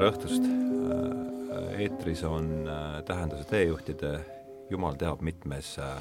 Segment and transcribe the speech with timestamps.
[0.00, 0.46] tere õhtust!
[0.48, 4.14] Äh, eetris on äh, Tähenduse teejuhtide
[4.72, 5.98] Jumal teab mitmes äh,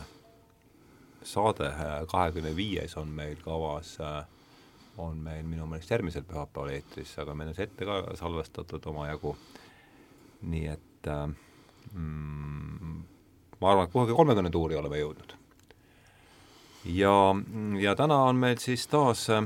[1.27, 1.67] saade,
[2.07, 3.97] kahekümne viies on meil kavas,
[5.03, 9.35] on meil minu meelest järgmisel pühapäeval eetris, aga meil on see ette ka salvestatud omajagu.
[10.47, 11.11] nii et
[11.91, 13.03] mm,
[13.59, 15.35] ma arvan, et kuhugi kolmekümne tuuri oleme jõudnud.
[16.85, 17.17] ja,
[17.83, 19.43] ja täna on meil siis taas äh,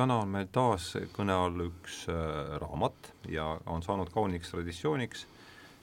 [0.00, 5.26] täna on meil taas kõne all üks äh, raamat ja on saanud kauniks traditsiooniks,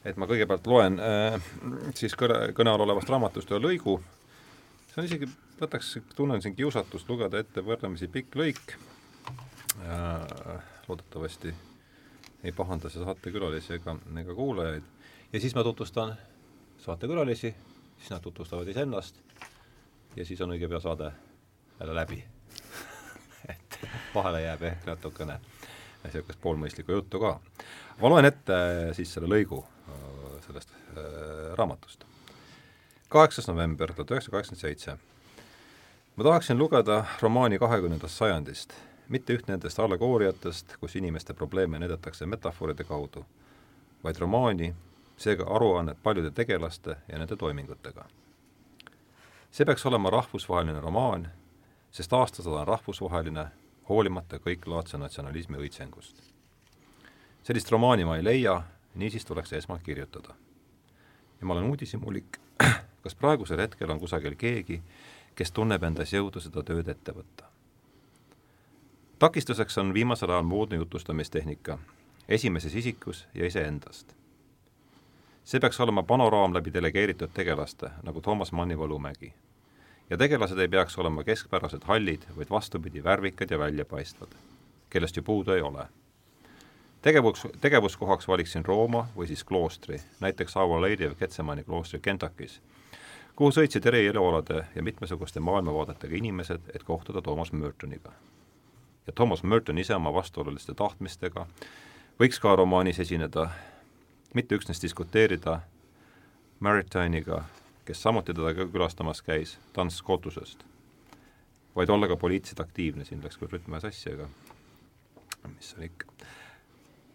[0.07, 1.37] et ma kõigepealt loen äh,
[1.97, 3.99] siis kõne, kõne all olevast raamatust ühe lõigu,
[4.89, 8.77] see on isegi, võtaks, tunnen siin kiusatust lugeda ette võrdlemisi pikk lõik.
[9.77, 11.51] Äh,, loodetavasti
[12.47, 14.87] ei pahanda see saatekülalisi ega, ega kuulajaid,
[15.33, 16.15] ja siis ma tutvustan
[16.81, 17.53] saatekülalisi,
[17.99, 19.21] siis nad tutvustavad iseennast
[20.17, 21.11] ja siis on õige pea saade
[21.77, 22.23] jälle läbi
[24.15, 25.39] vahele jääb ehk natukene
[26.03, 27.39] niisugust poolmõistlikku juttu ka.
[28.01, 32.05] ma loen ette äh, siis selle lõigu äh, sellest äh, raamatust.
[33.09, 34.97] kaheksas november tuhat üheksasada kaheksakümmend seitse.
[36.15, 38.73] ma tahaksin lugeda romaani kahekümnendast sajandist,
[39.09, 43.25] mitte üht nendest allegooriatest, kus inimeste probleeme näidatakse metafooride kaudu,
[44.03, 44.75] vaid romaani,
[45.17, 48.05] seega aruannet paljude tegelaste ja nende toimingutega.
[49.51, 51.31] see peaks olema rahvusvaheline romaan,
[51.91, 53.45] sest aastasada on rahvusvaheline,
[53.89, 56.21] hoolimata kõiklaadse natsionalismi õitsengust.
[57.43, 58.61] sellist romaani ma ei leia,
[58.95, 60.35] niisiis tuleks esmalt kirjutada.
[61.41, 62.37] ja ma olen uudishimulik,
[63.03, 64.81] kas praegusel hetkel on kusagil keegi,
[65.35, 67.45] kes tunneb endas jõudu seda tööd ette võtta.
[69.19, 71.77] takistuseks on viimasel ajal moodne jutustamistehnika,
[72.29, 74.15] esimeses isikus ja iseendast.
[75.43, 79.33] see peaks olema panoraam läbi delegeeritud tegelaste, nagu Toomas Manni Võlumägi
[80.09, 84.35] ja tegelased ei peaks olema keskpärased hallid, vaid vastupidi, värvikad ja väljapaistvad,
[84.89, 85.87] kellest ju puudu ei ole.
[87.01, 92.61] tegevus, tegevuskohaks valiksin Rooma või siis kloostri, näiteks Our Lady of Getsemani kloostri Kentuckis,
[93.35, 98.11] kuhu sõitsid eri elualade ja mitmesuguste maailmavaadetega inimesed, et kohtuda Thomas Mertoniga.
[99.07, 101.47] ja Thomas Merton ise oma vastuoluliste tahtmistega
[102.19, 103.49] võiks ka romaanis esineda,
[104.33, 105.59] mitte üksnes diskuteerida
[106.59, 107.43] Maritine'iga
[107.87, 110.63] kes samuti teda külastamas käis, Tants Kotusest.
[111.75, 114.27] vaid olla ka poliitiliselt aktiivne, siin läks küll rütm sassi, aga
[115.53, 116.07] mis seal ikka.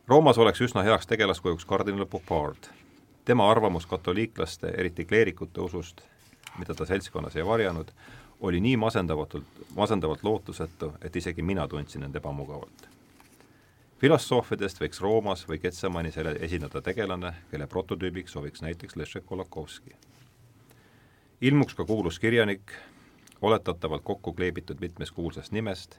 [0.09, 2.71] Roomas oleks üsna heaks tegelaskujuks kardinal Popard.
[3.25, 6.01] tema arvamus katoliiklaste, eriti kleerikute usust,
[6.59, 7.91] mida ta seltskonnas ei varjanud,
[8.41, 12.89] oli nii masendavatult, masendavalt lootusetu, et isegi mina tundsin end ebamugavalt
[14.01, 19.95] filosoofidest võiks Roomas või Getsemanis esineda tegelane, kelle prototüübiks sobiks näiteks Leszek Kolakowski
[21.43, 22.73] ilmuks ka kuulus kirjanik,
[23.43, 25.99] oletatavalt kokku kleebitud mitmest kuulsast nimest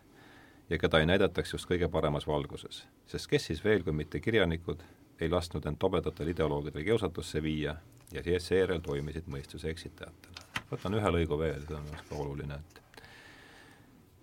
[0.69, 4.79] ja keda ei näidataks just kõige paremas valguses, sest kes siis veel, kui mitte kirjanikud,
[5.19, 7.75] ei lasknud end tobedatel ideoloogidel kiusatusse viia
[8.13, 10.47] ja seejärel toimisid mõistuse eksitajatena.
[10.71, 13.03] võtan ühe lõigu veel, see on ka oluline, et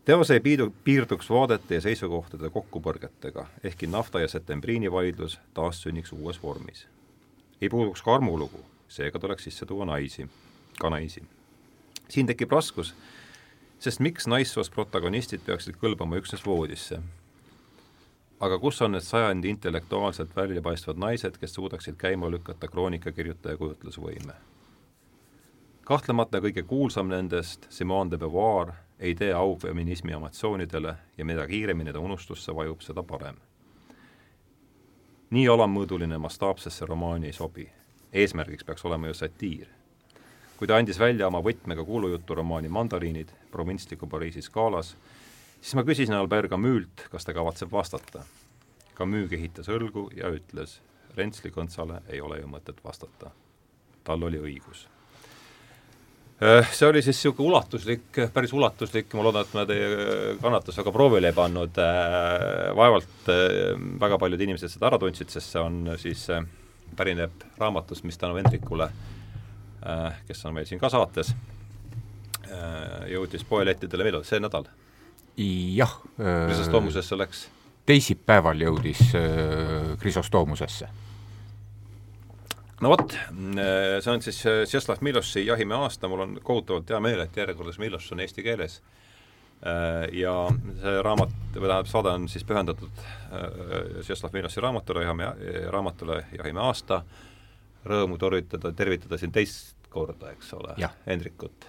[0.04, 6.12] teos ei piidu, piirduks vaadete ja seisukohtade kokkupõrgetega, ehkki nafta ja septembriini vaidlus taas sünniks
[6.12, 6.86] uues vormis.
[7.60, 10.30] ei puuduks ka armulugu, seega tuleks sisse tuua naisi
[10.80, 11.22] ka naisi.
[12.08, 12.94] siin tekib raskus,
[13.78, 17.00] sest miks naissoost protagonistid peaksid kõlbama üksnes voodisse?
[18.40, 24.36] aga kus on need sajandi intellektuaalselt väljapaistvad naised, kes suudaksid käima lükata kroonikakirjutaja kujutlusvõime?
[25.84, 31.92] kahtlemata kõige kuulsam nendest, Simone de Beauvoir, ei tee au feminismi emotsioonidele ja mida kiiremini
[31.92, 33.36] ta unustusse vajub, seda parem.
[35.30, 37.68] nii alammõõduline mastaapsesse romaani ei sobi.
[38.12, 39.79] eesmärgiks peaks olema ju satiir
[40.60, 44.90] kui ta andis välja oma võtmega kuulujuturomaani Mandariinid provintsliku Pariisi skaalas,
[45.56, 48.26] siis ma küsisin Albert Camus'lt, kas ta kavatseb vastata.
[48.98, 50.76] Camus kehitas õlgu ja ütles,
[51.16, 53.32] Rentsli Kõntsale ei ole ju mõtet vastata.
[54.04, 54.82] tal oli õigus.
[56.42, 60.92] Äh, see oli siis niisugune ulatuslik, päris ulatuslik, ma loodan, et ma teie kannatust väga
[60.92, 65.96] proovile ei pannud, äh, vaevalt äh, väga paljud inimesed seda ära tundsid, sest see on
[66.00, 66.26] siis,
[66.96, 69.19] pärineb raamatust, mis tänu Hendrikule Äh,
[70.26, 71.32] kes on meil siin ka saates,
[72.50, 74.68] äh, jõudis poelettidele millal, see nädal?
[75.40, 75.94] jah.
[76.18, 77.46] Krisostoomusesse äh, läks?
[77.88, 79.00] teisipäeval jõudis
[79.98, 80.88] Krisostoomusesse.
[82.80, 84.38] no vot, see on siis
[84.68, 88.78] Sjaslav Miloši Jahimehe aasta, mul on kohutavalt hea meel, et järjekorras Miloš on eesti keeles
[90.16, 90.34] ja
[90.80, 93.02] see raamat, või tähendab, saade on siis pühendatud
[94.06, 97.02] Sjaslav Miloši raamatule, Jahimehe, raamatule Jahimehe aasta,
[97.84, 100.74] rõõmu tervitada, tervitada siin teist korda, eks ole,
[101.06, 101.66] Hendrikut.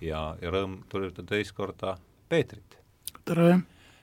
[0.00, 1.96] ja, ja rõõm tervitada teist korda
[2.28, 2.78] Peetrit.
[3.24, 3.58] tere!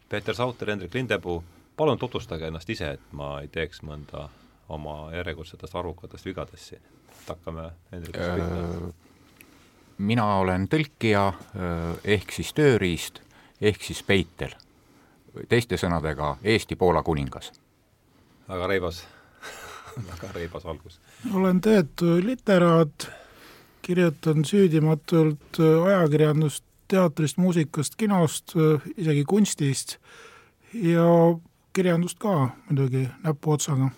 [0.10, 1.44] Peeter Sauter, Hendrik Lindepuu,
[1.78, 4.28] palun tutvustage ennast ise, et ma ei teeks mõnda
[4.70, 6.82] oma järjekordsetest arvukatest vigadest siin.
[7.10, 8.94] et hakkame Hendrikust pihta.
[9.98, 11.34] mina olen tõlkija
[12.04, 13.22] ehk siis tööriist,
[13.62, 14.56] ehk siis peitel.
[15.50, 17.52] teiste sõnadega Eesti-Poola kuningas.
[18.48, 19.08] väga reibas
[20.12, 21.00] väga reibas algus.
[21.34, 23.10] Olen töötu literaat,
[23.82, 28.54] kirjutan süüdimatult ajakirjandust teatrist, muusikast, kinost,
[28.98, 29.98] isegi kunstist
[30.74, 31.06] ja
[31.74, 33.90] kirjandust ka muidugi näpuotsaga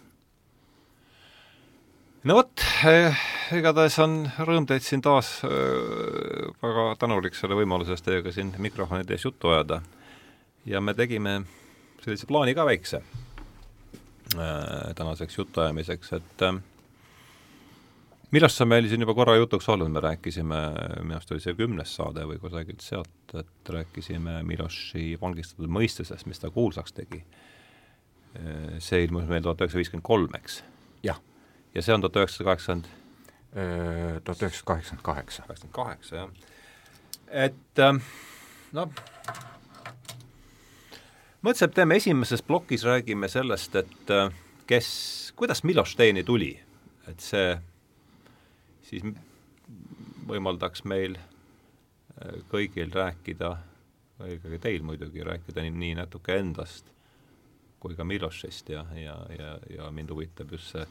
[2.28, 3.16] no vot eh,,
[3.56, 5.52] igatahes on rõõm teid siin taas äh,
[6.64, 9.82] väga tänulik selle võimaluse eest teiega siin mikrofonide ees juttu ajada.
[10.66, 11.42] ja me tegime
[12.04, 13.02] sellise plaani ka väikse
[14.36, 16.60] äh, tänaseks jutuajamiseks, et äh,
[18.36, 20.62] millest see meil siin juba korra jutuks olnud, me rääkisime,
[21.02, 26.44] minu arust oli see kümnes saade või kusagilt sealt, et rääkisime Miloši vangistatud mõistusest, mis
[26.44, 27.24] ta kuulsaks tegi.
[28.84, 30.62] see ilmus meil tuhat üheksasada viiskümmend kolm, eks?
[31.04, 31.18] jah
[31.74, 32.88] ja see on tuhat üheksasada kaheksakümmend?
[34.24, 35.44] Tuhat üheksasada kaheksakümmend kaheksa.
[35.48, 36.30] kaheksakümmend kaheksa, jah.
[37.32, 37.82] et
[38.76, 38.92] noh,
[41.42, 44.30] mõtlesin, et teeme esimeses plokis, räägime sellest, et äh,
[44.68, 44.90] kes,
[45.36, 46.52] kuidas Miloš teieni tuli,
[47.08, 47.56] et see
[48.88, 49.04] siis
[50.28, 53.56] võimaldaks meil äh, kõigil rääkida,
[54.26, 56.94] eelkõige teil muidugi, rääkida nii, nii natuke endast
[57.80, 60.88] kui ka Milošist ja, ja, ja, ja mind huvitab just see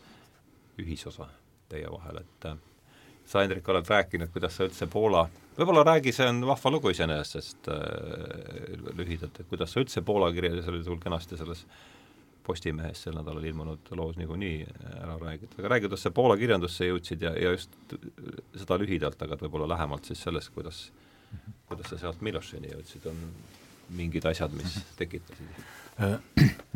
[0.82, 1.26] ühisosa
[1.70, 2.60] teie vahel, et äh,
[3.26, 5.24] sa, Hendrik, oled rääkinud, kuidas sa üldse Poola,
[5.56, 10.30] võib-olla räägi, see on vahva lugu iseenesest, sest äh, lühidalt, et kuidas sa üldse Poola
[10.62, 11.64] see oli sul kenasti selles
[12.46, 14.66] Postimehes sel nädalal ilmunud loos niikuinii
[15.02, 17.74] ära räägitud, aga räägi, kuidas sa Poola kirjandusse jõudsid ja, ja just
[18.54, 20.84] seda lühidalt, aga võib-olla lähemalt siis sellest, kuidas,
[21.66, 23.24] kuidas sa sealt Milošini jõudsid, on
[23.98, 25.66] mingid asjad, mis tekitasid?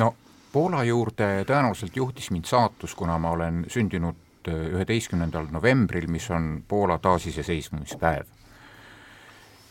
[0.01, 0.15] No
[0.53, 6.65] Poola juurde tõenäoliselt juhtis mind saatus, kuna ma olen sündinud äh, üheteistkümnendal novembril, mis on
[6.69, 8.27] Poola taasiseseisvumispäev.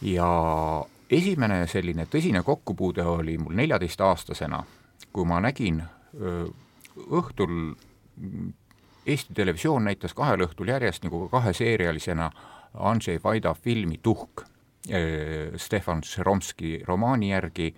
[0.02, 0.30] ja
[1.12, 4.64] esimene selline tõsine kokkupuude oli mul neljateistaastasena,
[5.14, 5.82] kui ma nägin
[7.10, 7.76] õhtul
[9.06, 12.30] Eesti Televisioon näitas kahel õhtul järjest nagu kaheseerialisena
[12.74, 14.44] Andrzej Vaida filmi Tuhk
[15.58, 17.74] Stefan Šeromski romaani järgi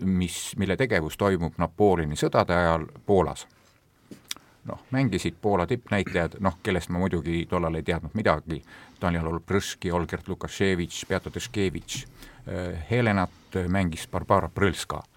[0.00, 3.46] mis, mille tegevus toimub Napoleoni sõdade ajal Poolas.
[4.64, 8.60] noh, mängisid Poola tippnäitlejad, noh, kellest ma muidugi tollal ei teadnud midagi,
[9.00, 12.04] Daniel Olbrõški, Olgert Lukaševitš, Beato Deškevitš,
[12.90, 15.11] Helenat mängis Barbara Brõlska äh,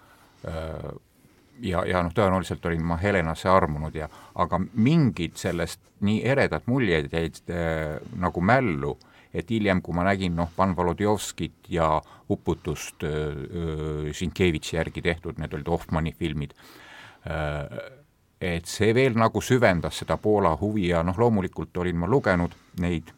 [0.46, 7.14] ja, ja noh, tõenäoliselt olin ma Helenasse armunud ja aga mingid sellest nii eredad muljed
[7.14, 11.90] jäid äh, nagu mällu äh, et hiljem, kui ma nägin noh, Pan Volodjovskit ja
[12.32, 13.04] Uputust
[14.16, 16.56] Sinkevitši järgi tehtud, need olid Hoffmanni filmid,
[18.40, 23.12] et see veel nagu süvendas seda Poola huvi ja noh, loomulikult olin ma lugenud neid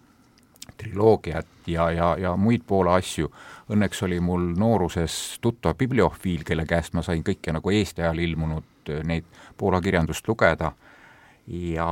[0.77, 3.31] triloogiat ja, ja, ja muid Poola asju.
[3.73, 8.93] Õnneks oli mul nooruses tuttav bibliofiil, kelle käest ma sain kõike nagu Eesti ajal ilmunud
[9.07, 9.27] neid
[9.57, 10.71] Poola kirjandust lugeda.
[11.47, 11.89] Ja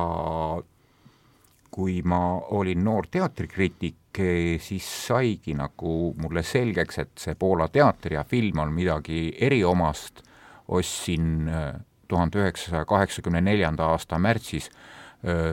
[1.75, 2.21] kui ma
[2.55, 4.21] olin noor teatrikriitik,
[4.63, 10.23] siis saigi nagu mulle selgeks, et see Poola teater ja film on midagi eriomast,
[10.71, 11.73] ostsin äh,
[12.07, 14.69] tuhande üheksasaja kaheksakümne neljanda aasta märtsis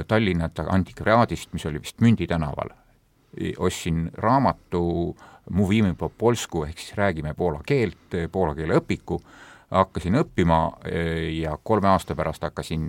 [0.08, 2.74] Tallinna antikvariaadist, mis oli vist Mündi tänaval,
[3.58, 5.16] ostsin raamatu
[5.50, 9.16] Mówimy po polsku ehk siis räägime poola keelt, poola keele õpiku,
[9.74, 12.84] hakkasin õppima äh, ja kolme aasta pärast hakkasin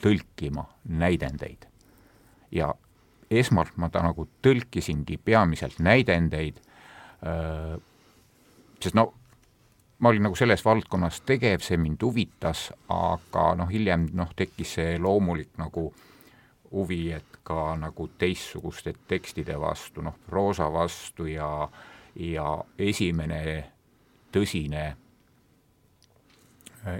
[0.00, 1.66] tõlkima näidendeid.
[2.50, 2.72] Ja
[3.30, 6.56] esmalt ma ta nagu tõlkisingi peamiselt näidendeid,
[8.82, 9.04] sest no
[10.00, 14.96] ma olin nagu selles valdkonnas tegev, see mind huvitas, aga noh, hiljem noh, tekkis see
[14.98, 15.90] loomulik nagu
[16.72, 21.50] huvi, et ka nagu teistsuguste tekstide vastu, noh, proosa vastu ja,
[22.14, 22.46] ja
[22.78, 23.42] esimene
[24.30, 24.84] tõsine,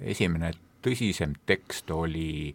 [0.02, 0.50] esimene
[0.82, 2.50] tõsisem tekst oli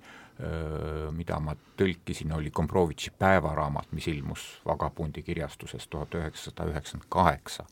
[1.15, 7.65] mida ma tõlkisin, oli Komprovitši päevaraamat, mis ilmus Vagabundi kirjastuses tuhat üheksasada üheksakümmend kaheksa,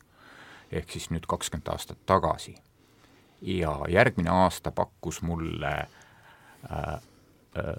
[0.72, 2.54] ehk siis nüüd kakskümmend aastat tagasi.
[3.42, 5.88] ja järgmine aasta pakkus mulle äh,
[6.80, 7.74] äh,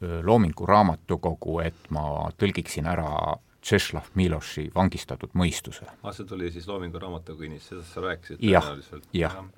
[0.00, 5.84] Loomingu Raamatukogu, et ma tõlgiksin ära Tšeslav Miloši vangistatud mõistuse.
[5.84, 8.70] aa, ah, see tuli siis Loomingu Raamatukogu inist, sellest sa rääkisid jah,
[9.12, 9.48] jah ja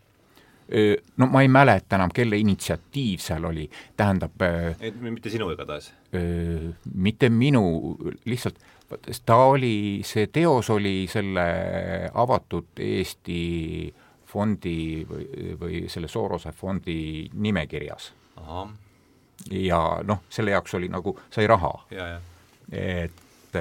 [1.16, 3.64] no ma ei mäleta enam, kelle initsiatiiv seal oli,
[3.96, 4.44] tähendab
[4.80, 5.90] et mitte sinu igatahes?
[6.94, 7.64] Mitte minu,
[8.24, 8.60] lihtsalt
[9.26, 11.44] ta oli, see teos oli selle
[12.14, 13.42] avatud Eesti
[14.32, 14.76] fondi
[15.08, 15.26] või,
[15.60, 18.12] või selle Sorose fondi nimekirjas.
[19.50, 21.72] Ja noh, selle jaoks oli nagu, sai raha.
[22.72, 23.58] et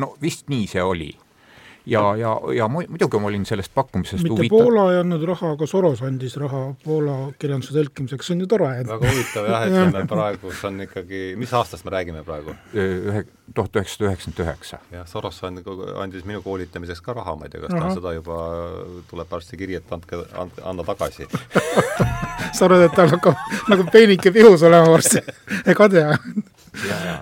[0.00, 1.10] no vist nii see oli
[1.86, 4.56] ja, ja, ja muidugi ma olin sellest pakkumisest mitte huvitav.
[4.56, 8.70] Poola ei andnud raha, aga Soros andis raha Poola kirjanduse tõlkimiseks, see on ju tore.
[8.88, 12.56] väga huvitav jah, et me praegu, see on ikkagi, mis aastast me räägime praegu?
[12.74, 13.24] ühe,
[13.54, 14.80] tuhat üheksasada üheksakümmend üheksa.
[14.94, 18.38] jah, Soros andis minu koolitamiseks ka raha, ma ei tea, kas ta on seda juba,
[19.10, 21.28] tuleb varsti kiri, et andke, andke, anna tagasi
[22.56, 25.24] sa arvad, et tal hakkab nagu peenike pihus olema varsti,
[25.80, 26.08] kade?
[26.88, 27.18] ja, ja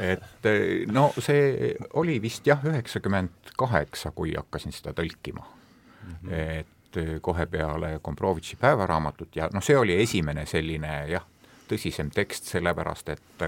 [0.00, 0.48] et
[0.92, 6.14] no see oli vist jah, üheksakümmend kaheksa, kui hakkasin seda tõlkima mm.
[6.14, 6.32] -hmm.
[6.60, 11.26] et kohe peale Komprovitši päevaraamatut ja noh, see oli esimene selline jah,
[11.70, 13.44] tõsisem tekst, sellepärast et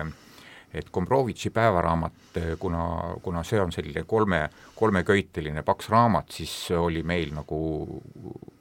[0.72, 2.12] et Komprovitši päevaraamat,
[2.58, 2.84] kuna,
[3.22, 8.00] kuna see on selline kolme, kolmeköiteline paks raamat, siis oli meil nagu,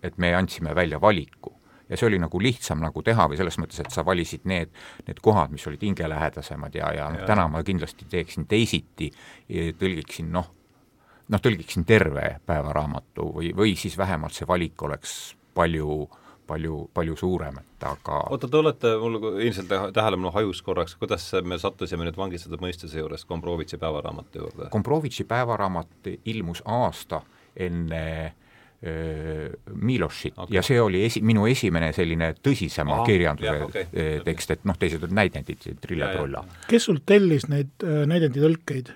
[0.03, 1.60] et me andsime välja valiku
[1.91, 4.71] ja see oli nagu lihtsam nagu teha või selles mõttes, et sa valisid need,
[5.07, 9.11] need kohad, mis olid hingelähedasemad ja, ja noh, täna ma kindlasti teeksin teisiti,
[9.49, 10.47] tõlgiksin noh,
[11.27, 15.19] noh, tõlgiksin terve päevaraamatu või, või siis vähemalt see valik oleks
[15.55, 16.07] palju
[16.51, 21.55] palju, palju suurem, et aga oota, te olete, mul ilmselt tähelepanu hajus korraks, kuidas me
[21.61, 24.67] sattusime nüüd vangistatud mõistuse juures Komprovitši päevaraamatu juurde?
[24.73, 27.21] Komprovitši päevaraamat ilmus aasta
[27.55, 28.03] enne
[28.81, 30.55] Milošit okay.
[30.55, 34.77] ja see oli esi, minu esimene selline tõsisema Aha, kirjanduse jah, okay, tekst, et noh,
[34.81, 36.41] teised olid näidendid, Trille-Trolla.
[36.65, 38.89] kes sul tellis neid näidenditõlkeid?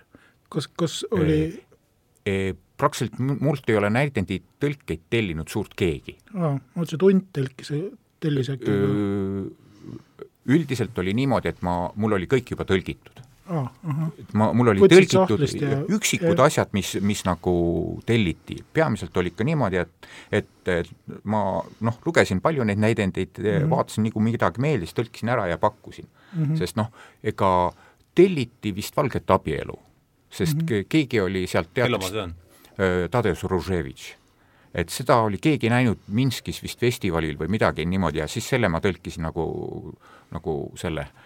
[0.56, 6.18] kas, kas oli e, e, praktiliselt mult ei ole näidenditõlkeid tellinud suurt keegi.
[6.34, 7.72] aa, ma mõtlesin, et hunt telkis,
[8.26, 8.80] tellis äkki?
[10.46, 13.70] Üldiselt oli niimoodi, et ma, mul oli kõik juba tõlgitud ah,.
[14.20, 16.48] et ma, mul oli Võtsid tõlgitud ja, üksikud ja...
[16.50, 17.54] asjad, mis, mis nagu
[18.08, 20.10] telliti, peamiselt oli ikka niimoodi, et
[20.42, 20.92] et,
[21.30, 21.42] ma
[21.86, 23.70] noh, lugesin palju neid näidendeid mm, -hmm.
[23.70, 26.44] vaatasin, nii kui midagi meeldis, tõlkisin ära ja pakkusin mm.
[26.44, 26.58] -hmm.
[26.58, 26.92] sest noh,
[27.24, 27.72] ega
[28.16, 29.78] telliti vist Valget abielu,
[30.30, 30.86] sest mm -hmm.
[30.90, 32.16] keegi oli sealt teatrist,
[33.12, 34.16] Tadeusz Ruževitš
[34.76, 38.82] et seda oli keegi näinud Minskis vist festivalil või midagi niimoodi ja siis selle ma
[38.84, 39.46] tõlkisin nagu,
[40.32, 41.25] nagu selle äh, Äh,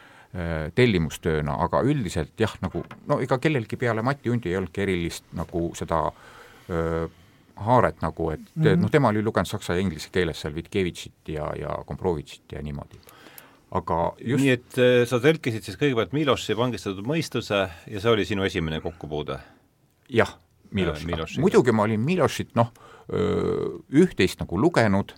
[0.76, 5.72] tellimustööna, aga üldiselt jah, nagu no ega kellelgi peale Mati Undi ei olnudki erilist nagu
[5.78, 6.04] seda
[6.70, 7.08] öö,
[7.66, 8.82] haaret nagu, et mm -hmm.
[8.84, 13.00] noh, tema oli lugenud saksa ja inglise keeles seal Vitkevitšit ja, ja Komprovitšit ja niimoodi.
[13.72, 18.26] aga just nii et äh, sa tõlkisid siis kõigepealt Miloši vangistatud mõistuse ja see oli
[18.26, 19.40] sinu esimene kokkupuude?
[20.10, 20.38] jah,
[20.72, 21.40] Milošiga äh,.
[21.40, 22.72] muidugi ma olin Milošit noh,
[23.90, 25.14] üht-teist nagu lugenud,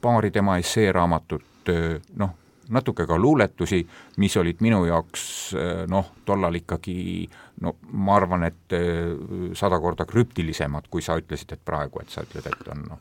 [0.00, 1.70] paari tema esseeraamatut,
[2.16, 2.34] noh,
[2.70, 3.82] natuke ka luuletusi,
[4.22, 5.24] mis olid minu jaoks
[5.58, 7.28] eh, noh, tollal ikkagi
[7.62, 9.12] no ma arvan, et eh,
[9.58, 13.00] sada korda krüptilisemad, kui sa ütlesid, et praegu, et sa ütled, et on noh.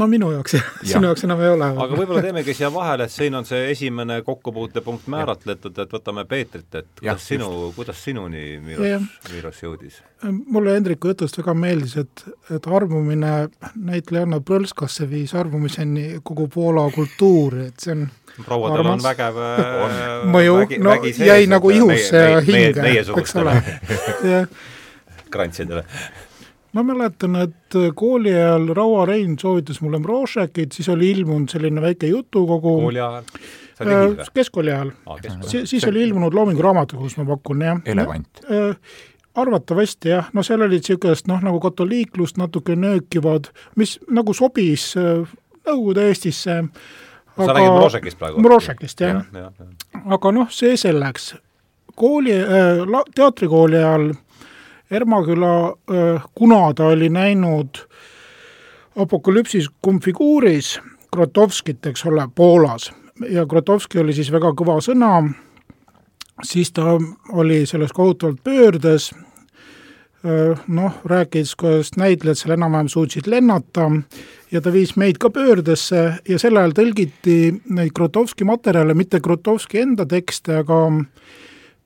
[0.00, 1.70] no minu jaoks jah ja., sinu jaoks enam ei ole.
[1.84, 6.68] aga võib-olla teemegi siia vahele, et siin on see esimene kokkupuutepunkt määratletud, et võtame Peetrit,
[6.72, 10.02] et kuidas ja, sinu, kuidas sinuni Miros, Miros jõudis?
[10.24, 12.24] mulle Hendriku jutust väga meeldis, et,
[12.54, 13.34] et armumine
[13.74, 18.08] näitlejanna Prõlskasse viis armumiseni kogu Poola kultuuri, et see on
[18.44, 19.38] prouadel on vägev
[19.84, 19.96] on.
[20.32, 23.54] mõju, no vägi sees, jäi nagu ihusse ja hinge, eks ole
[25.30, 25.84] krantsidele.
[26.72, 32.06] ma mäletan, et kooli ajal Raua Rein soovitas mulle Mrošekit, siis oli ilmunud selline väike
[32.06, 32.80] jutukogu.
[32.80, 33.24] kooli ajal?
[33.80, 35.20] Äh, keskkooli ajal ah,.
[35.46, 37.80] Si siis oli ilmunud Loomingu raamatukogus, ma pakun, jah.
[37.84, 38.76] elevant äh,
[39.34, 45.28] arvatavasti jah, no seal olid niisugust noh, nagu katoliiklust natuke nöökivad, mis nagu sobis äh,
[45.68, 46.62] Nõukogude Eestisse
[47.36, 48.40] aga sa räägid Mrožekist praegu?
[48.40, 49.24] Mrožekist, jah ja,.
[49.32, 50.00] Ja, ja.
[50.16, 51.34] aga noh, see selleks.
[51.98, 54.12] Kooli äh,, teatrikooli ajal
[54.90, 57.82] Ermaküla äh,, kuna ta oli näinud
[58.98, 60.78] Apokalüpsis cum figuuris
[61.12, 62.90] Grotovskit, eks ole, Poolas.
[63.30, 65.22] Ja Grotovski oli siis väga kõva sõna,
[66.44, 66.96] siis ta
[67.32, 69.12] oli selles kohutavalt pöördes
[70.66, 73.86] noh, rääkides, kuidas näitlejad seal enam-vähem suutsid lennata
[74.50, 77.38] ja ta viis meid ka pöördesse ja sel ajal tõlgiti
[77.70, 80.80] neid Grotovski materjale, mitte Grotovski enda tekste, aga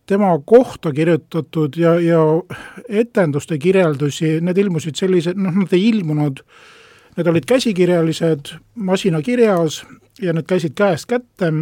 [0.06, 2.20] tema kohta kirjutatud ja, ja
[2.88, 6.42] etenduste kirjeldusi, need ilmusid sellised, noh, nad ei ilmunud,
[7.16, 9.82] need olid käsikirjalised, masinakirjas
[10.22, 11.52] ja need käisid käest kätte.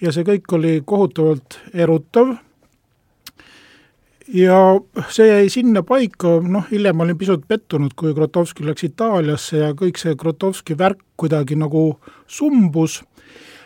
[0.00, 2.34] Ja see kõik oli kohutavalt erutav
[4.34, 4.60] ja
[5.12, 9.74] see jäi sinna paika, noh hiljem ma olin pisut pettunud, kui Grotovski läks Itaaliasse ja
[9.78, 11.88] kõik see Grotovski värk kuidagi nagu
[12.26, 13.02] sumbus.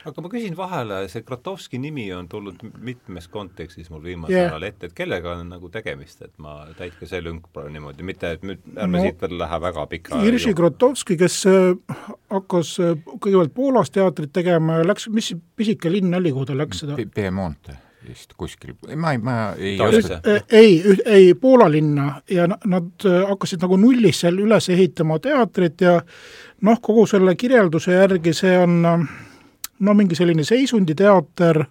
[0.05, 4.53] aga ma küsin vahele, see Krotovski nimi on tulnud mitmes kontekstis mul viimasel Yeah.
[4.53, 8.31] ajal ette, et kellega on nagu tegemist, et ma täitke see lünk praegu niimoodi, mitte
[8.31, 11.77] et nüüd ärme No, siit veel lähe väga pika Irži Grotovski, kes äh,
[12.31, 16.85] hakkas äh, kõigepealt Poolas teatrit tegema ja läks, mis pisike linn oli, kuhu ta läks
[16.85, 16.97] seda?
[17.15, 20.15] Piemonte vist kuskil, ma ei, ma ei Itaaliasse.
[20.15, 25.19] oska ei, ei Poola linna ja na- nad äh, hakkasid nagu nullist seal üles ehitama
[25.19, 25.99] teatrit ja
[26.61, 29.05] noh, kogu selle kirjelduse järgi see on äh,
[29.81, 31.65] no mingi selline seisunditeater,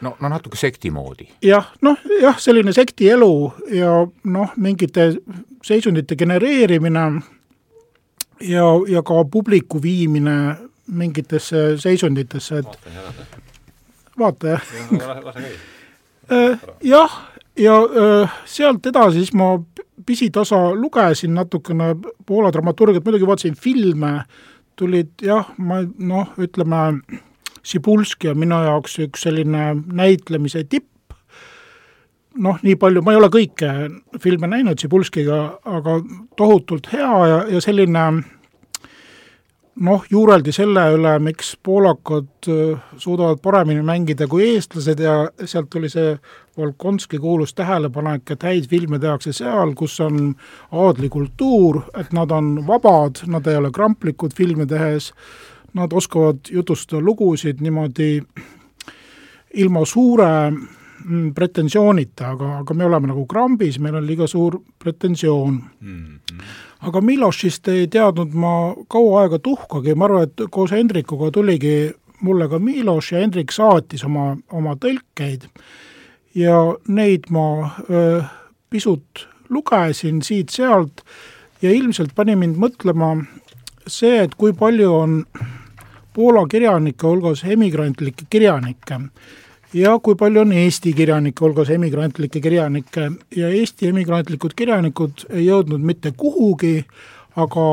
[0.00, 1.28] no, no natuke sekti moodi.
[1.44, 3.32] jah, noh jah, selline sektielu
[3.76, 5.10] ja noh, mingite
[5.64, 7.06] seisundite genereerimine
[8.40, 12.78] ja, ja ka publiku viimine mingitesse seisunditesse, et
[14.18, 15.24] vaatan järele.
[15.24, 15.56] vaata jah.
[16.32, 16.58] Äh,
[17.56, 19.54] ja äh, sealt edasi siis ma
[20.06, 21.96] pisitasa lugesin natukene
[22.26, 24.20] Poola dramaturgiat, muidugi vaatasin filme,
[24.76, 27.00] tulid jah, ma noh, ütleme,
[27.66, 31.14] Sibulski on minu jaoks üks selline näitlemise tipp,
[32.38, 33.72] noh, nii palju, ma ei ole kõike
[34.22, 35.98] filme näinud Sibulskiga, aga
[36.38, 38.06] tohutult hea ja, ja selline
[39.84, 45.90] noh, juureldi selle üle, miks poolakad äh, suudavad paremini mängida kui eestlased ja sealt tuli
[45.92, 46.16] see
[46.56, 50.30] Volkonski kuulus tähelepanek, et häid filme tehakse seal, kus on
[50.72, 55.10] aadlikultuur, et nad on vabad, nad ei ole kramplikud filme tehes,
[55.76, 58.22] nad oskavad jutustada lugusid niimoodi
[59.60, 65.60] ilma suure mm, pretensioonita, aga, aga me oleme nagu krambis, meil on liiga suur pretensioon
[65.86, 66.40] Mm-hmm.
[66.86, 68.52] Aga Milošist ei teadnud ma
[68.92, 71.90] kaua aega tuhkagi, ma arvan, et koos Hendrikuga tuligi
[72.24, 75.48] mulle ka Miloš ja Hendrik saatis oma, oma tõlkeid.
[76.36, 77.46] Ja neid ma
[77.88, 78.20] öö,
[78.70, 81.02] pisut lugesin siit-sealt
[81.62, 83.14] ja ilmselt pani mind mõtlema
[83.86, 85.22] see, et kui palju on
[86.16, 89.00] Poola kirjanike hulgas emigrantlikke kirjanikke
[89.76, 95.84] ja kui palju on Eesti kirjanike hulgas emigrantlikke kirjanikke ja Eesti emigrantlikud kirjanikud ei jõudnud
[95.84, 96.80] mitte kuhugi,
[97.36, 97.66] aga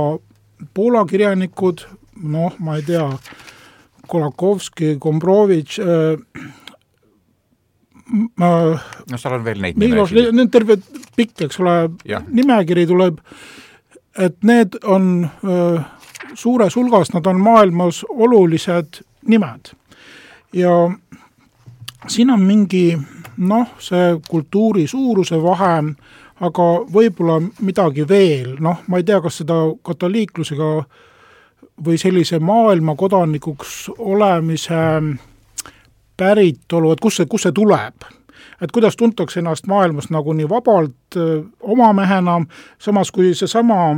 [0.73, 1.81] Poola kirjanikud,
[2.23, 3.07] noh, ma ei tea,
[4.07, 6.45] Kolakovski, Gombrovitš äh,,
[8.39, 10.37] äh, no seal on veel neid Milos, nimesid.
[10.37, 10.77] need terve
[11.17, 11.77] pikk, eks ole
[12.29, 13.19] nimekiri tuleb,
[14.19, 15.79] et need on öö,
[16.37, 19.73] suures hulgas, nad on maailmas olulised nimed.
[20.53, 20.73] ja
[22.07, 22.97] siin on mingi
[23.37, 25.75] noh, see kultuuri suuruse vahe,
[26.43, 30.71] aga võib-olla midagi veel, noh, ma ei tea, kas seda katoliiklusega
[31.85, 34.81] või sellise maailma kodanikuks olemise
[36.17, 38.11] päritolu, et kust see, kust see tuleb?
[38.61, 41.17] et kuidas tuntakse ennast maailmas nagu nii vabalt
[41.73, 42.37] oma mehena,
[42.79, 43.97] samas kui seesama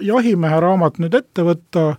[0.00, 1.96] jahimehe raamat nüüd ette võtta,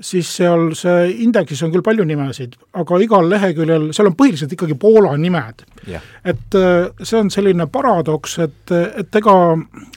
[0.00, 4.76] siis seal see indeksis on küll palju nimesid, aga igal leheküljel, seal on põhiliselt ikkagi
[4.78, 5.64] Poola nimed.
[5.90, 9.34] jah, et öö, see on selline paradoks, et, et ega,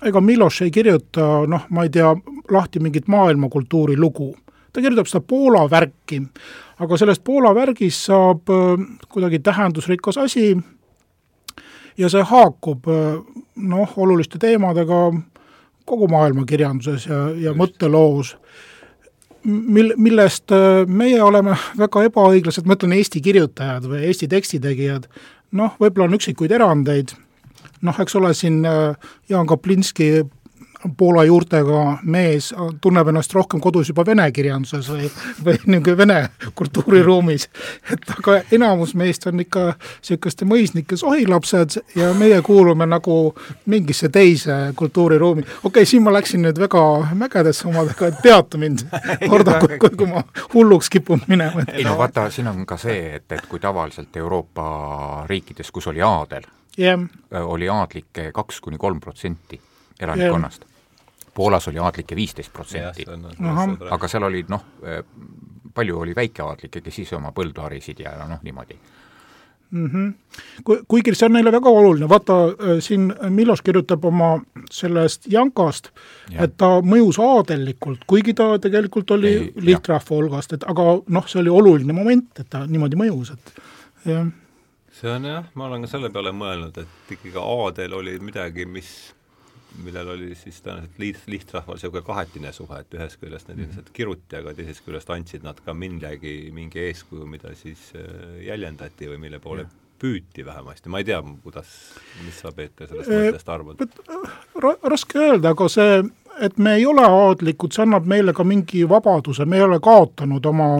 [0.08, 2.14] ega Miloš ei kirjuta noh, ma ei tea,
[2.52, 4.34] lahti mingit maailmakultuuri lugu.
[4.74, 6.22] ta kirjutab seda Poola värki,
[6.80, 8.78] aga sellest Poola värgist saab öö,
[9.10, 10.56] kuidagi tähendusrikas asi
[11.98, 13.20] ja see haakub öö,
[13.56, 15.12] noh, oluliste teemadega
[15.86, 18.36] kogu maailma kirjanduses ja, ja mõtteloos
[19.45, 25.08] mil-, millest öö, meie oleme väga ebaõiglased, ma ütlen Eesti kirjutajad või Eesti tekstitegijad,
[25.58, 27.15] noh, võib-olla on üksikuid erandeid,
[27.86, 28.93] noh, eks ole, siin öö,
[29.30, 30.25] Jaan Kaplinski
[30.98, 35.10] Poola juurtega mees tunneb ennast rohkem kodus juba vene kirjanduses või,
[35.46, 36.17] või niisugune vene
[36.56, 37.48] kultuuriruumis.
[37.94, 44.74] et aga enamus meist on ikka niisuguste mõisnike sohilapsed ja meie kuulume nagu mingisse teise
[44.76, 45.41] kultuuriruumi.
[45.41, 48.86] okei okay,, siin ma läksin nüüd väga mägedesse omadega, et peata mind,
[49.32, 51.65] korda, kui, kui, kui ma hulluks kipun minema.
[51.74, 56.02] ei no vaata, siin on ka see, et, et kui tavaliselt Euroopa riikides, kus oli
[56.06, 57.00] aadel, jah,
[57.46, 59.62] oli aadlikke kaks kuni kolm protsenti
[60.02, 60.70] elanikkonnast.
[61.34, 63.06] Poolas oli aadlikke viisteist protsenti,
[63.89, 64.65] aga seal olid noh,
[65.74, 68.76] palju oli väikeaadlikke, kes ise oma põldu harisid ja noh, niimoodi.
[70.67, 74.34] Ku- kuigi see on neile väga oluline, vaata äh, siin Milos kirjutab oma
[74.72, 75.88] sellest Jankast,
[76.34, 76.44] Jah.
[76.44, 79.32] et ta mõjus aadellikult, kuigi ta tegelikult oli
[79.63, 83.63] lihtrahva hulgast, et aga noh, see oli oluline moment, et ta niimoodi mõjus, et
[84.12, 84.28] jah,
[85.00, 88.91] see on jah, ma olen ka selle peale mõelnud, et ikkagi aadel oli midagi, mis
[89.79, 94.39] millel oli siis tõenäoliselt liht, lihtrahval niisugune kahetine suhe, et ühest küljest need inimesed kiruti,
[94.41, 99.39] aga teisest küljest andsid nad ka millegi, mingi eeskuju, mida siis äh, jäljendati või mille
[99.43, 99.67] poole
[100.01, 101.69] püüti vähemasti, ma ei tea, kuidas,
[102.25, 103.84] mis sa, Peeter, sellest Eh, mõttest arvad?
[104.63, 105.99] ra-, raske öelda, aga see,
[106.41, 110.45] et me ei ole aadlikud, see annab meile ka mingi vabaduse, me ei ole kaotanud
[110.49, 110.71] oma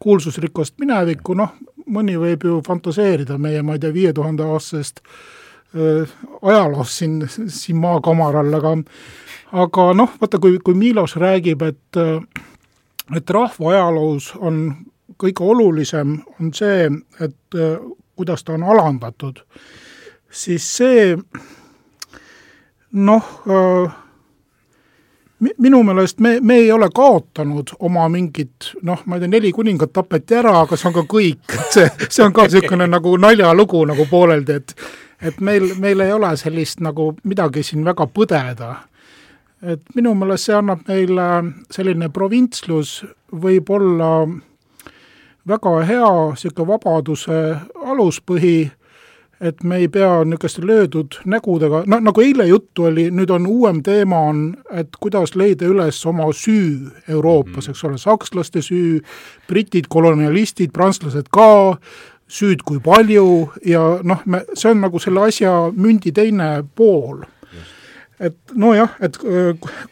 [0.00, 1.52] kuulsusrikast minevikku, noh,
[1.92, 5.02] mõni võib ju fantaseerida meie, ma ei tea, viie tuhande aastasest
[6.42, 8.76] ajaloost siin, siin maakamaral, aga
[9.52, 12.00] aga noh, vaata, kui, kui Milos räägib, et
[13.16, 14.62] et rahva ajaloos on
[15.20, 16.88] kõige olulisem, on see,
[17.20, 17.56] et
[18.16, 19.40] kuidas ta on alandatud,
[20.30, 21.16] siis see
[22.92, 23.96] noh äh,,
[25.58, 29.92] minu meelest me, me ei ole kaotanud oma mingit noh, ma ei tea, neli kuningat
[29.92, 33.84] tapeti ära, aga see on ka kõik, et see, see on ka niisugune nagu naljalugu
[33.92, 34.74] nagu pooleldi, et
[35.22, 38.76] et meil, meil ei ole sellist nagu midagi siin väga põdeda.
[39.62, 41.24] et minu meelest see annab meile,
[41.70, 44.28] selline provintslus võib olla
[45.48, 47.38] väga hea niisugune vabaduse
[47.74, 48.70] aluspõhi
[49.40, 53.82] et me ei pea niisuguste löödud nägudega, no nagu eile juttu oli, nüüd on uuem
[53.86, 54.42] teema on,
[54.74, 57.70] et kuidas leida üles oma süü Euroopas mm, -hmm.
[57.70, 59.00] eks ole, sakslaste süü,
[59.48, 61.76] britid, kolonialistid, prantslased ka,
[62.28, 63.26] süüd kui palju
[63.66, 67.24] ja noh, me, see on nagu selle asja mündi teine pool.
[68.20, 69.14] et nojah, et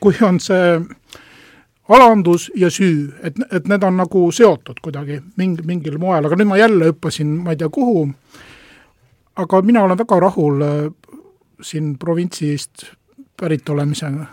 [0.03, 0.81] kui on see
[1.89, 6.51] alandus ja süü, et, et need on nagu seotud kuidagi mingi, mingil moel, aga nüüd
[6.51, 8.09] ma jälle hüppasin ma ei tea kuhu,
[9.39, 10.73] aga mina olen väga rahul äh,
[11.63, 12.89] siin provintsist
[13.39, 14.27] pärit olemisega.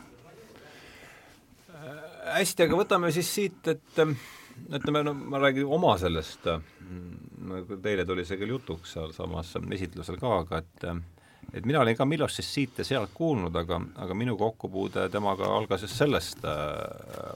[1.69, 2.01] Äh,
[2.39, 6.49] hästi, aga võtame siis siit, et ütleme, no ma räägin oma sellest,
[7.81, 10.87] teile tuli see küll jutuks sealsamas esitlusel ka, aga et
[11.53, 15.83] et mina olin ka Milošist siit ja sealt kuulnud, aga, aga minu kokkupuude temaga algas
[15.85, 16.55] just sellest äh,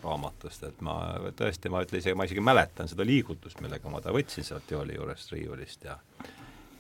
[0.03, 0.97] raamatust, et ma
[1.37, 4.97] tõesti, ma ütlen isegi, ma isegi mäletan seda liigutust, millega ma ta võtsin sealt jooli
[4.97, 5.99] juurest riiulist ja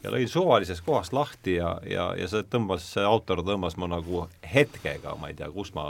[0.03, 4.27] ja lõi suvalisest kohast lahti ja, ja, ja see tõmbas, see autor tõmbas mu nagu
[4.45, 5.87] hetkega, ma ei tea, kus ma,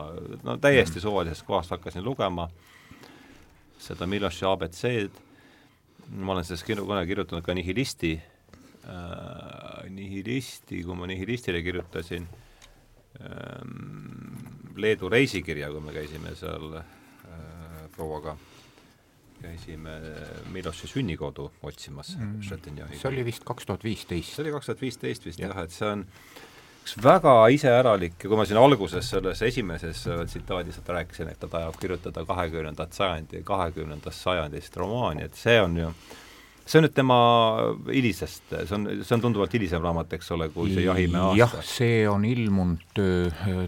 [0.47, 2.47] no täiesti suvalisest kohast hakkasin lugema
[3.83, 5.26] seda Miloši abc-d,
[6.09, 8.13] ma olen sellest kunagi kirjutanud ka nihilisti
[8.87, 12.27] äh,, nihilisti, kui ma nihilistile kirjutasin
[13.21, 14.37] ähm,
[14.77, 16.85] Leedu reisikirja, kui me käisime seal äh,
[17.95, 18.37] prouaga
[19.41, 19.91] käisime
[20.53, 22.41] Miloši sünnikodu otsimas mm.
[22.41, 22.97] Šetinjani.
[22.97, 24.33] see oli vist kaks tuhat viisteist.
[24.33, 26.05] see oli kaks tuhat viisteist vist jah ja,, et see on
[26.87, 31.49] üks väga iseäralik ja kui ma siin alguses selles esimeses äh, tsitaadis rääkisin, et ta
[31.51, 35.91] tahab kirjutada kahekümnendat sajandi, kahekümnendast sajandist romaani, et see on ju
[36.67, 37.17] see on nüüd tema
[37.91, 41.39] hilisest, see on, see on tunduvalt hilisem raamat, eks ole, kui see Jahimehe aasta.
[41.39, 43.03] jah, see on ilmunud,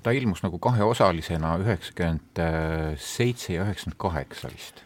[0.03, 2.43] ta ilmus nagu kaheosalisena üheksakümmend
[3.03, 4.83] seitse ja üheksakümmend kaheksa vist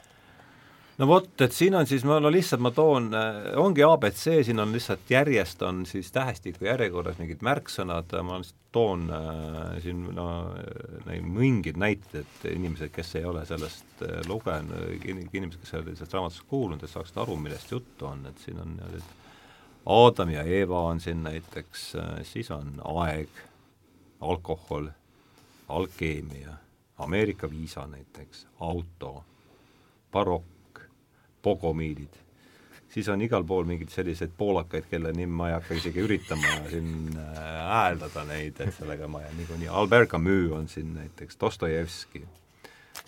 [0.97, 4.60] no vot, et siin on siis, ma no lihtsalt ma toon, äh, ongi abc, siin
[4.60, 10.27] on lihtsalt järjest on siis tähestiku järjekorras mingid märksõnad, ma lihtsalt toon äh, siin no
[11.08, 16.15] äh, mingid näited, inimesed, kes ei ole sellest äh, lugenud, inimesed, kes ei ole sellest
[16.17, 19.19] raamatust kuulnud, et saaksid aru, millest juttu on, et siin on niimoodi, et
[19.93, 23.41] Aadam ja Eeva on siin näiteks äh,, siis on aeg,
[24.21, 24.88] alkohol,
[25.69, 26.56] alkeemia,
[27.03, 29.23] Ameerika viisa näiteks, auto,
[30.12, 30.52] barokk,
[31.43, 32.15] pogomiilid,
[32.93, 36.93] siis on igal pool mingeid selliseid poolakaid, kelle nimi ma ei hakka isegi üritama siin
[37.17, 42.23] äh, hääldada neid, et sellega ma jään niikuinii, Albert Camus on siin näiteks, Dostojevski,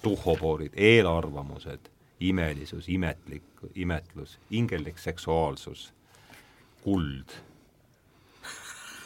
[0.02, 5.94] tuhhopoorid, eelarvamused, imelisus, imetlik, imetlus, ingellik seksuaalsus,
[6.84, 7.40] kuld,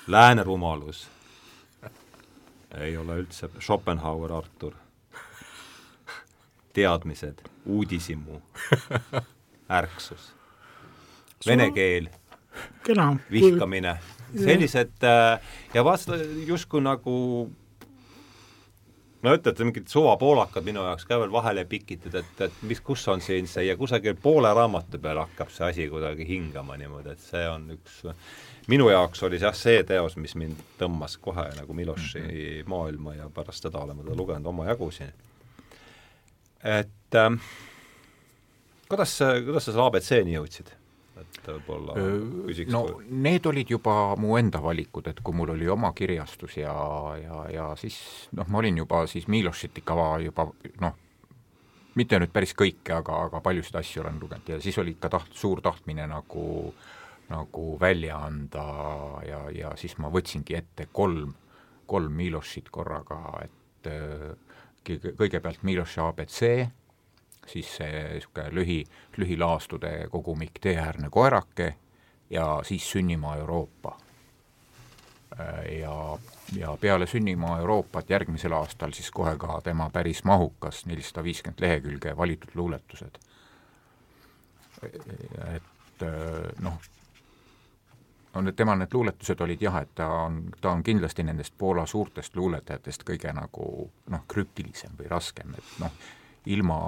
[0.07, 1.07] lääne rumalus,
[2.77, 4.75] ei ole üldse, Schopenhauer, Artur
[6.79, 8.41] teadmised, uudishimu,
[9.79, 10.31] ärksus,
[11.47, 12.09] vene keel,
[13.31, 13.97] vihkamine,
[14.33, 15.41] sellised äh,
[15.73, 17.17] ja vaata justkui nagu
[19.21, 23.23] no ütlete, mingid suvapoolakad minu jaoks ka veel vahele pikitud, et, et mis, kus on
[23.23, 27.45] siin see ja kusagil poole raamatu peal hakkab see asi kuidagi hingama niimoodi, et see
[27.49, 28.01] on üks,
[28.71, 32.69] minu jaoks oli jah, see teos, mis mind tõmbas kohe nagu Miloši mm -hmm.
[32.71, 35.11] maailma ja pärast seda olen ma teda lugenud omajagu siin
[36.63, 37.49] et äh,
[38.89, 40.75] kuidas, kuidas sa selle abc-ni jõudsid?
[41.19, 41.95] et võib-olla
[42.47, 43.09] küsiks no kui...
[43.25, 46.73] need olid juba mu enda valikud, et kui mul oli oma kirjastus ja,
[47.19, 47.99] ja, ja siis
[48.37, 50.47] noh, ma olin juba siis Milošit ikka juba
[50.83, 50.95] noh,
[51.99, 55.35] mitte nüüd päris kõike, aga, aga paljusid asju olen lugenud ja siis oli ikka taht-,
[55.35, 56.71] suur tahtmine nagu
[57.29, 58.65] nagu välja anda
[59.27, 61.33] ja, ja siis ma võtsingi ette kolm,
[61.85, 64.31] kolm Milošit korraga, et äh,
[64.87, 66.39] kõigepealt Miloši abc,
[67.47, 68.83] siis see niisugune lühi,
[69.17, 71.75] lühilaastude kogumik Teeäärne koerake
[72.29, 73.97] ja siis Sünnimaa Euroopa.
[75.81, 76.17] ja,
[76.55, 82.17] ja peale Sünnimaa Euroopat järgmisel aastal siis kohe ka tema päris mahukas, nelisada viiskümmend lehekülge
[82.17, 83.19] valitud luuletused.
[85.55, 86.03] et
[86.59, 86.73] noh,
[88.39, 91.85] on need tema need luuletused olid jah, et ta on, ta on kindlasti nendest Poola
[91.89, 93.67] suurtest luuletajatest kõige nagu
[94.09, 96.09] noh, krüptilisem või raskem, et noh,
[96.55, 96.79] ilma,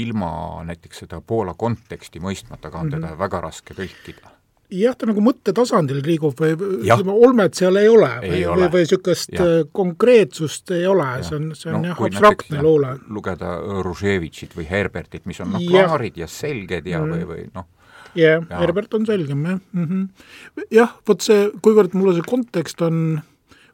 [0.00, 0.32] ilma
[0.68, 3.08] näiteks seda Poola konteksti mõistmata ka on mm -hmm.
[3.08, 4.36] teda väga raske tõlkida
[4.70, 8.84] jah, ta nagu mõttetasandil liigub või ütleme, olmet seal ei ole ei või, või, või
[8.84, 12.94] niisugust äh, konkreetsust ei ole, see on, see on no, jah, abstraktne luule.
[13.08, 17.14] lugeda Ruževitšit või Herbertit, mis on noh, klaarid ja selged ja mm.
[17.14, 17.68] või, või noh,
[18.16, 19.60] yeah,, Herbert on selgem, jah.
[19.72, 20.64] Mm -hmm..
[20.70, 23.20] jah, vot see, kuivõrd mulle see kontekst on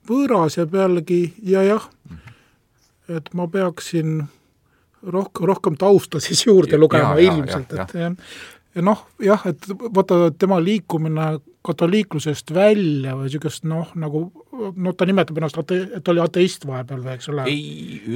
[0.06, 3.16] võõras ja pealegi ja jah mm, -hmm.
[3.16, 4.26] et ma peaksin
[5.02, 7.94] rohkem, rohkem tausta siis juurde lugema ja, ilmselt, et jah.
[7.94, 8.12] ja
[8.82, 11.36] noh, jah, et vaata tema liikumine
[11.66, 16.66] katoliiklusest välja või niisugust noh, nagu noh, ta nimetab ennast ate-, et ta oli ateist
[16.68, 17.46] vahepeal või eks ole?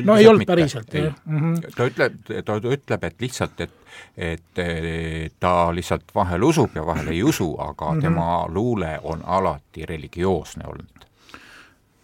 [0.07, 0.53] no ei olnud mitte.
[0.53, 1.41] päriselt, jah mm.
[1.41, 1.75] -hmm.
[1.77, 3.77] ta ütleb, ta ütleb, et lihtsalt, et
[4.17, 4.61] et
[5.41, 8.03] ta lihtsalt vahel usub ja vahel ei usu, aga mm -hmm.
[8.03, 11.07] tema luule on alati religioosne olnud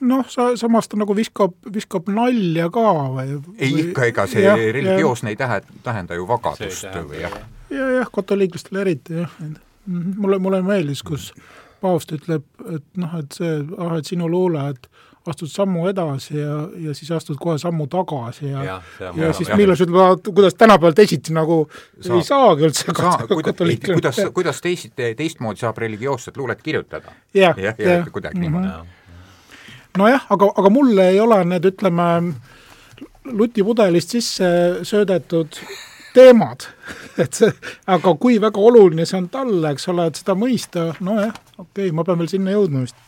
[0.00, 3.42] noh, sa, samas ta nagu viskab, viskab nalja ka või?
[3.58, 7.32] ei või, ikka, ega see jah, religioosne ja, ei tähe, tähenda ju vabadust või jah
[7.32, 11.32] ja, jah, katoliiklastele eriti jah, mhm, mulle, mulle meeldis, kus
[11.80, 14.88] paavst ütleb, et noh, et see, ah, et sinu luule, et
[15.26, 19.50] astud sammu edasi ja, ja siis astud kohe sammu tagasi ja ja, ja, ja siis
[19.58, 22.18] Miloš ütleb, kuidas tänapäeval teisiti nagu saab.
[22.18, 23.54] ei saagi üldse saa, kuida,
[23.88, 27.54] kuidas, kuidas teisiti, teistmoodi saab religioosset luulet kirjutada ja,.
[27.56, 28.60] jah, jah, ja, kuidagi mm -hmm.
[28.60, 29.98] niimoodi.
[29.98, 32.08] nojah, aga, aga mulle ei ole need, ütleme,
[33.24, 34.48] lutipudelist sisse
[34.82, 35.58] söödetud
[36.16, 36.68] teemad,
[37.22, 37.52] et see,
[37.92, 41.92] aga kui väga oluline see on talle, eks ole, et seda mõista, nojah, okei okay,,
[41.96, 43.04] ma pean veel sinna jõudma vist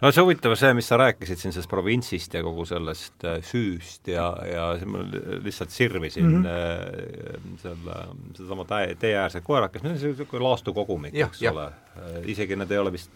[0.00, 4.08] no see huvitav see, mis sa rääkisid siin sellest provintsist ja kogu sellest äh, süüst
[4.10, 5.02] ja, ja ma
[5.44, 7.58] lihtsalt sirvisin mm -hmm.
[7.62, 7.98] selle,
[8.36, 11.52] sedasama tee, teeäärse koerakest, see on niisugune laastukogumik, eks ja.
[11.52, 11.66] ole.
[11.66, 13.10] Äh, isegi need ei ole vist,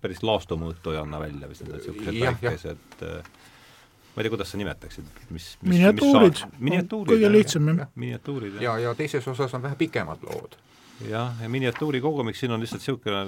[0.00, 3.34] päris laastumõõtu ei anna välja vist, need niisugused väikesed äh,
[4.14, 7.88] ma ei tea, kuidas sa nimetaksid, mis, mis miniatuurid, miniatuurid, kõige lihtsam jah.
[7.98, 8.62] miniatuurid, jah.
[8.62, 10.54] ja, ja teises osas on vähe pikemad lood.
[11.08, 13.24] jah, ja miniatuuri kogumik siin on lihtsalt niisugune,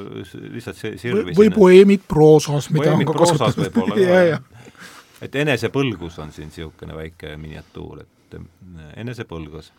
[0.54, 3.64] lihtsalt see sirvi või poeemid proosas, mida poeemid on ka kasutatud.
[3.64, 4.78] võib-olla ka, jah.
[5.26, 9.72] et enesepõlgus on siin niisugune väike miniatuur, et äh, enesepõlgus.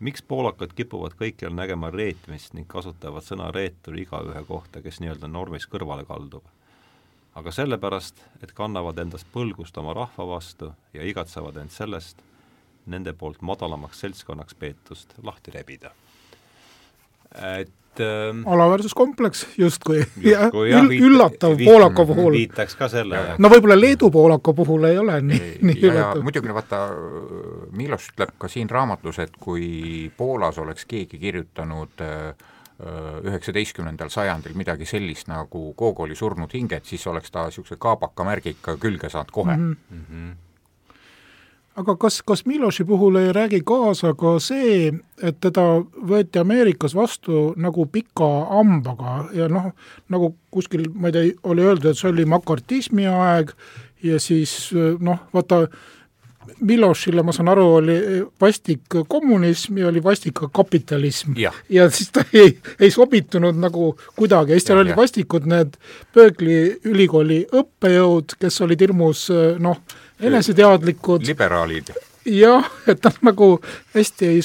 [0.00, 5.68] miks poolakad kipuvad kõikjal nägema reetmist ning kasutavad sõna reetur igaühe kohta, kes nii-öelda normist
[5.68, 6.48] kõrvale kaldub?
[7.36, 12.22] Aga sellepärast, et kannavad endast põlgust oma rahva vastu ja igatsevad end sellest,
[12.86, 15.90] nende poolt madalamaks seltskonnaks peetust lahti rebida.
[17.36, 20.54] et ähm, alaväärsuskompleks justkui, jah,
[21.00, 22.32] üllatav Poolaka puhul.
[22.32, 23.20] viitaks ka selle.
[23.38, 26.22] no võib-olla Leedu Poolaka puhul ei ole nii, nii üllatav.
[26.24, 26.82] muidugi vaata,
[27.76, 32.46] Miloš ütleb ka siin raamatus, et kui Poolas oleks keegi kirjutanud äh,
[33.24, 39.08] üheksateistkümnendal sajandil midagi sellist nagu Gogoli surnud hinged, siis oleks ta niisuguse kaabaka märgiga külge
[39.08, 39.76] saanud kohe mm.
[39.90, 40.34] -hmm.
[41.76, 45.64] aga kas, kas Miloši puhul ei räägi kaasa ka see, et teda
[46.12, 49.72] võeti Ameerikas vastu nagu pika hambaga ja noh,
[50.08, 53.56] nagu kuskil, ma ei tea, oli öeldud, et see oli makartismi aeg
[54.02, 55.66] ja siis noh, vaata,
[56.60, 57.96] Milošile, ma saan aru, oli
[58.40, 61.32] vastik kommunism ja oli vastik ka kapitalism.
[61.68, 65.76] ja siis ta ei, ei sobitunud nagu kuidagi, siis seal olid vastikud need
[66.14, 69.28] Berkeley ülikooli õppejõud, kes olid hirmus
[69.58, 69.80] noh,
[70.20, 71.26] eneseteadlikud.
[71.26, 71.92] liberaalid.
[72.26, 73.60] jah, et ta nagu
[73.94, 74.40] hästi ei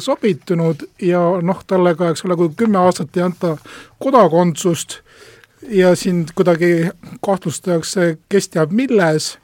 [0.00, 3.56] sobitunud ja noh, talle ka, eks ole, kui kümme aastat ei anta
[3.98, 5.00] kodakondsust
[5.68, 6.90] ja sind kuidagi
[7.24, 9.36] kahtlustatakse, kes teab milles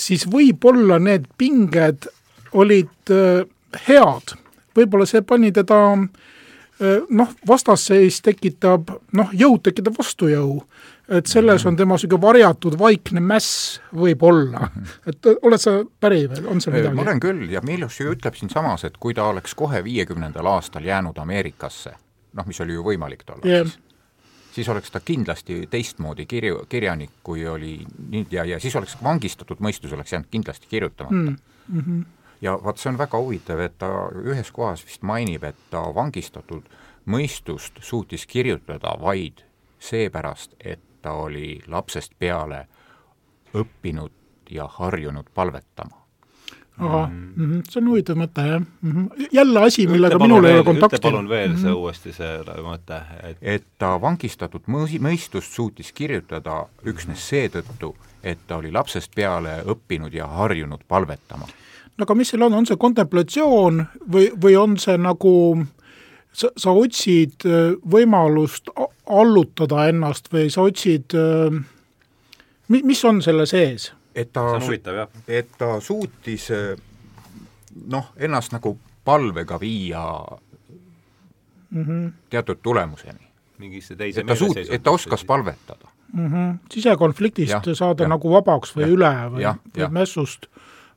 [0.00, 2.08] siis võib-olla need pinged
[2.52, 3.44] olid äh,
[3.86, 4.34] head,
[4.76, 10.62] võib-olla see pani teda äh, noh, vastasseis tekitab, noh, jõud tekitab vastujõu.
[11.10, 14.70] et selles on tema niisugune varjatud vaikne mäss võib-olla.
[15.06, 16.94] et oled sa päri või on seal midagi?
[16.96, 20.86] ma olen küll ja Miloš ju ütleb siinsamas, et kui ta oleks kohe viiekümnendal aastal
[20.86, 21.94] jäänud Ameerikasse,
[22.34, 23.78] noh, mis oli ju võimalik tollal yeah.
[24.52, 27.78] Siis oleks ta kindlasti teistmoodi kirju, kirjanik, kui oli
[28.10, 31.36] nüüd ja, ja siis oleks vangistatud mõistus oleks jäänud kindlasti kirjutamata mm.
[31.80, 32.04] -hmm.
[32.40, 33.90] ja vaat see on väga huvitav, et ta
[34.24, 36.66] ühes kohas vist mainib, et ta vangistatud
[37.06, 39.44] mõistust suutis kirjutada vaid
[39.78, 42.66] seepärast, et ta oli lapsest peale
[43.54, 44.12] õppinud
[44.50, 45.99] ja harjunud palvetama
[46.80, 48.92] ahah mm -hmm., see on huvitav mõte, jah mm.
[48.92, 49.26] -hmm.
[49.32, 50.96] jälle asi, millega minul ei ole kontakti.
[50.96, 51.62] ütle palun veel mm -hmm.
[51.62, 58.38] see uuesti, see mõte, et et ta vangistatud mõi-, mõistust suutis kirjutada üksnes seetõttu, et
[58.46, 61.46] ta oli lapsest peale õppinud ja harjunud palvetama.
[61.98, 65.66] no aga mis seal on, on see kontemplatsioon või, või on see nagu
[66.32, 68.68] sa, sa otsid äh, võimalust
[69.06, 71.14] allutada ennast või sa otsid,
[72.68, 73.92] mi-, mis on selle sees?
[74.14, 74.44] Et ta,
[75.28, 76.48] et ta suutis
[77.86, 80.04] noh, ennast nagu palvega viia
[81.70, 82.12] mm -hmm.
[82.30, 83.30] teatud tulemuseni.
[83.58, 86.26] mingisse teise et ta suut-, et ta oskas palvetada mm.
[86.26, 86.58] -hmm.
[86.70, 89.44] sisekonfliktist ja, saada ja, nagu vabaks või ja, üle või,
[89.76, 90.46] või mässust,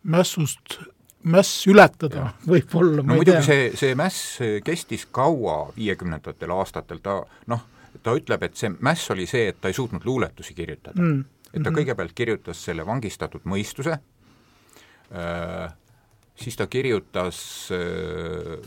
[0.03, 0.79] mässust
[1.23, 3.03] mäss ületada võib-olla.
[3.03, 3.41] no muidugi tea.
[3.41, 7.63] see, see mäss kestis kaua viiekümnendatel aastatel, ta noh,
[8.03, 11.23] ta ütleb, et see mäss oli see, et ta ei suutnud luuletusi kirjutada mm..
[11.53, 11.79] Et ta mm -hmm.
[11.79, 13.97] kõigepealt kirjutas selle vangistatud mõistuse
[15.13, 15.73] äh,,
[16.35, 18.57] siis ta kirjutas äh,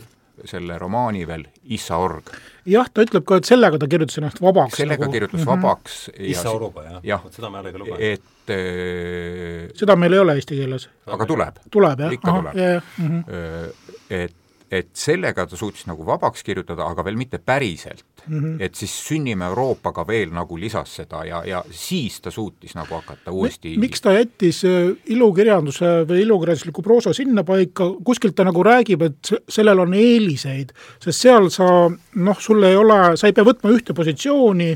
[0.45, 2.29] selle romaani veel Issa Org.
[2.65, 4.77] jah, ta ütleb ka, et sellega ta kirjutas ennast vabaks.
[4.77, 5.11] sellega nagu.
[5.11, 5.61] kirjutas mm -hmm.
[5.61, 6.09] vabaks.
[6.17, 7.19] Issa Oruga, jah ja,?
[7.31, 7.99] seda ma jällegi lugenud.
[7.99, 10.89] et äh, seda meil ei ole eesti keeles.
[11.05, 11.59] aga tuleb.
[11.71, 12.13] tuleb, jah?
[12.13, 12.83] ikka Aha, tuleb.
[12.97, 13.73] Mm -hmm.
[14.09, 14.35] et
[14.71, 18.39] et sellega ta suutis nagu vabaks kirjutada, aga veel mitte päriselt mm.
[18.39, 18.55] -hmm.
[18.59, 23.31] et siis Sünnime Euroopaga veel nagu lisas seda ja, ja siis ta suutis nagu hakata
[23.31, 29.33] uuesti miks ta jättis äh, ilukirjanduse või ilukirjandusliku proosa sinnapaika, kuskilt ta nagu räägib, et
[29.49, 31.67] sellel on eeliseid, sest seal sa
[32.15, 34.71] noh, sul ei ole, sa ei pea võtma ühte positsiooni,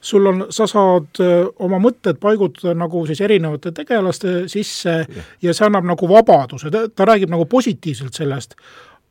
[0.00, 5.56] sul on, sa saad äh, oma mõtted paigutada nagu siis erinevate tegelaste sisse ja, ja
[5.56, 8.56] see annab nagu vabaduse, ta räägib nagu positiivselt sellest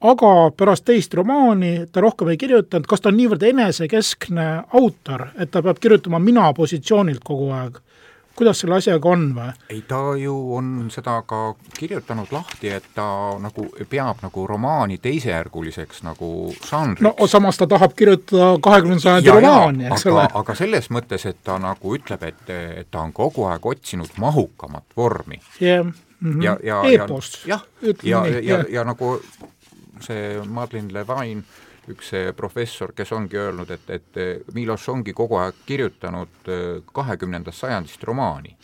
[0.02, 4.48] aga pärast teist romaani ta rohkem ei kirjutanud, kas ta on niivõrd enesekeskne
[4.80, 7.80] autor, et ta peab kirjutama mina positsioonilt kogu aeg?
[8.40, 9.50] kuidas selle asjaga on või?
[9.74, 11.40] ei, ta ju on seda ka
[11.76, 13.06] kirjutanud lahti, et ta
[13.44, 16.30] nagu peab nagu romaani teisejärguliseks nagu
[16.70, 17.04] žanriks.
[17.04, 20.28] no samas ta tahab kirjutada kahekümnenda sajandi romaani, eks ole.
[20.42, 24.96] aga selles mõttes, et ta nagu ütleb, et, et ta on kogu aeg otsinud mahukamat
[24.98, 25.92] vormi yeah..
[26.20, 26.44] Mm -hmm.
[26.44, 27.08] ja, ja, ja
[27.46, 29.22] jah, ja, ja, ja, ja, ja nagu
[30.02, 31.44] see Madeleine Levine
[31.94, 34.20] üks professor, kes ongi öelnud, et, et
[34.56, 38.56] Miloš ongi kogu aeg kirjutanud äh, kahekümnendast sajandist romaani.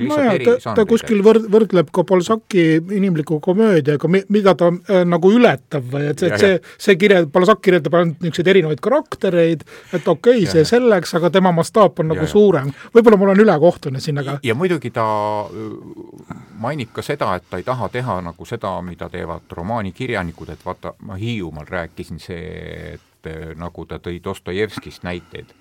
[0.00, 2.64] nojah, ta, ta kuskil võrd-, võrdleb ka Balzac'i
[2.96, 7.62] inimliku komöödiaga, mida ta äh, nagu ületab või et see, et see, see kirja, Balzac
[7.64, 12.26] kirjeldab ainult niisuguseid erinevaid karaktereid, et okei okay,, see selleks, aga tema mastaap on nagu
[12.26, 12.72] ja, suurem.
[12.94, 15.06] võib-olla ma olen ülekohtune siin, aga ja muidugi ta
[15.48, 20.64] äh, mainib ka seda, et ta ei taha teha nagu seda, mida teevad romaanikirjanikud, et
[20.66, 25.54] vaata, ma Hiiumaal rääkisin see et eh, nagu ta tõi Dostojevskist näiteid,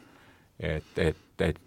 [0.59, 1.59] et, et, et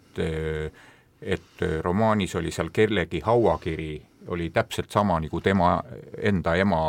[1.21, 4.01] et romaanis oli seal kellegi hauakiri,
[4.33, 5.79] oli täpselt sama nagu tema
[6.21, 6.81] enda ema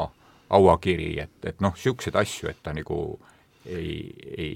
[0.50, 2.98] hauakiri, et, et noh, niisuguseid asju, et ta nagu
[3.68, 3.92] ei,
[4.36, 4.52] ei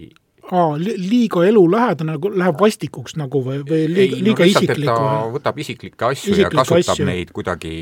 [0.51, 4.88] aa, liiga elulähedane, nagu läheb vastikuks nagu või, või liiga, liiga no, isiklik?
[4.88, 7.07] ta võtab isiklikke asju isiklik ja kasutab asju.
[7.09, 7.77] neid kuidagi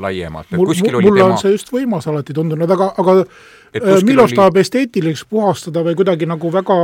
[0.00, 3.16] laiemalt, et kuskil mul, oli mulle tema on see just võimas alati tundunud, aga, aga
[3.76, 4.36] äh, Miloš oli...
[4.36, 6.76] tahab esteetiliseks puhastada või kuidagi nagu väga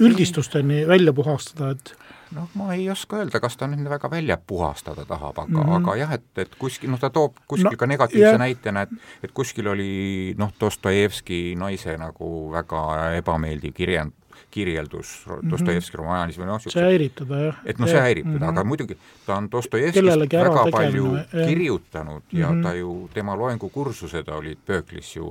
[0.00, 1.92] üldistusteni välja puhastada, et
[2.34, 5.76] noh, ma ei oska öelda, kas ta nüüd väga välja puhastada tahab, aga mm, -hmm.
[5.76, 8.38] aga jah, et, et kuskil, noh, ta toob kuskil no, ka negatiivse yeah.
[8.38, 8.90] näitena, et
[9.22, 12.82] et kuskil oli noh, Dostojevski naise nagu väga
[13.20, 14.12] ebameeldiv kirjand,
[14.54, 15.50] kirjeldus mhm.
[15.50, 17.62] Dostojevski romaanis või noh, see häirib teda, jah.
[17.66, 18.52] et noh, see häirib teda mm, -hmm.
[18.52, 21.46] aga muidugi ta on Dostojevskist väga palju ja.
[21.48, 22.62] kirjutanud ja mm -hmm.
[22.62, 25.30] ta ju, tema loengukursused olid Pööklis ju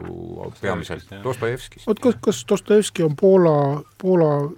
[0.61, 1.87] peamiselt Dostojevskist.
[1.87, 4.51] oot, kas, kas Dostojevski on Poola, Poola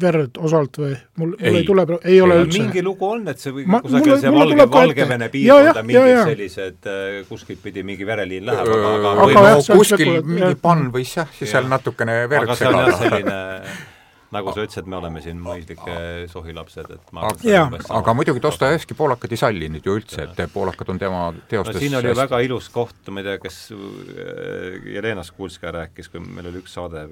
[0.00, 0.92] verd osalt või?
[1.20, 2.62] Mul, mul ei, tule, ei ole ei, üldse.
[2.62, 6.90] mingi lugu on, et see või ma, kusagil see Valge, Valgevene piirkonda mingid ja, sellised
[6.90, 11.32] äh, kuskilt pidi mingi vereliin läheb, aga, aga, aga no, kuskil mingi pann võis jah,
[11.38, 12.96] siis seal natukene verd segada.
[13.00, 13.40] selline
[14.32, 15.94] nagu sa ütlesid, me oleme siin mõistlike
[16.32, 17.66] sohilapsed, et ma arvan, jaa,
[17.98, 21.82] aga muidugi Dostojevski poolakad ei salli nüüd ju üldse, et poolakad on tema teostes no
[21.84, 26.22] siin oli ju väga ilus koht, ma ei tea, kes äh, Jelena Skulskaja rääkis, kui
[26.24, 27.04] meil oli üks saade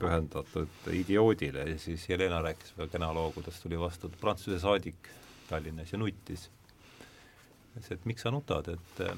[0.00, 5.10] pühendatud idioodile ja siis Jelena rääkis väga kena loo, kuidas tuli vastu Prantsuse saadik
[5.48, 6.50] Tallinnas ja nuttis.
[7.72, 9.16] ütles, et miks sa nutad, et äh,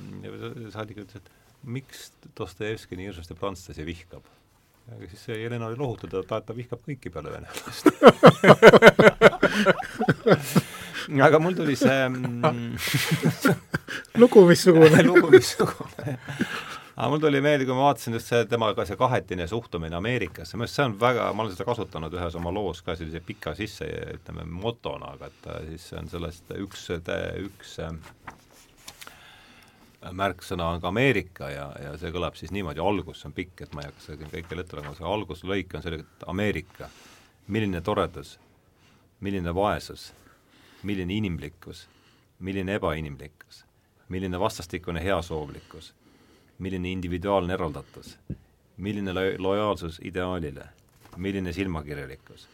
[0.75, 4.31] saadik ütles, et miks Dostojevski nii hirmsasti prantslasi vihkab
[4.93, 7.85] aga siis Jelena oli lohutada, ta, ta vihkab kõiki peale venelast.
[11.05, 12.77] Aga mul tuli see mm,
[14.23, 15.03] lugu missugune?
[15.09, 16.17] Lugu missugune.
[16.95, 20.57] Aga mul tuli meelde, kui ma vaatasin just see tema ka see kahetine suhtumine Ameerikasse,
[20.57, 23.55] minu arust see on väga, ma olen seda kasutanud ühes oma loos ka sellise pika
[23.59, 26.87] sisse, ütleme, motona, aga et siis see on sellest üks,
[27.45, 27.77] üks
[30.13, 33.83] märksõna on ka Ameerika ja, ja see kõlab siis niimoodi, algus, on pikk, et ma
[33.83, 36.89] ei hakka seda kõike ette lugema, see alguslõik on selline, et Ameerika,
[37.49, 38.39] milline toredus,
[39.25, 40.13] milline vaesus,
[40.83, 41.87] milline inimlikkus,
[42.45, 43.65] milline ebainimlikkus,
[44.09, 45.93] milline vastastikune heasoovlikkus,
[46.59, 48.17] milline individuaalne eraldatus,
[48.77, 50.67] milline lo-, lojaalsus ideaalile,
[51.17, 52.49] milline silmakirjalikkus,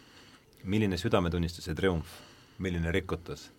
[0.64, 2.20] milline südametunnistuse triumf,
[2.58, 3.50] milline rikutus.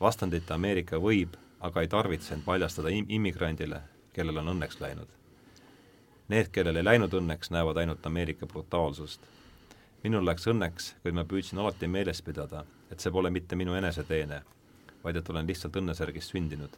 [0.00, 3.80] vastandita Ameerika võib, aga ei tarvitse end paljastada im-, immigrandile,
[4.12, 5.08] kellel on õnneks läinud.
[6.28, 9.20] Need, kellel ei läinud õnneks, näevad ainult Ameerika brutaalsust.
[10.04, 14.42] minul läks õnneks, kuid ma püüdsin alati meeles pidada, et see pole mitte minu eneseteene,
[15.04, 16.76] vaid et olen lihtsalt õnnesärgis sündinud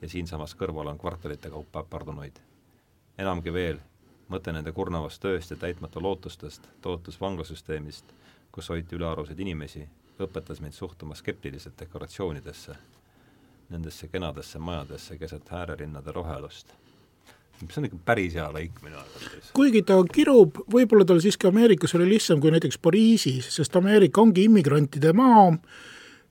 [0.00, 2.38] ja siinsamas kõrval on kvartalite kaupa pardunoid.
[3.18, 3.80] enamgi veel,
[4.28, 8.14] mõte nende kurnavast tööst ja täitmata lootustest, tootus vanglasüsteemist,
[8.52, 9.88] kus hoiti ülearuseid inimesi,
[10.20, 12.76] õpetas mind suhtuma skeptiliselt dekoratsioonidesse,
[13.70, 16.72] nendesse kenadesse majadesse keset äärelinnade rohelust.
[17.58, 19.50] see on ikka päris hea lõik minu arvates.
[19.52, 24.44] kuigi ta kirub, võib-olla tal siiski Ameerikas oli lihtsam kui näiteks Pariisis, sest Ameerika ongi
[24.46, 25.50] immigrantide maa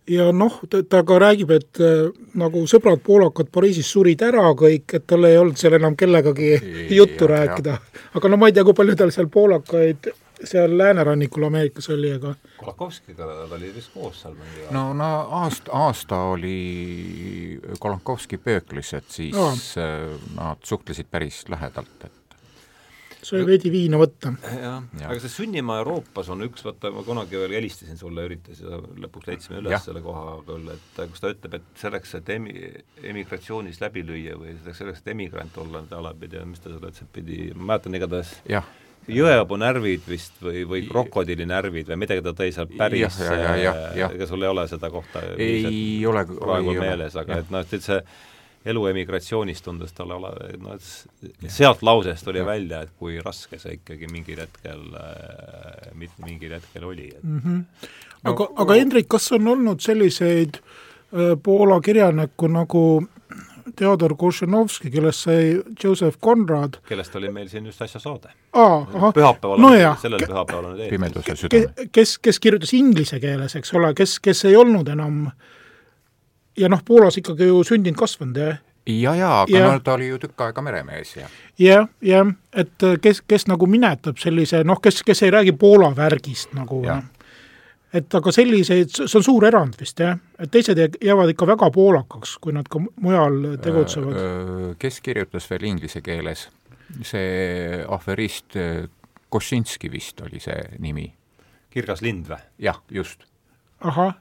[0.08, 2.08] ja noh, ta ka räägib, et äh,
[2.40, 6.54] nagu sõbrad poolakad Pariisis surid ära kõik, et tal ei olnud seal enam kellegagi
[6.96, 7.78] juttu rääkida.
[8.16, 10.10] aga no ma ei tea, kui palju tal seal poolakaid
[10.44, 14.72] seal läänerannikul Ameerikas oli, aga Kolakowskiga ta oli vist koos seal mingi aeg.
[14.76, 15.10] no, no
[15.42, 19.52] aasta, aasta oli Kolakowski Berkeley's, et siis Aa.
[19.82, 22.18] äh, nad suhtlesid päris lähedalt, et
[23.28, 24.32] sai veidi viina võtta.
[24.46, 25.10] jah, Jah.
[25.10, 29.62] aga see sünnimaa Euroopas on üks, vaata ma kunagi veel helistasin sulle, üritasin, lõpuks leidsime
[29.62, 29.84] üles Jah.
[29.84, 32.72] selle koha küll, et kus ta ütleb, et selleks, et emi-,
[33.12, 37.04] emigratsioonis läbi lüüa või selleks, selleks, et emigrant olla alapidi ja mis ta seal ütles,
[37.04, 38.68] et pidi, ma mäletan igatahes jah,
[39.08, 44.12] jõehabu närvid vist või, või krokodillinärvid või midagi ta tõi seal päris, jah.
[44.12, 46.88] ega sul ei ole seda kohta ei ole praegu ei ole.
[46.88, 47.46] meeles, aga Jah.
[47.46, 48.02] et noh, et see
[48.68, 52.50] elu emigratsioonis tundus talle ole, no et sealt lausest tuli Jah.
[52.50, 54.84] välja, et kui raske see ikkagi mingil hetkel,
[55.96, 57.42] mitte mingil hetkel oli, et mm.
[57.46, 57.92] -hmm.
[58.34, 62.84] aga, aga Hendrik, kas on olnud selliseid äh, Poola kirjanikku nagu
[63.76, 68.32] Theodor Košanovski, kellest sai Joseph Conrad, kellest oli meil siin just äsja saade.
[68.54, 71.90] pühapäeval no on- sellel pühapäeval on pimeduse südame.
[71.92, 75.32] kes, kes kirjutas inglise keeles, eks ole, kes, kes ei olnud enam
[76.58, 78.58] ja noh, Poolas ikkagi ju sündinud-kasvanud, jah
[78.88, 79.74] ja, ja, aga Jah.
[79.74, 81.28] no ta oli ju tükk aega meremees ja
[81.60, 86.54] jah, jah, et kes, kes nagu minetab sellise noh, kes, kes ei räägi Poola värgist
[86.56, 87.04] nagu Jah.
[87.94, 91.70] Et aga selliseid, see on suur erand vist jah, et teised jää- jäävad ikka väga
[91.72, 94.76] poolakaks, kui nad ka mujal tegutsevad.
[94.80, 96.48] kes kirjutas veel inglise keeles?
[97.04, 98.86] see aferist äh,
[99.30, 101.14] Košinski vist oli see nimi.
[101.70, 102.40] kirgas lind või?
[102.60, 103.24] jah, just.
[103.82, 104.16] ahah,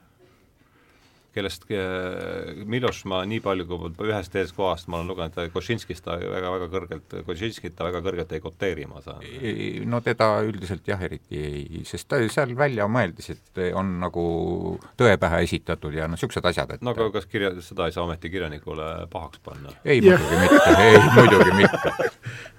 [1.35, 1.67] kellest
[2.67, 7.15] Miloš ma nii palju kui ühest teisest kohast ma olen lugenud, Košinskist ta väga-väga kõrgelt,
[7.27, 9.23] Košinskit ta väga kõrgelt ei koteeri, ma saan.
[9.89, 14.25] no teda üldiselt jah, eriti ei, sest ta seal välja mõeldis, et on nagu
[14.99, 18.07] tõe pähe esitatud ja noh, niisugused asjad, et no aga kas kirja, seda ei saa
[18.07, 19.73] ometi kirjanikule pahaks panna?
[19.85, 21.97] ei muidugi mitte, ei muidugi mitte.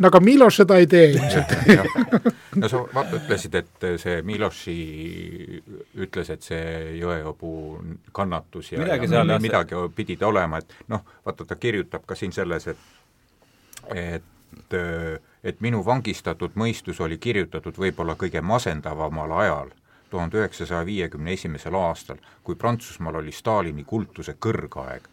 [0.00, 1.54] no aga Miloš seda ei tee ilmselt.
[2.60, 4.76] no sa vaata, ütlesid, et see Miloši
[6.06, 7.52] ütles, et see jõehobu
[8.16, 12.18] kannatus ja, Midagi ja see- midagi pidi ta olema, et noh, vaata ta kirjutab ka
[12.18, 12.78] siin selles, et
[13.94, 14.76] et
[15.44, 19.70] et minu vangistatud mõistus oli kirjutatud võib-olla kõige masendavamal ajal,
[20.10, 25.06] tuhande üheksasaja viiekümne esimesel aastal, kui Prantsusmaal oli Stalini kultuse kõrgaeg.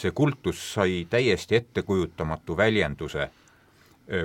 [0.00, 3.30] See kultus sai täiesti ettekujutamatu väljenduse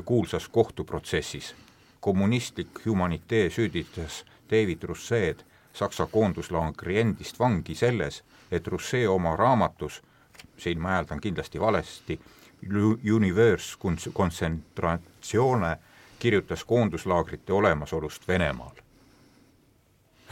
[0.05, 1.55] kuulsas kohtuprotsessis.
[1.99, 5.39] kommunistlik humanitee süüditas David Rousseed,
[5.73, 10.03] Saksa koonduslaagri endist vangi selles, et Rousseed oma raamatus,
[10.57, 12.19] siin ma hääldan kindlasti valesti,
[13.15, 13.78] Universe
[14.13, 15.78] kontsentratsioone
[16.19, 18.76] kirjutas koonduslaagrite olemasolust Venemaal.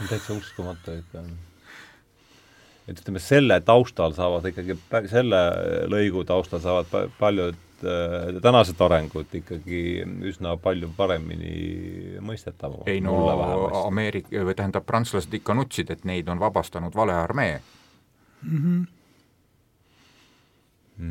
[0.08, 1.18] täitsa uskumatu ikka.
[2.88, 4.76] Et ütleme, selle taustal saavad ikkagi,
[5.08, 5.40] selle
[5.90, 9.80] lõigu taustal saavad pa- paljud äh, tänased arengud ikkagi
[10.28, 12.88] üsna palju paremini mõistetavamad.
[12.92, 13.16] ei no
[13.84, 17.60] Ameerika, või tähendab, prantslased ikka nutsid, et neid on vabastanud vale armee.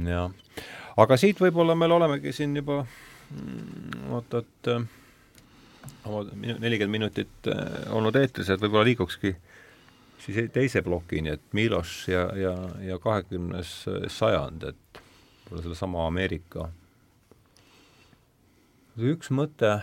[0.07, 0.59] jah,
[0.97, 4.85] aga siit võib-olla meil olemegi siin juba mm, oota, et äh,
[6.05, 9.33] nelikümmend minutit äh, olnud eetris, et võib-olla liigukski
[10.23, 12.53] siis teise plokini, et Miloš ja, ja,
[12.83, 13.73] ja kahekümnes
[14.13, 15.01] sajand, et
[15.49, 16.69] võib-olla sellesama Ameerika.
[18.97, 19.73] üks mõte,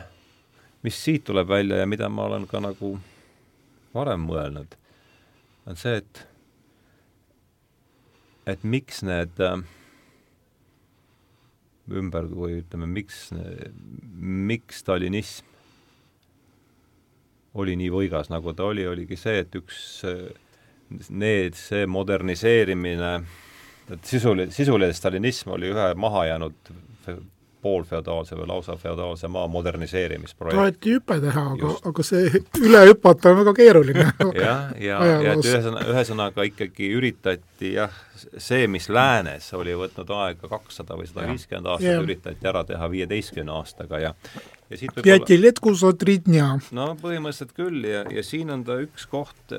[0.83, 2.95] mis siit tuleb välja ja mida ma olen ka nagu
[3.95, 4.77] varem mõelnud,
[5.67, 6.27] on see, et
[8.51, 9.61] et miks need äh,
[11.91, 13.29] ümber või ütleme, miks,
[14.17, 15.50] miks stalinism
[17.55, 19.81] oli nii võigas, nagu ta oli, oligi see, et üks
[21.11, 23.13] need, see moderniseerimine,
[23.91, 26.73] et sisuline, sisuline stalinism oli ühe mahajäänud
[27.63, 30.59] poolfeodaalse või lausa feodaalse maa moderniseerimisprojekt.
[30.59, 34.07] taheti hüpe teha, aga, aga see üle hüpata on väga keeruline
[34.45, 37.99] jah, ja, ja, ja et ühesõnaga, ühesõnaga ikkagi üritati jah,
[38.37, 43.55] see, mis läänes oli võtnud aega kakssada või sada viiskümmend aastat, üritati ära teha viieteistkümne
[43.61, 44.15] aastaga ja
[44.71, 45.19] ja siit võib-olla
[46.77, 49.55] no põhimõtteliselt küll ja, ja siin on ta üks koht,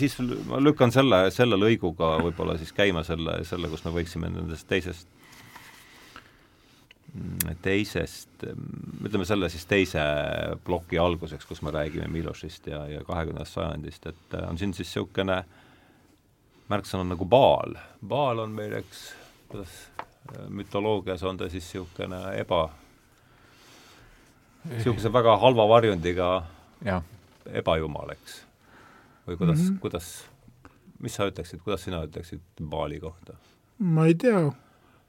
[0.00, 0.16] siis
[0.48, 5.08] ma lükkan selle, selle lõiguga võib-olla siis käima selle, selle, kus me võiksime nendest teisest
[7.62, 8.44] teisest,
[9.04, 10.02] ütleme selle siis teise
[10.64, 15.40] ploki alguseks, kus me räägime Milošist ja, ja kahekümnendast sajandist, et on siin siis niisugune
[16.70, 17.74] märksõna nagu baal.
[18.06, 19.02] baal on meil, eks,
[19.50, 19.74] kuidas
[20.48, 22.62] mütoloogias on ta siis niisugune eba,
[24.70, 26.30] niisuguse väga halva varjundiga
[26.86, 27.02] ja.
[27.46, 28.42] ebajumal, eks.
[29.26, 29.78] või kuidas mm, -hmm.
[29.82, 30.10] kuidas,
[31.00, 33.34] mis sa ütleksid, kuidas sina ütleksid Baali kohta?
[33.78, 34.52] ma ei tea,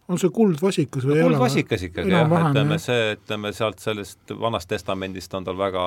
[0.07, 1.35] on see kuldvasikas või no, ei ole?
[1.35, 5.85] kuldvasikas ikkagi jah, ütleme see, ütleme sealt sellest Vanast Testamendist on tal väga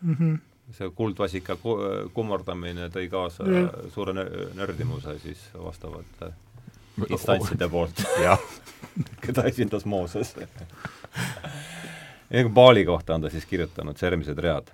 [0.00, 0.38] mm -hmm.
[0.78, 1.78] see kuldvasika ku,
[2.14, 3.68] kummardamine tõi kaasa ja.
[3.94, 4.14] suure
[4.54, 6.32] nördimuse siis vastavate
[7.08, 8.04] instantside poolt
[9.20, 10.36] keda esindas Mooses
[12.54, 14.66] Baali kohta on ta siis kirjutanud järgmised read.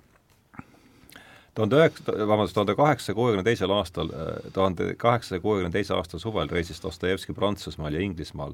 [1.55, 4.09] Tuhande üheksa, vabandust, tuhande kaheksasaja kuuekümne teisel aastal,
[4.53, 8.53] tuhande kaheksasaja kuuekümne teise aasta suvel reisis Dostojevski Prantsusmaal ja Inglismaal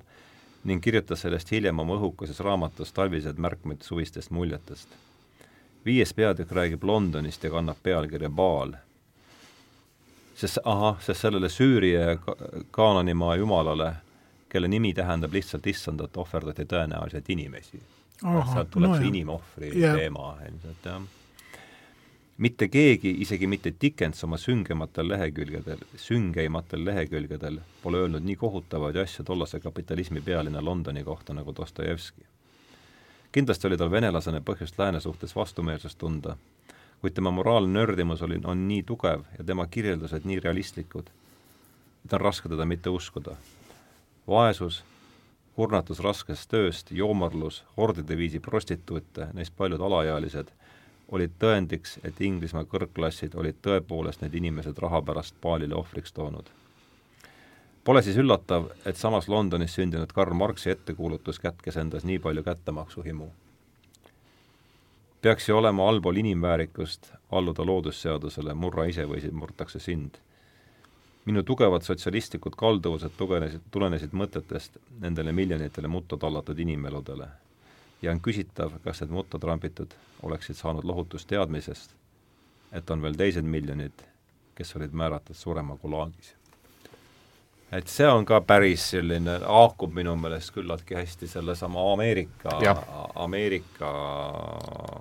[0.64, 4.88] ning kirjutas sellest hiljem oma õhukeses raamatus Talvised märkmed suvistest muljetest.
[5.86, 8.74] viies peatükk räägib Londonist ja kannab pealkirja Baal.
[10.36, 12.36] sest, ahah, sest sellele Süüria ka
[12.72, 13.94] kaanonimaa jumalale,
[14.50, 17.80] kelle nimi tähendab lihtsalt issandat, ohverdati tõenäoliselt inimesi
[18.20, 19.96] sealt tuleb no see inimohvri yeah.
[19.96, 21.02] teema ilmselt, jah.
[22.40, 29.26] Mitte keegi, isegi mitte Dickens oma süngematel lehekülgedel, süngeimatel lehekülgedel pole öelnud nii kohutavaid asju
[29.28, 32.22] tollase kapitalismi pealinna Londoni kohta nagu Dostojevski.
[33.32, 36.38] kindlasti oli tal venelasena põhjust lääne suhtes vastumeelsust tunda,
[37.02, 41.10] kuid tema moraalne nördimus oli, on nii tugev ja tema kirjeldused nii realistlikud,
[42.06, 43.36] et on raske teda mitte uskuda.
[44.28, 44.84] vaesus,
[45.56, 50.48] kurnatus raskest tööst, joomorlus, hordide viisi prostituute, neist paljud alaealised,
[51.12, 56.50] olid tõendiks, et Inglismaa kõrgklassid olid tõepoolest need inimesed raha pärast paalile ohvriks toonud.
[57.84, 63.30] Pole siis üllatav, et samas Londonis sündinud Karl Marxi ettekuulutus kätkes endas nii palju kättemaksuhimu.
[65.22, 70.20] peaks ju olema allpool inimväärikust alluda loodusseadusele, murra ise või murtakse sind
[71.30, 77.28] minu tugevad sotsialistlikud kalduvused tugenesid, tulenesid mõtetest nendele miljonitele mutta tallatud inimeludele.
[78.02, 79.94] Ja on küsitav, kas need mutta trambitud
[80.24, 81.96] oleksid saanud lohutust teadmisest,
[82.72, 84.04] et on veel teised miljonid,
[84.56, 86.36] kes olid määratud surema Gulagis.
[87.72, 92.50] et see on ka päris selline, haakub minu meelest küllaltki hästi sellesama Ameerika,
[93.16, 93.92] Ameerika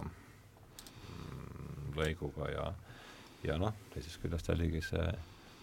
[0.02, 2.72] mm, lõiguga ja
[3.44, 5.12] ja noh, teisest küljest jällegi see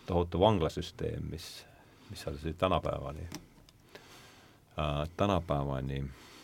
[0.06, 1.66] tohutu vanglasüsteem, mis,
[2.10, 3.28] mis seal siis tänapäevani
[4.80, 6.35] äh,, tänapäevani noh,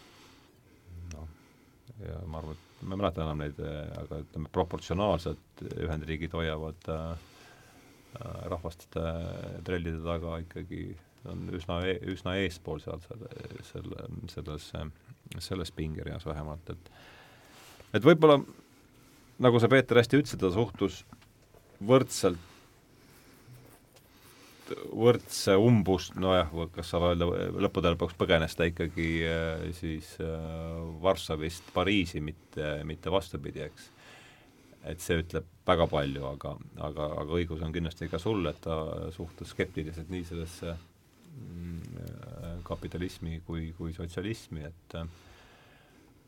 [2.06, 3.62] ja ma arvan, et ma ei mäleta enam neid,
[4.02, 7.30] aga ütleme, proportsionaalselt Ühendriigid hoiavad äh,
[8.52, 10.84] rahvast äh, trellide taga ikkagi
[11.30, 13.30] on üsna, e-, üsna eespool seal selle,
[13.68, 14.72] selle, selles,
[15.50, 16.94] selles pingereas vähemalt, et
[17.92, 18.40] et võib-olla
[19.42, 21.02] nagu sa, Peeter, hästi ütlesid, ta suhtus
[21.82, 22.51] võrdselt
[24.92, 27.28] võrdse umbust, nojah, kas saab öelda,
[27.66, 30.38] lõppude lõpuks põgenes ta ikkagi äh, siis äh,
[31.04, 33.90] Varssavist Pariisi, mitte, mitte vastupidi, eks.
[34.92, 36.56] et see ütleb väga palju, aga,
[36.90, 38.78] aga, aga õigus on kindlasti ka sul, et ta
[39.16, 45.06] suhtus skeptiliselt nii sellesse mm, kapitalismi kui, kui sotsialismi, et äh,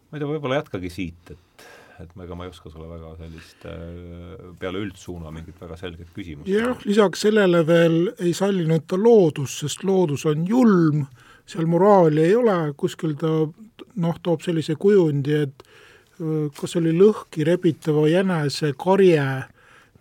[0.09, 1.67] ma ei tea, võib-olla jätkagi siit, et
[2.01, 6.49] et ega ma ei oska sulle väga sellist äh, peale üldsuuna mingit väga selget küsimust
[6.49, 11.05] jah, lisaks sellele veel ei sallinud ta loodust, sest loodus on julm,
[11.45, 13.31] seal moraali ei ole, kuskil ta
[14.01, 15.65] noh, toob sellise kujundi, et
[16.19, 19.27] äh, kas oli lõhki rebitava jänese karje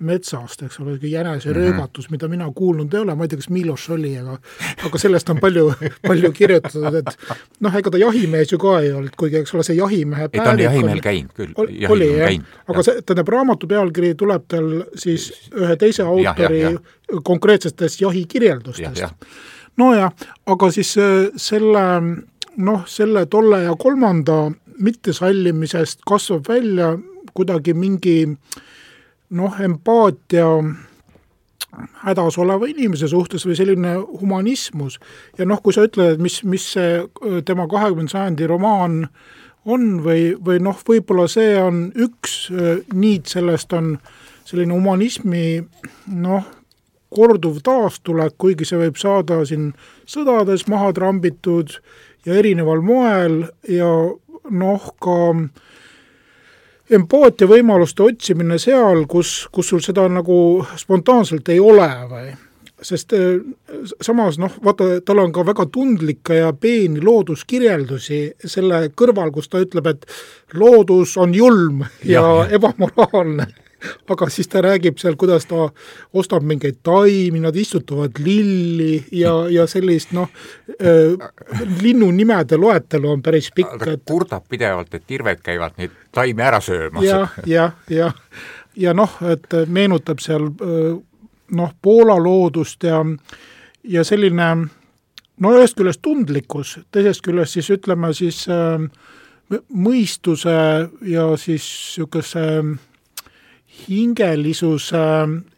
[0.02, 2.10] metsast, eks ole, jäneseröögatus mm, -hmm.
[2.10, 4.38] mida mina kuulnud ei ole, ma ei tea, kas Miloš oli, aga
[4.86, 5.72] aga sellest on palju,
[6.06, 9.76] palju kirjutatud, et noh, ega ta jahimees ju ka ei olnud, kuigi eks ole, see
[9.76, 11.54] jahimehe ei, ta on jahimehel käinud küll.
[11.88, 12.34] oli jah,
[12.68, 17.22] aga see, tähendab, raamatu pealkiri tuleb tal siis ühe teise autori ja, ja, ja.
[17.22, 19.38] konkreetsetest jahikirjeldustest.
[19.76, 20.12] nojah,
[20.46, 21.86] aga siis äh, selle
[22.56, 24.50] noh, selle tolle ja kolmanda
[24.82, 26.96] mittesallimisest kasvab välja
[27.32, 28.62] kuidagi mingi äh,
[29.32, 30.48] noh, empaatia
[32.04, 34.98] hädas oleva inimese suhtes või selline humanismus.
[35.38, 36.98] ja noh, kui sa ütled, et mis, mis see
[37.48, 39.06] tema kahekümnenda sajandi romaan
[39.64, 42.50] on või, või noh, võib-olla see on üks
[42.92, 43.96] niit sellest on
[44.44, 45.62] selline humanismi
[46.12, 46.44] noh,
[47.12, 49.72] korduv taastulek, kuigi see võib saada siin
[50.08, 51.76] sõdades maha trambitud
[52.26, 53.90] ja erineval moel ja
[54.50, 55.81] noh, ka empaatia
[57.48, 62.32] võimaluste otsimine seal, kus, kus sul seda nagu spontaanselt ei ole või
[62.82, 63.38] sest äh,
[64.02, 69.62] samas noh, vaata, tal on ka väga tundlikke ja peeni looduskirjeldusi selle kõrval, kus ta
[69.62, 70.06] ütleb, et
[70.58, 72.48] loodus on julm ja, ja, ja.
[72.58, 73.46] ebamoraalne
[74.10, 75.68] aga siis ta räägib seal, kuidas ta
[76.12, 80.28] ostab mingeid taimi, nad istutavad lilli ja, ja sellist noh
[80.78, 81.14] äh,,
[81.82, 83.78] linnunimede loetelu on päris pikk.
[83.78, 84.04] ta et...
[84.08, 87.22] kurdab pidevalt, et tirved käivad neid taimi ära söömas ja,.
[87.22, 88.44] jah, jah, jah.
[88.76, 90.50] ja noh, et meenutab seal
[91.52, 93.02] noh, Poola loodust ja,
[93.84, 94.48] ja selline
[95.42, 98.86] no ühest küljest tundlikkus, teisest küljest siis ütleme siis äh,
[99.72, 100.56] mõistuse
[101.08, 102.72] ja siis niisuguse äh,
[103.88, 105.02] hingelisuse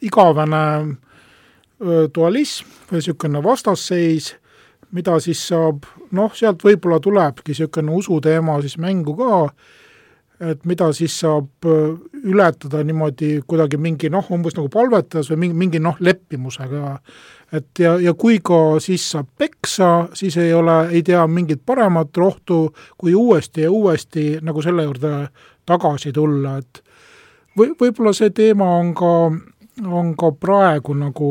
[0.03, 0.65] igavene
[2.15, 4.35] dualism või niisugune vastasseis,
[4.95, 9.41] mida siis saab, noh, sealt võib-olla tulebki niisugune usuteema siis mängu ka,
[10.51, 11.67] et mida siis saab
[12.25, 16.99] ületada niimoodi kuidagi mingi noh, umbes nagu palvetades või mingi, mingi noh, leppimusega.
[17.53, 22.17] et ja, ja kui ka siis saab peksa, siis ei ole, ei tea mingit paremat
[22.17, 25.29] rohtu, kui uuesti ja uuesti nagu selle juurde
[25.67, 26.83] tagasi tulla, et
[27.59, 29.13] või, võib-olla see teema on ka,
[29.87, 31.31] on ka praegu nagu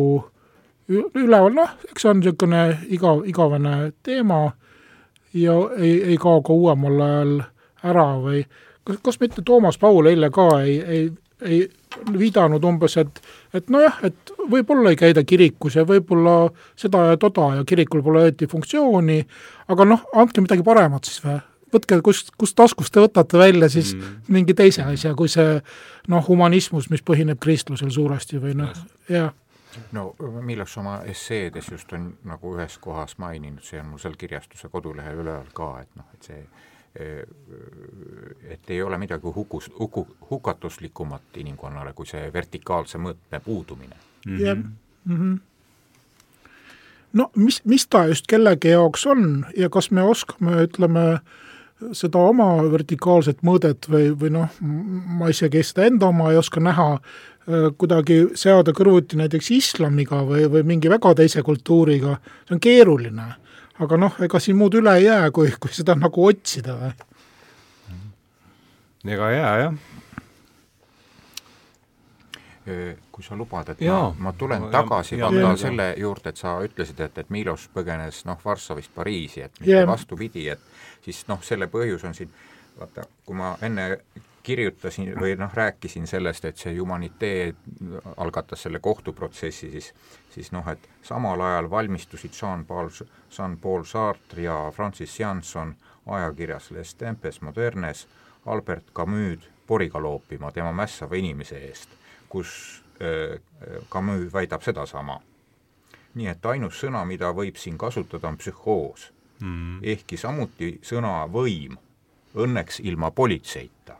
[0.89, 4.43] üleval, noh, eks see on niisugune iga, igavene teema
[5.33, 7.35] ja ei, ei kao ka uuemal ajal
[7.83, 8.43] ära või
[8.83, 11.05] kas, kas mitte Toomas Paul eile ka ei, ei,
[11.41, 11.61] ei
[12.17, 13.21] viidanud umbes, et
[13.53, 16.49] et nojah, et võib-olla ei käida kirikus ja võib-olla
[16.79, 19.19] seda ja toda ja kirikul pole õieti funktsiooni,
[19.71, 21.39] aga noh, andke midagi paremat siis või,
[21.73, 24.33] võtke, kust, kust taskust te võtate välja siis mm.
[24.33, 25.61] mingi teise asja, kui see
[26.07, 29.31] noh, humanismus, mis põhineb kristlusel suuresti või noh, jah
[29.91, 34.69] no Milos oma esseedes just on nagu ühes kohas maininud, see on mul seal kirjastuse
[34.69, 36.45] kodulehel üleval ka, et noh, et see
[38.49, 43.95] et ei ole midagi hukus, huku, hukatuslikumat inimkonnale kui see vertikaalse mõõtme puudumine.
[44.39, 45.39] jah mm -hmm.
[47.13, 51.19] no mis, mis ta just kellegi jaoks on ja kas me oskame, ütleme,
[51.97, 56.89] seda oma vertikaalset mõõdet või, või noh, ma isegi seda enda oma ei oska näha,
[56.95, 62.17] äh, kuidagi seada kõrvuti näiteks islamiga või, või mingi väga teise kultuuriga,
[62.47, 63.29] see on keeruline.
[63.83, 66.93] aga noh, ega siin muud üle ei jää, kui, kui seda nagu otsida või?
[69.13, 69.73] ega ei jää, jah
[73.13, 76.99] kui sa lubad, et Jaa, ma, ma tulen tagasi vaata selle juurde, et sa ütlesid,
[77.05, 82.05] et, et Milos põgenes noh, Varssavist Pariisi, et mitte vastupidi, et siis noh, selle põhjus
[82.09, 82.33] on siin,
[82.79, 83.91] vaata, kui ma enne
[84.43, 87.53] kirjutasin või noh, rääkisin sellest, et see Humanitee
[88.17, 89.93] algatas selle kohtuprotsessi, siis
[90.33, 92.89] siis noh, et samal ajal valmistusid Jean-Paul,
[93.37, 98.07] Jean-Paul Sartre ja Francis Janson ajakirjas Les Tempes Modernes
[98.45, 101.89] Albert Camus poriga loopima tema mässava inimese eest,
[102.29, 102.82] kus
[103.89, 105.19] Camus väidab sedasama.
[106.13, 109.07] nii et ainus sõna, mida võib siin kasutada, on psühhoos
[109.39, 109.79] mm.
[109.83, 111.77] ehkki samuti sõna võim,
[112.35, 113.97] õnneks ilma politseita.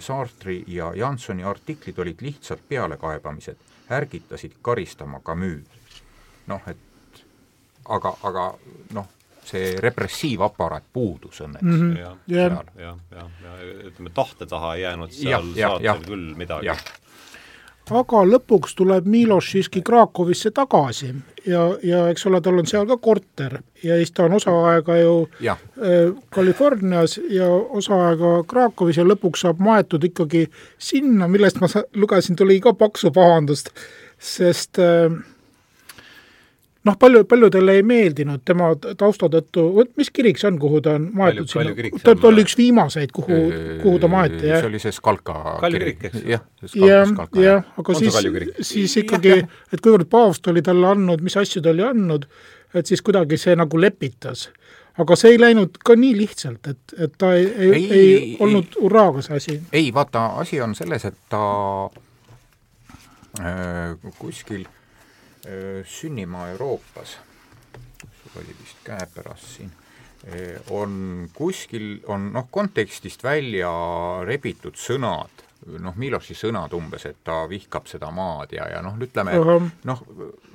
[0.00, 3.56] Sartri ja Jansoni artiklid olid lihtsalt pealekaebamised,
[3.90, 5.68] ärgitasid karistama Camus.
[6.46, 7.22] noh, et
[7.88, 8.46] aga, aga
[8.92, 9.06] noh,
[9.44, 11.78] see repressiivaparaat puudus õnneks mm.
[11.80, 11.98] -hmm.
[12.00, 13.54] jah, jah, jah, ja, ja
[13.88, 16.70] ütleme, tahte taha ei jäänud seal saatel küll midagi
[17.90, 21.12] aga lõpuks tuleb Miloš siiski Krakowisse tagasi.
[21.46, 23.58] Ja, ja eks ole, tal on seal ka korter.
[23.82, 25.56] Ja siis ta on osa aega ju ja.
[25.78, 30.46] äh, Californias ja osa aega Krakowis ja lõpuks saab maetud ikkagi
[30.78, 33.72] sinna, millest ma lugesin, tuli ka paksu pahandust,
[34.18, 35.10] sest äh,
[36.84, 40.96] noh, palju, paljudele ei meeldinud tema tausta tõttu, vot mis kirik see on, kuhu ta
[40.98, 43.38] on maetud sinna, ta, ta oli üks viimaseid, kuhu,
[43.82, 44.62] kuhu ta maeti, jah?
[44.62, 46.24] see oli see Skalka kirik, eks?
[46.28, 46.42] jah,
[46.74, 48.18] jah, jah, aga on siis,
[48.72, 49.38] siis ikkagi,
[49.72, 52.26] et kuivõrd paavst oli talle andnud, mis asju ta oli andnud,
[52.74, 54.48] et siis kuidagi see nagu lepitas.
[54.98, 58.74] aga see ei läinud ka nii lihtsalt, et, et ta ei, ei, ei, ei olnud
[58.82, 59.58] hurraaga see asi.
[59.72, 61.42] ei, vaata, asi on selles, et ta
[63.40, 64.81] äh, kuskil äh,
[65.88, 67.16] sünnimaa Euroopas,
[68.02, 69.72] sul oli vist käepärast siin,
[70.70, 73.70] on kuskil, on noh, kontekstist välja
[74.26, 75.42] rebitud sõnad,
[75.82, 79.66] noh, Miloši sõnad umbes, et ta vihkab seda maad ja, ja noh, ütleme Ahah.
[79.86, 80.02] noh,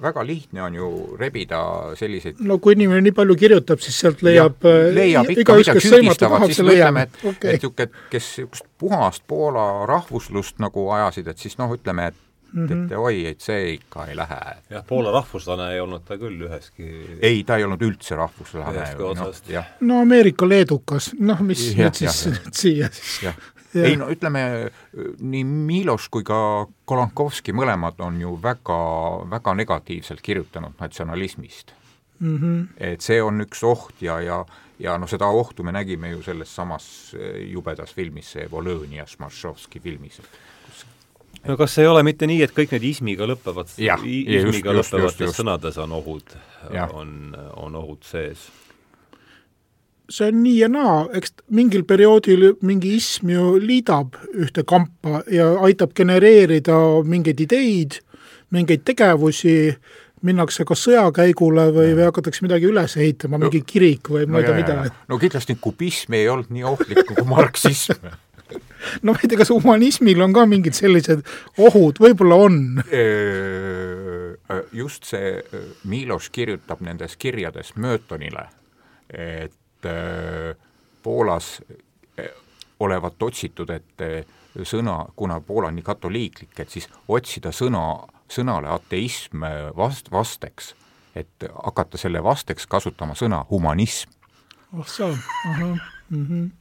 [0.04, 1.62] väga lihtne on ju rebida
[2.00, 5.84] selliseid no kui inimene nii palju kirjutab, siis sealt leiab, Jah, leiab ikka igaüks, midagi
[5.88, 7.34] süüdistavat, siis ütleme, et okay.
[7.34, 12.24] et, niisugune, kes niisugust puhast Poola rahvuslust nagu ajasid, et siis noh, ütleme, et
[12.54, 12.86] mm -hmm.
[12.86, 14.40] et oi, et see ikka ei lähe.
[14.70, 16.88] jah, Poola rahvuslane ei olnud ta küll üheski
[17.22, 19.50] ei, ta ei olnud üldse rahvuslane otsast.
[19.50, 23.34] jah, no Ameerika leedukas, noh mis Jah, nüüd siis jah, nüüd siia siis
[23.76, 24.72] ei no ütleme,
[25.20, 28.78] nii Miloš kui ka Kolankovski mõlemad on ju väga,
[29.30, 31.74] väga negatiivselt kirjutanud natsionalismist
[32.20, 32.38] mm.
[32.38, 32.68] -hmm.
[32.78, 34.46] et see on üks oht ja, ja
[34.80, 36.88] ja noh, seda ohtu me nägime ju selles samas
[37.18, 40.22] eh, jubedas filmis, see Volõnia Šmašovski filmis.
[41.48, 45.98] No kas ei ole mitte nii, et kõik need ismiga lõppevad, ismiga lõppevates sõnades on
[45.98, 46.38] ohud,
[46.92, 47.12] on,
[47.56, 48.48] on ohud sees?
[50.08, 55.50] see on nii ja naa, eks mingil perioodil mingi ism ju liidab ühte kampa ja
[55.68, 57.98] aitab genereerida mingeid ideid,
[58.56, 59.74] mingeid tegevusi,
[60.28, 64.56] minnakse kas sõjakäigule või, või hakatakse midagi üles ehitama, mingi kirik või ma ei tea
[64.58, 64.78] mida.
[65.12, 68.08] no kindlasti kubism ei olnud nii ohtlik kui marksism
[69.04, 71.26] no ma ei tea, kas humanismil on ka mingid sellised
[71.58, 72.62] ohud, võib-olla on.
[74.72, 78.48] just see öö, Miloš kirjutab nendes kirjades Mötonile,
[79.10, 80.54] et öö,
[81.04, 81.62] Poolas
[82.80, 84.04] olevat otsitud, et
[84.68, 87.84] sõna, kuna Poola on nii katoliiklik, et siis otsida sõna,
[88.30, 89.46] sõnale ateism
[89.78, 90.74] vast-, vasteks,
[91.18, 94.12] et hakata selle vasteks kasutama sõna humanism.
[94.74, 95.08] oh sa,
[95.48, 95.78] ahah
[96.10, 96.52] mm.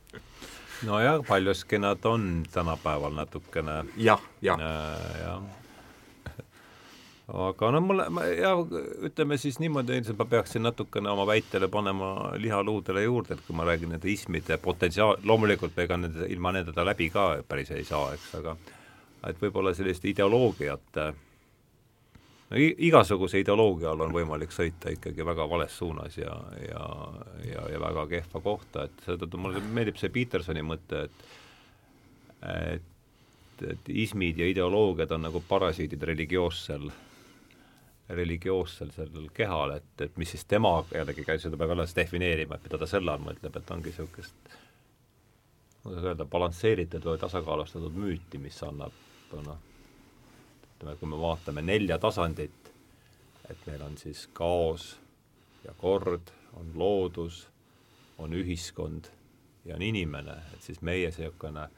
[0.82, 3.84] Nojah, paljuski nad on tänapäeval natukene.
[3.96, 4.60] Jah, jah.
[4.60, 5.42] Äh, jah.
[7.26, 8.04] Aga no mulle,
[8.38, 8.52] ja
[9.08, 13.56] ütleme siis niimoodi, ilmselt ma peaksin natukene oma väitele panema liha luudele juurde, et kui
[13.56, 18.12] ma räägin nende ismide potentsiaal, loomulikult ega nende, ilma nendeta läbi ka päris ei saa,
[18.14, 18.54] eks, aga
[19.26, 21.00] et võib-olla sellist ideoloogiat
[22.50, 26.84] no igasuguse ideoloogia all on võimalik sõita ikkagi väga vales suunas ja, ja,
[27.46, 31.26] ja, ja väga kehva kohta, et seetõttu mulle meeldib see Petersoni mõte, et
[32.46, 36.84] et, et ismid ja ideoloogiad on nagu parasiidid religioossel,
[38.12, 42.68] religioossel sellel kehal, et, et mis siis tema jällegi käib, seda peab alles defineerima, et
[42.68, 44.54] mida ta selle all mõtleb, et ongi niisugust
[45.86, 48.94] kuidas öelda, balansseeritud või tasakaalustatud müüti, mis annab
[49.46, 49.58] noh,
[50.76, 52.70] ütleme, kui me vaatame nelja tasandit,
[53.50, 54.96] et meil on siis kaos
[55.64, 57.46] ja kord, on loodus,
[58.18, 59.08] on ühiskond
[59.64, 61.68] ja on inimene, et siis meie niisugune,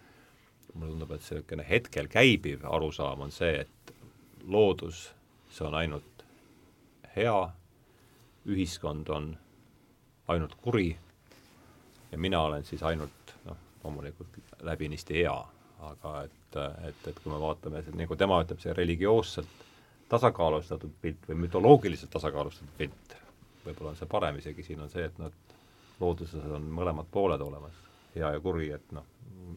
[0.74, 3.94] mulle tundub, et niisugune hetkel käibiv arusaam on see, et
[4.44, 5.08] loodus,
[5.50, 6.24] see on ainult
[7.16, 7.38] hea,
[8.48, 9.36] ühiskond on
[10.28, 10.90] ainult kuri
[12.12, 15.36] ja mina olen siis ainult noh, loomulikult läbinisti hea,
[15.78, 16.58] aga et,
[16.88, 19.64] et, et kui me vaatame, nagu tema ütleb, see religioosselt
[20.08, 23.16] tasakaalustatud pilt või mütoloogiliselt tasakaalustatud pilt,
[23.66, 25.32] võib-olla on see parem isegi, siin on see, et noh,
[26.00, 27.76] looduses on mõlemad pooled olemas,
[28.14, 29.06] hea ja kuri, et noh,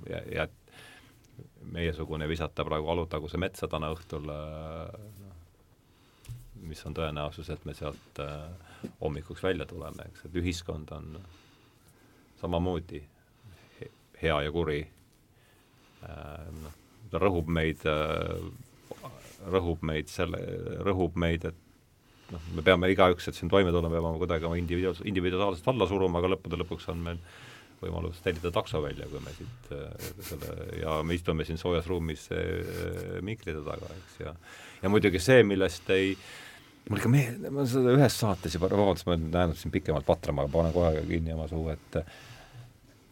[0.09, 0.47] ja, ja
[1.72, 5.38] meiesugune visata praegu Alutaguse metsa täna õhtul noh,
[6.61, 11.15] mis on tõenäosus, et me sealt äh, hommikuks välja tuleme, eks, et ühiskond on
[12.41, 13.01] samamoodi
[13.80, 13.91] he-
[14.22, 14.84] hea ja kuri
[16.02, 16.78] noh,
[17.12, 18.41] ta rõhub meid äh,,
[19.52, 20.39] rõhub meid selle,
[20.86, 25.06] rõhub meid, et noh, me peame igaüks, et siin toime tulla, peame kuidagi oma individuaals-,
[25.10, 27.24] individuaalselt alla suruma, aga lõppude lõpuks on meil
[27.82, 32.28] võimalus tellida takso välja, kui me siit äh, selle ja me istume siin soojas ruumis
[32.36, 34.36] äh, mikrite taga, eks, ja
[34.82, 36.14] ja muidugi see, millest ei
[36.89, 40.45] mul ikka meel-, ma seda ühes saates juba, vabandust, ma olen jäänud siin pikemalt patrama,
[40.45, 41.99] aga panen kohe kinni oma suu, et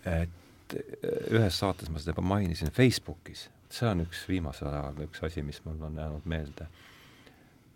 [0.10, 0.39] et
[0.76, 5.62] ühes saates ma seda juba mainisin Facebookis, see on üks viimasel ajal üks asi, mis
[5.66, 6.68] mul on jäänud meelde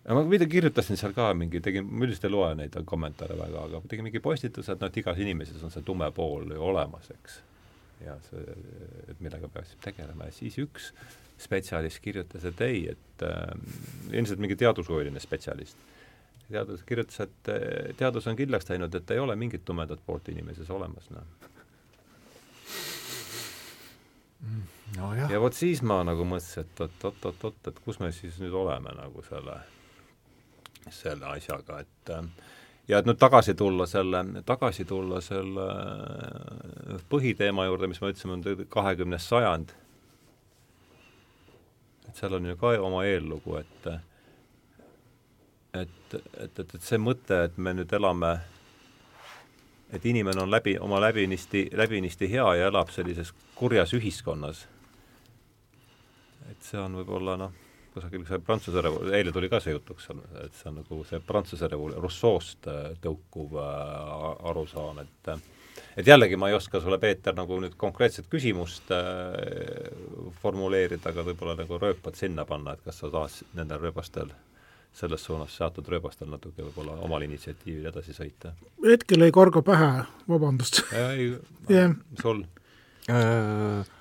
[0.07, 3.81] ma muidu kirjutasin seal ka mingi, tegin, ma üldiselt ei loe neid kommentaare väga, aga
[3.89, 7.39] tegin mingi postituse, et noh, et igas inimeses on see tume pool ju olemas, eks.
[8.03, 8.57] ja see,
[9.13, 10.91] et millega peaks tegelema ja siis üks
[11.43, 13.55] spetsialist kirjutas, et ei, et äh,
[14.11, 15.79] ilmselt mingi teadushuviline spetsialist,
[16.49, 20.69] teadus kirjutas, et äh, teadus on kindlaks teinud, et ei ole mingit tumedat poolt inimeses
[20.71, 21.49] olemas, noh.
[24.97, 25.31] Nojah.
[25.31, 29.23] Ja vot siis ma nagu mõtlesin, et oot-oot-oot-oot, et kus me siis nüüd oleme nagu
[29.27, 29.59] selle,
[30.91, 32.27] selle asjaga, et äh,
[32.87, 38.39] ja et nüüd tagasi tulla selle, tagasi tulla selle äh, põhiteema juurde, mis me ütlesime,
[38.39, 39.75] on kahekümnes sajand,
[42.07, 43.93] et seal on ju ka oma eellugu, et
[45.73, 48.35] et, et, et, et see mõte, et me nüüd elame
[49.93, 54.65] et inimene on läbi, oma läbinisti, läbinisti hea ja elab sellises kurjas ühiskonnas,
[56.49, 57.53] et see on võib-olla noh,
[57.93, 60.09] kusagil see Prantsuse revo-, eile tuli ka see jutuks,
[60.43, 62.69] et see on nagu see Prantsuse revo-, Rousseau'st
[63.03, 65.35] tõukuv arusaam, et
[65.97, 69.91] et jällegi ma ei oska sulle, Peeter, nagu nüüd konkreetset küsimust äh,
[70.41, 74.33] formuleerida, aga võib-olla nagu rööpad sinna panna, et kas sa tahad nendel rööbastel
[74.93, 78.53] selles suunas seatud rööbastel natuke võib-olla omal initsiatiivil edasi sõita?
[78.85, 79.91] hetkel ei karga pähe,
[80.29, 80.83] vabandust.
[81.09, 81.31] ei,
[82.21, 82.43] sul?
[83.09, 83.93] Äh,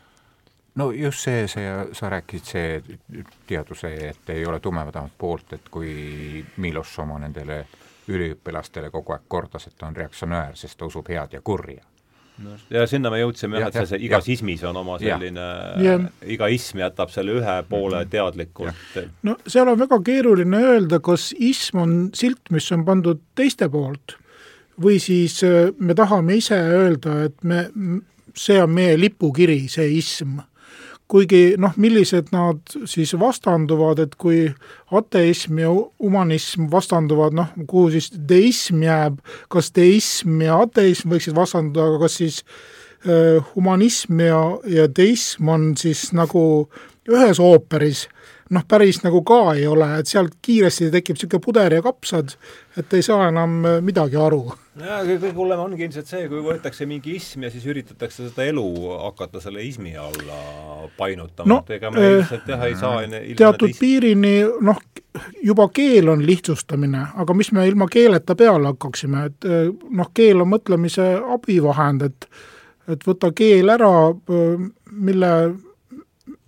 [0.74, 6.44] no just see, see, sa rääkisid, see teaduse, et ei ole tumedamat poolt, et kui
[6.56, 7.64] Miloš oma nendele
[8.12, 11.84] üliõpilastele kogu aeg kordas, et ta on reaktsionäär, sest ta usub head ja kurja
[12.72, 14.36] ja sinna me jõudsime jah, et see, see igas ja.
[14.36, 15.48] ismis on oma selline,
[16.34, 18.12] iga ism jätab selle ühe poole mhm.
[18.12, 18.98] teadlikult.
[19.28, 24.16] no seal on väga keeruline öelda, kas ism on silt, mis on pandud teiste poolt
[24.82, 27.66] või siis äh, me tahame ise öelda, et me,
[28.34, 30.40] see on meie lipukiri, see ism
[31.12, 34.46] kuigi noh, millised nad siis vastanduvad, et kui
[34.96, 39.18] ateism ja humanism vastanduvad, noh, kuhu siis deism jääb,
[39.52, 42.40] kas deism ja ateism võiksid vastanduda, aga kas siis
[43.04, 46.44] äh, humanism ja, ja deism on siis nagu
[47.10, 48.06] ühes ooperis
[48.52, 52.34] noh, päris nagu ka ei ole, et sealt kiiresti tekib niisugune puder ja kapsad,
[52.78, 54.42] et ei saa enam äh, midagi aru.
[54.80, 58.66] jaa, kõige hullem ongi ilmselt see, kui võetakse mingi ism ja siis üritatakse seda elu
[58.92, 60.38] hakata selle ismi alla
[60.96, 63.02] painutama no,, et ega me äh, ilmselt jah ei saa
[63.38, 64.36] teatud piirini
[64.68, 64.80] noh,
[65.44, 70.44] juba keel on lihtsustamine, aga mis me ilma keeleta peale hakkaksime, et äh, noh, keel
[70.44, 72.32] on mõtlemise abivahend, et
[72.90, 73.88] et võta keel ära,
[75.06, 75.28] mille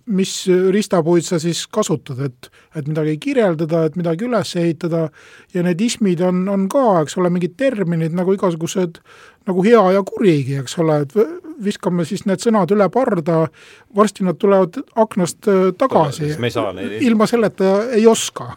[0.05, 0.31] mis
[0.71, 5.07] ristapuid sa siis kasutad, et, et midagi kirjeldada, et midagi üles ehitada.
[5.53, 8.99] Ja need ismid on, on ka, eks ole, mingid terminid nagu igasugused
[9.45, 11.15] nagu hea ja kurigi, eks ole, et
[11.65, 13.45] viskame siis need sõnad üle parda,
[13.95, 16.35] varsti nad tulevad aknast äh, tagasi,
[17.05, 18.53] ilma selleta ei oska.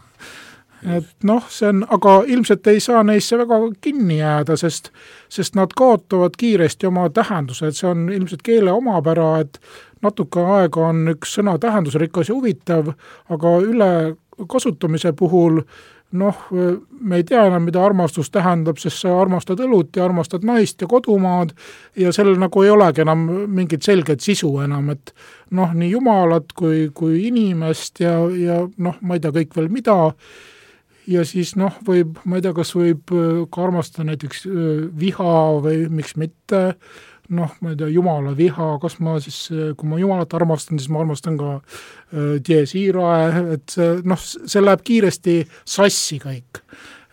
[0.79, 4.93] Et noh, see on, aga ilmselt ei saa neisse väga kinni jääda, sest,
[5.27, 9.59] sest nad kaotavad kiiresti oma tähenduse, et see on ilmselt keele omapära, et
[10.05, 12.93] natuke aega on üks sõna tähendusrikas ja huvitav,
[13.29, 13.93] aga üle
[14.49, 15.61] kasutamise puhul
[16.11, 20.81] noh, me ei tea enam, mida armastus tähendab, sest sa armastad õlut ja armastad naist
[20.81, 21.51] ja kodumaad
[21.99, 25.13] ja sellel nagu ei olegi enam mingit selget sisu enam, et
[25.53, 29.99] noh, nii jumalat kui, kui inimest ja, ja noh, ma ei tea, kõik veel mida,
[31.09, 33.13] ja siis noh, võib, ma ei tea, kas võib
[33.51, 34.47] ka armastada näiteks
[34.97, 36.63] viha või miks mitte,
[37.35, 41.03] noh, ma ei tea, jumala viha, kas ma siis, kui ma jumalat armastan, siis ma
[41.03, 46.63] armastan ka äh, Dies Irae, et see noh, see läheb kiiresti sassi kõik.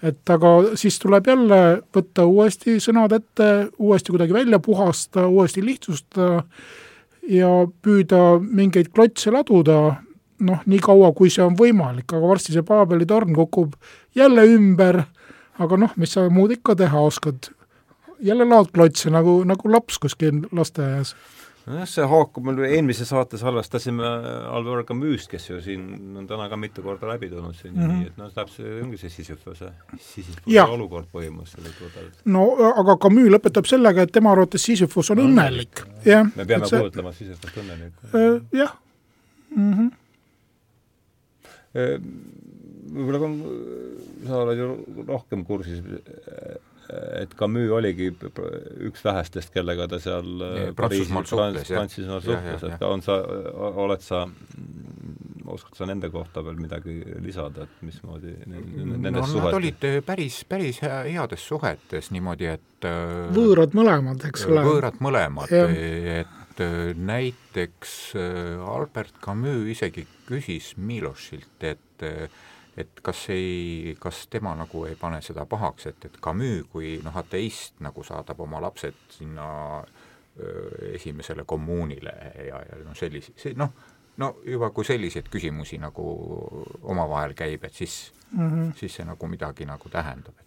[0.06, 1.60] et aga siis tuleb jälle
[1.94, 6.44] võtta uuesti sõnad ette, uuesti kuidagi välja puhastada, uuesti lihtsustada
[7.32, 7.48] ja
[7.82, 9.96] püüda mingeid klotse laduda,
[10.44, 13.74] noh, nii kaua, kui see on võimalik, aga varsti see Paabeli torn kukub
[14.16, 15.02] jälle ümber,
[15.58, 17.50] aga noh, mis sa muud ikka teha oskad,
[18.20, 21.14] jälle laadklotse nagu, nagu laps kuskil lasteaias
[21.66, 24.06] nojah, see haakub, me eelmises saates salvestasime
[24.54, 28.06] Albert Camus'st, kes ju siin on täna ka mitu korda läbi tulnud siin mm, -hmm.
[28.06, 32.22] et noh, täpselt ongi see Sisyphose, Sisyphose olukord põhimõtteliselt.
[32.24, 36.30] no aga Camus lõpetab sellega, et tema arvates Sisyphus on no, õnnelik, jah.
[36.36, 36.80] me peame see...
[36.80, 38.40] kujutlema Sisyphust õnnelikku äh,.
[38.52, 38.76] jah
[39.56, 39.72] mm.
[39.74, 39.90] -hmm.
[42.94, 43.18] võib-olla
[44.26, 44.70] sa oled ju
[45.08, 45.82] rohkem kursis
[47.20, 48.10] et Camus oligi
[48.86, 53.18] üks vähestest, kellega ta seal äh, Prantsusmaal suhtles, Prantsusmaal suhtles, et on sa,
[53.84, 54.22] oled sa,
[55.56, 59.44] oskad sa nende kohta veel midagi lisada, et mismoodi nendest no, suhetes?
[59.48, 64.64] Nad olid äh, päris, päris heades suhetes niimoodi, et äh, võõrad mõlemad, eks ole.
[64.66, 66.62] võõrad mõlemad, et
[66.96, 72.06] näiteks Albert Camus isegi küsis Milošilt, et
[72.76, 77.16] et kas ei, kas tema nagu ei pane seda pahaks, et, et Camus kui noh,
[77.16, 79.48] ateist nagu saadab oma lapsed sinna
[79.80, 82.14] öö, esimesele kommuunile
[82.48, 83.72] ja, ja noh, sellise, see noh,
[84.20, 86.04] no juba kui selliseid küsimusi nagu
[86.82, 88.74] omavahel käib, et siis mm, -hmm.
[88.76, 90.45] siis see nagu midagi nagu tähendab,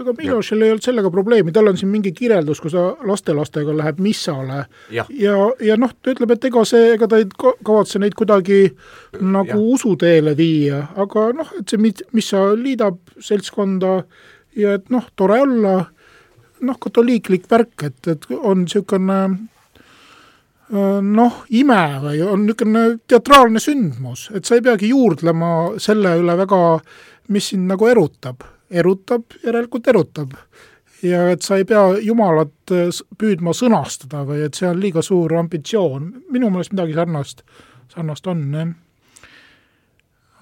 [0.00, 4.00] aga Milošil ei olnud sellega probleemi, tal on siin mingi kirjeldus, kus ta lastelastega läheb
[4.02, 4.64] missale
[4.94, 8.64] ja, ja, ja noh, ta ütleb, et ega see, ega ta ei kavatse neid kuidagi
[9.20, 9.60] nagu ja.
[9.76, 13.98] usuteele viia, aga noh, et see missa liidab seltskonda
[14.58, 15.78] ja et noh, tore olla,
[16.62, 19.20] noh, katoliiklik värk, et, et on niisugune
[20.72, 26.62] noh, ime või on niisugune teatraalne sündmus, et sa ei peagi juurdlema selle üle väga,
[27.32, 28.40] mis sind nagu erutab
[28.72, 30.36] erutab, järelikult erutab.
[31.02, 35.34] ja et sa ei pea Jumalat äh, püüdma sõnastada või et see on liiga suur
[35.38, 37.42] ambitsioon, minu meelest midagi sarnast,
[37.94, 38.72] sarnast on, jah.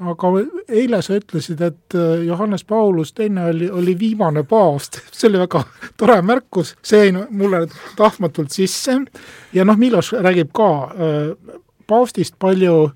[0.01, 0.29] Aga
[0.73, 5.65] eile sa ütlesid, et äh, Johannes Paulus teine oli, oli viimane paavst, see oli väga
[6.01, 7.67] tore märkus, see jäi mulle
[7.99, 8.97] tahtmatult sisse.
[9.53, 12.91] Ja noh, Miloš räägib ka äh, paavstist palju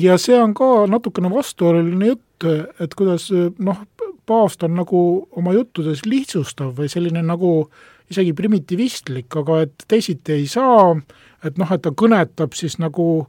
[0.00, 2.46] ja see on ka natukene vastuoluline jutt,
[2.80, 3.82] et kuidas noh,
[4.26, 5.00] paavst on nagu
[5.38, 7.68] oma juttudes lihtsustav või selline nagu
[8.12, 10.92] isegi primitivistlik, aga et teisiti ei saa,
[11.44, 13.26] et noh, et ta kõnetab siis nagu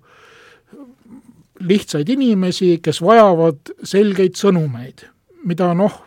[1.64, 5.05] lihtsaid inimesi, kes vajavad selgeid sõnumeid,
[5.47, 6.01] mida noh,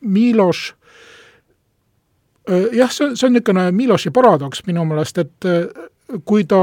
[0.00, 0.70] Miloš
[2.50, 5.48] jah, see, see on niisugune Miloši paradoks minu meelest, et
[6.26, 6.60] kui ta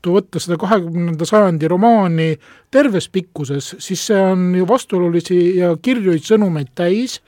[0.00, 2.38] juttu võtta, seda kahekümnenda sajandi romaani
[2.70, 7.20] terves pikkuses, siis see on ju vastuolulisi ja kirjuid sõnumeid täis,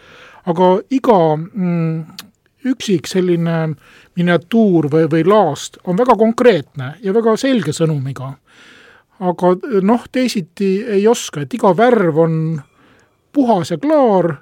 [0.47, 2.05] aga iga mm,
[2.64, 3.75] üksik selline
[4.16, 8.33] miniatuur või, või laast on väga konkreetne ja väga selge sõnumiga.
[9.20, 9.53] Aga
[9.83, 12.62] noh, teisiti ei oska, et iga värv on
[13.33, 14.41] puhas ja klaar,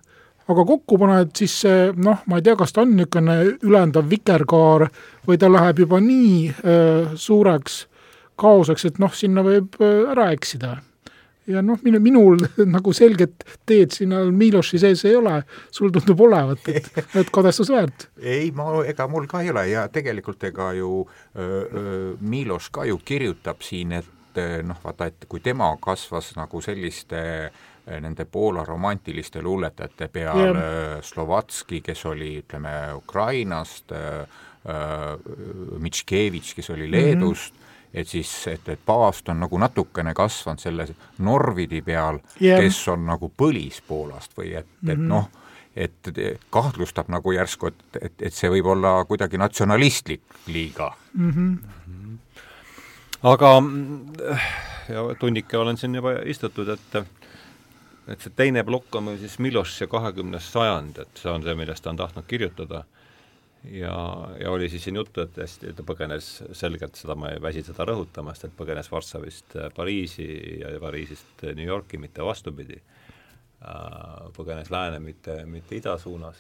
[0.49, 4.89] aga kokku paned, siis see noh, ma ei tea, kas ta on niisugune ülendav vikerkaar
[5.27, 7.90] või ta läheb juba nii äh, suureks
[8.41, 10.79] kaoseks, et noh, sinna võib äh, ära eksida.
[11.51, 12.45] ja noh, minu, minul
[12.77, 15.41] nagu selget teed sinna Miloši sees ei ole,
[15.75, 16.91] sul tundub olevat, et,
[17.23, 18.11] et kadestusväärt.
[18.23, 20.93] ei, ma, ega mul ka ei ole ja tegelikult ega ju
[21.37, 26.61] öö, öö, Miloš ka ju kirjutab siin, et noh, vaata, et kui tema kasvas nagu
[26.63, 27.51] selliste
[27.99, 33.91] nende Poola romantiliste luuletajate peal yeah., Slovatski, kes oli, ütleme, Ukrainast,
[35.81, 37.60] Mitškevitš, kes oli Leedust mm, -hmm.
[37.95, 40.87] Et siis, et, et paavst on nagu natukene kasvanud selle
[41.19, 44.93] Norvidi peal yeah., kes on nagu põlis Poolast või et mm, -hmm.
[44.93, 45.09] et mhm.
[45.09, 45.31] noh,
[45.77, 51.31] et kahtlustab nagu järsku, et, et, et see võib olla kuidagi natsionalistlik liiga mm.
[51.31, 51.79] -hmm
[53.23, 53.63] aga
[54.89, 57.03] ja tunnike olen siin juba istutud, et
[58.09, 61.55] et see teine plokk on meil siis Miloš ja kahekümnes sajand, et see on see,
[61.55, 62.85] millest ta on tahtnud kirjutada.
[63.65, 63.95] Ja,
[64.41, 67.87] ja oli siis siin juttu, et hästi, ta põgenes selgelt, seda ma ei väsi seda
[67.89, 70.29] rõhutamast, et põgenes Varssavist Pariisi
[70.61, 72.81] ja Pariisist New Yorki, mitte vastupidi.
[74.37, 76.39] põgenes lääne, mitte, mitte ida suunas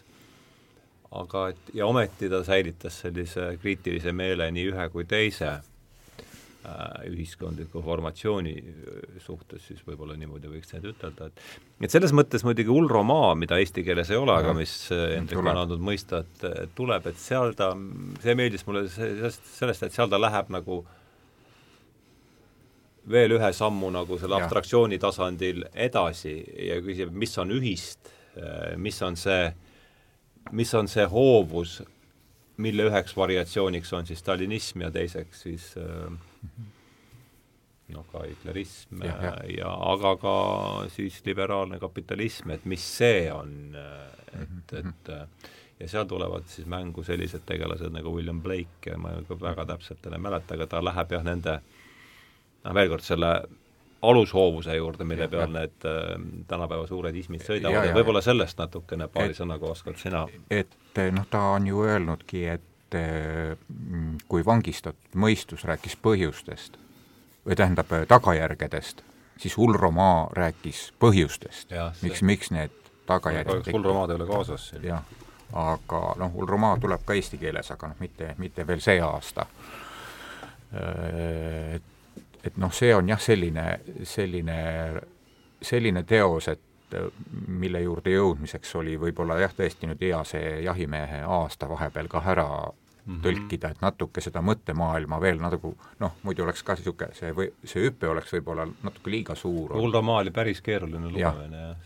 [1.10, 5.69] aga et ja ometi ta säilitas sellise kriitilise meele nii ühe kui teise Äh,
[7.08, 12.68] ühiskondliku formatsiooni äh, suhtes, siis võib-olla niimoodi võiks neid ütelda, et et selles mõttes muidugi
[12.74, 17.08] ulromaa, mida eesti keeles ei ole, aga mis äh, Hendrik on andnud mõista, et tuleb,
[17.08, 17.72] et seal ta,
[18.20, 20.82] see meeldis mulle sellest, sellest, et seal ta läheb nagu
[23.10, 26.36] veel ühe sammu nagu selle abstraktsiooni tasandil edasi
[26.68, 28.12] ja küsib, mis on ühist,
[28.78, 29.48] mis on see,
[30.52, 31.80] mis on see hoovus,
[32.60, 36.12] mille üheks variatsiooniks on siis stalinism ja teiseks siis äh,
[37.90, 39.32] noh, ka hitlerism ja, ja.
[39.58, 40.34] ja aga ka
[40.94, 47.02] siis liberaalne kapitalism, et mis see on, et, mhm, et ja seal tulevad siis mängu
[47.02, 51.24] sellised tegelased nagu William Blake ja ma väga täpselt ei mäleta, aga ta läheb jah,
[51.24, 51.56] nende
[52.64, 53.32] noh, veel kord selle
[54.02, 55.52] alushoovuse juurde, mille ja, peal ja.
[55.58, 56.12] need äh,
[56.48, 60.26] tänapäeva suured ismid sõidavad ja, ja, võib-olla sellest natukene paari sõnaga oskad sina?
[60.50, 66.78] et noh, ta on ju öelnudki, et et mm, kui vangistatud mõistus rääkis põhjustest
[67.46, 69.02] või tähendab äh, tagajärgedest,
[69.38, 72.74] siis Ulromaa rääkis põhjustest, miks, miks need
[73.06, 74.84] tagajärjed Ulromaad ei ole kaasas siin.
[74.84, 75.04] jah,
[75.52, 79.46] aga noh, Ulromaa tuleb ka eesti keeles, aga noh, mitte, mitte veel see aasta.
[80.74, 83.66] Äh, et, et noh, see on jah, selline,
[84.02, 84.58] selline,
[85.62, 86.66] selline teos, et
[87.46, 92.46] mille juurde jõudmiseks oli võib-olla jah, tõesti nüüd hea see jahimehe aasta vahepeal ka ära
[93.10, 93.22] mm -hmm.
[93.26, 97.84] tõlkida, et natuke seda mõttemaailma veel nagu noh, muidu oleks ka niisugune see või see
[97.86, 99.72] hüpe oleks võib-olla natuke liiga suur.
[99.76, 101.68] Uldamaa oli päris keeruline lugemine ja.
[101.68, 101.76] jah.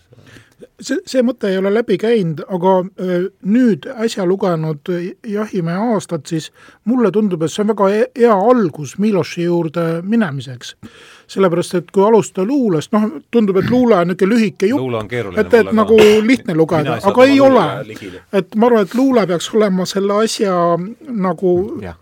[0.81, 2.75] see, see mõte ei ole läbi käinud, aga
[3.43, 4.93] nüüd äsja lugenud
[5.27, 6.53] Jahimehe aastat, siis
[6.85, 10.77] mulle tundub, et see on väga hea algus Miloši juurde minemiseks
[11.31, 15.71] sellepärast et kui alustada luulest, noh, tundub, et luule on niisugune lühike jupp, et, et
[15.77, 17.67] nagu lihtne lugeda, aga ei ole.
[18.33, 20.57] et ma arvan, et luule peaks olema selle asja
[21.09, 21.95] nagu ja.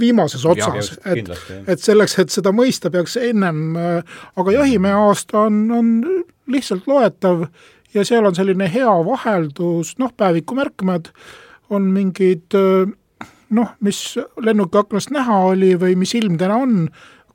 [0.00, 1.32] viimases otsas, et,
[1.66, 3.74] et selleks, et seda mõista, peaks ennem,
[4.36, 5.92] aga Jahimehe aasta on, on
[6.50, 7.46] lihtsalt loetav
[7.94, 11.12] ja seal on selline hea vaheldus, noh, päeviku märkmed,
[11.70, 12.56] on mingid
[13.54, 14.00] noh, mis
[14.42, 16.76] lennuki aknast näha oli või mis ilm täna on,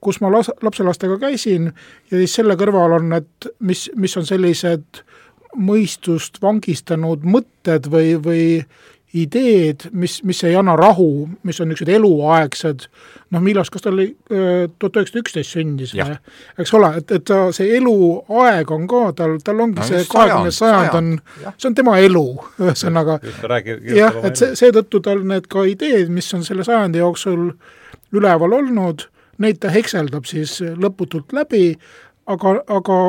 [0.05, 1.71] kus ma las-, lapselastega käisin
[2.11, 5.03] ja siis selle kõrval on need, mis, mis on sellised
[5.55, 8.45] mõistust vangistanud mõtted või, või
[9.15, 12.85] ideed, mis, mis ei anna rahu, mis on niisugused eluaegsed,
[13.31, 16.17] noh, millal, kas ta oli tuhat üheksasada üksteist sündis või,
[16.59, 20.51] eks ole, et, et ta, see eluaeg on ka tal, tal ongi no, see kahekümne
[20.55, 21.09] sajand on,
[21.55, 22.25] see on tema elu,
[22.59, 23.17] ühesõnaga.
[24.01, 27.47] jah, et see, seetõttu tal need ka ideed, mis on selle sajandi jooksul
[28.15, 29.07] üleval olnud,
[29.43, 31.75] neid ta hekseldab siis lõputult läbi,
[32.31, 32.99] aga, aga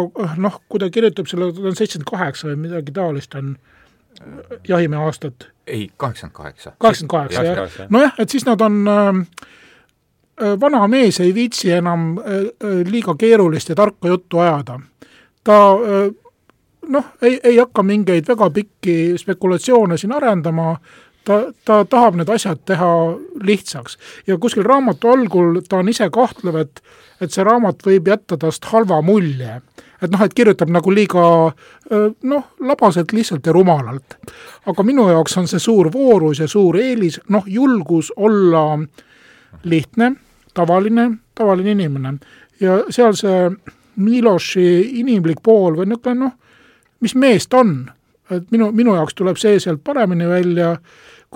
[0.43, 3.57] noh, kui ta kirjutab selle, ta on seitsekümmend kaheksa või midagi taolist on
[4.68, 5.49] jahimehe aastat.
[5.66, 6.72] ei, kaheksakümmend kaheksa.
[6.79, 7.91] kaheksakümmend kaheksa, jah.
[7.91, 9.20] nojah, et siis nad on ähm,
[10.43, 14.81] äh, vana mees ei viitsi enam äh, äh, liiga keerulist ja tarka juttu ajada.
[15.45, 16.14] ta äh,
[16.89, 20.77] noh, ei, ei hakka mingeid väga pikki spekulatsioone siin arendama,
[21.27, 22.91] ta, ta tahab need asjad teha
[23.43, 26.83] lihtsaks ja kuskil raamatu algul ta on ise kahtlev, et
[27.20, 29.61] et see raamat võib jätta tast halva mulje.
[30.03, 31.53] et noh, et kirjutab nagu liiga
[32.22, 34.16] noh, labaselt lihtsalt ja rumalalt.
[34.66, 38.79] aga minu jaoks on see suur voorus ja suur eelis, noh, julgus olla
[39.64, 40.12] lihtne,
[40.55, 42.18] tavaline, tavaline inimene.
[42.61, 43.51] ja seal see
[43.97, 46.33] Miloši inimlik pool või niisugune noh,
[47.01, 47.87] mis mees ta on,
[48.31, 50.74] et minu, minu jaoks tuleb see sealt paremini välja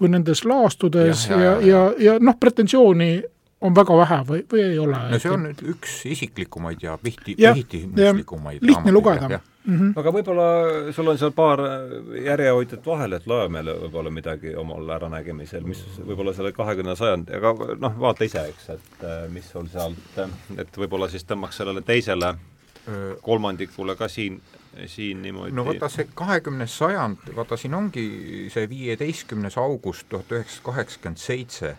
[0.00, 3.12] kui nendes laastudes ja, ja, ja, ja, ja, ja noh, pretensiooni
[3.60, 4.98] on väga vähe või, või ei ole?
[5.12, 9.40] no see on nüüd üks isiklikumaid ja pihti, pihitimuslikumaid lihtne lugeda.
[9.60, 9.90] Mm -hmm.
[10.00, 10.44] aga võib-olla
[10.96, 11.60] sul on seal paar
[12.24, 17.76] järjehoidjat vahel, et loe meile võib-olla midagi omal äranägemisel, mis võib-olla selle kahekümne sajandi, aga
[17.76, 20.16] noh, vaata ise, eks, et äh, mis sul sealt,
[20.56, 22.34] et võib-olla siis tõmbaks sellele teisele
[23.20, 24.40] kolmandikule ka siin,
[24.86, 28.04] siin niimoodi no vaata, see kahekümnes sajand, vaata siin ongi
[28.52, 31.76] see viieteistkümnes august tuhat üheksasada kaheksakümmend seitse,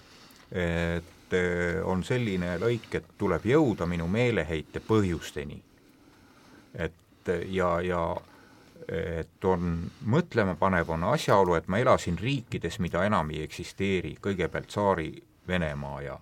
[0.51, 5.61] et äh, on selline lõik, et tuleb jõuda minu meeleheite põhjusteni.
[6.75, 8.03] et ja, ja
[8.91, 15.11] et on mõtlemapanev on asjaolu, et ma elasin riikides, mida enam ei eksisteeri, kõigepealt tsaari
[15.47, 16.19] Venemaa ja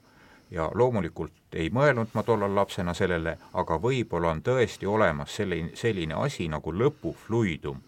[0.52, 6.14] ja loomulikult ei mõelnud ma tollal lapsena sellele, aga võib-olla on tõesti olemas selline, selline
[6.14, 7.82] asi nagu lõpufluidum.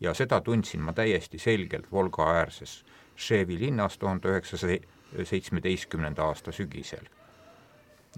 [0.00, 2.84] ja seda tundsin ma täiesti selgelt Volga äärses
[3.16, 4.78] Ševi linnas tuhande üheksasaja
[5.24, 7.04] seitsmeteistkümnenda aasta sügisel.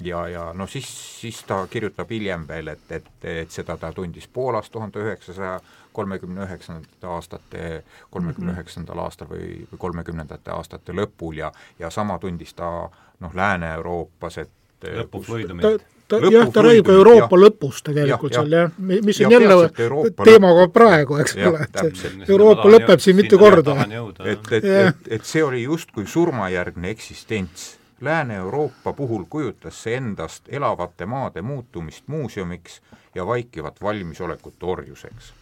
[0.02, 4.28] ja, ja no siis, siis ta kirjutab hiljem veel, et, et, et seda ta tundis
[4.28, 5.60] Poolas tuhande üheksasaja
[5.92, 12.54] kolmekümne üheksandate aastate, kolmekümne üheksandal aastal või, või kolmekümnendate aastate lõpul ja, ja sama tundis
[12.54, 18.42] ta noh, Lääne-Euroopas, et lõpufluidumit ta jah, ta räägib ka Euroopa ja, lõpus tegelikult ja,
[18.42, 23.38] seal jah, mis on ja, jälle teemaga praegu, eks ole, et Euroopa lõpeb siin mitu
[23.40, 23.76] korda.
[24.24, 27.74] et, et, et, et see oli justkui surmajärgne eksistents.
[28.00, 32.80] Lääne-Euroopa puhul kujutas see endast elavate maade muutumist muuseumiks
[33.14, 35.32] ja vaikivat valmisolekut orjuseks.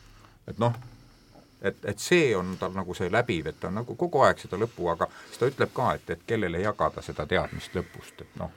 [0.49, 0.73] et noh,
[1.61, 4.57] et, et see on tal nagu see läbiv, et ta on nagu kogu aeg seda
[4.57, 8.55] lõpu, aga siis ta ütleb ka, et, et kellele jagada seda teadmist lõpust, et noh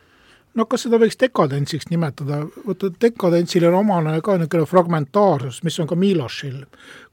[0.58, 5.90] no kas seda võiks dekadentsiks nimetada, vaata dekadentsil on omane ka niisugune fragmentaarsus, mis on
[5.90, 6.66] ka Milošil.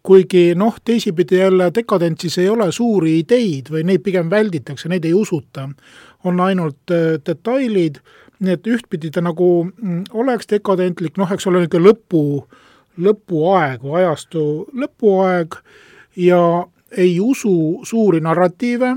[0.06, 5.14] kuigi noh, teisipidi jälle dekadentsis ei ole suuri ideid või neid pigem välditakse, neid ei
[5.14, 5.68] usuta,
[6.24, 7.98] on ainult äh, detailid,
[8.38, 12.22] nii et ühtpidi ta nagu mm, oleks dekadentlik, noh, eks ole, niisugune lõpu,
[12.96, 15.58] lõpuaeg või ajastu lõpuaeg
[16.22, 16.40] ja
[16.96, 18.94] ei usu suuri narratiive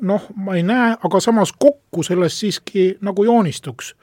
[0.00, 3.94] noh, ma ei näe, aga samas kokku sellest siiski nagu joonistuks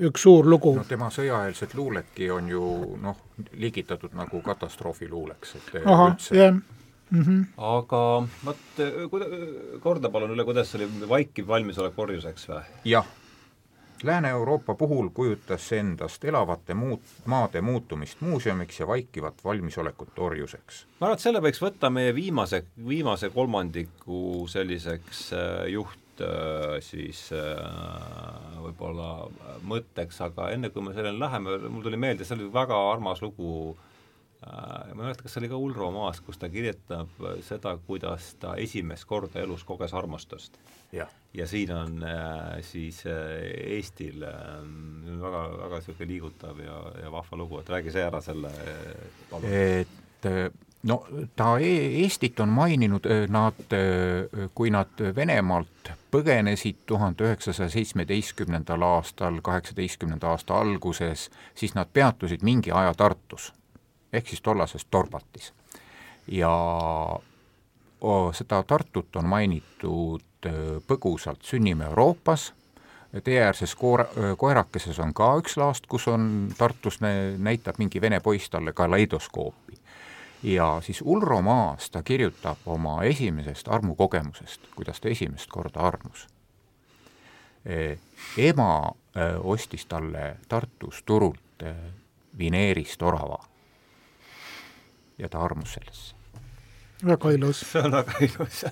[0.00, 0.74] üks suur lugu.
[0.76, 2.64] no tema sõjaeelset luuletki on ju
[3.02, 3.16] noh,
[3.52, 7.22] liigitatud nagu katastroofiluuleks, et ahah, jah mm.
[7.22, 7.44] -hmm.
[7.56, 8.02] aga
[8.44, 8.84] vot,
[9.80, 12.62] korda palun üle, kuidas see oli, vaikiv valmisolek orjuseks või?
[12.94, 13.06] jah
[14.04, 20.86] Lääne-Euroopa puhul kujutas see endast elavate muut-, maade muutumist muuseumiks ja vaikivat valmisolekut orjuseks.
[21.00, 27.26] ma arvan, et selle võiks võtta meie viimase, viimase kolmandiku selliseks äh, juht äh, siis
[27.36, 29.28] äh, võib-olla
[29.68, 33.76] mõtteks, aga enne kui me selleni läheme, mul tuli meelde, see oli väga armas lugu
[34.40, 37.10] ma ei mäleta, kas see oli ka Ulro Maas, kus ta kirjutab
[37.44, 40.56] seda, kuidas ta esimest korda elus koges armastust
[41.34, 43.12] ja siin on äh, siis äh,
[43.76, 44.32] Eestil äh,
[45.20, 48.50] väga, väga niisugune liigutav ja, ja vahva lugu, et räägi see ära selle
[49.30, 49.46] palun.
[49.52, 50.50] et äh,
[50.82, 51.04] no
[51.36, 51.70] ta e
[52.02, 60.32] Eestit on maininud, äh, nad, äh, kui nad Venemaalt põgenesid tuhande üheksasaja seitsmeteistkümnendal aastal, kaheksateistkümnenda
[60.34, 63.52] aasta alguses, siis nad peatusid mingi aja Tartus,
[64.12, 65.52] ehk siis tollases Torbatis.
[66.26, 66.50] ja
[68.00, 70.29] oh, seda Tartut on mainitud Äh,
[70.86, 72.52] põgusalt Sünnime Euroopas,
[73.24, 77.00] teeäärses koera, äh, koerakeses on ka üks laast, kus on Tartus
[77.38, 79.80] näitab mingi vene poiss talle kaleidoskoopi.
[80.42, 86.26] ja siis Ulro Maas ta kirjutab oma esimesest armukogemusest, kuidas ta esimest korda armus.
[88.36, 88.92] ema
[89.44, 91.62] ostis talle Tartus turult
[92.38, 93.44] vineerist orava
[95.18, 96.19] ja ta armus sellesse.
[97.06, 97.64] Väga ilus.
[97.72, 98.62] see on väga ilus,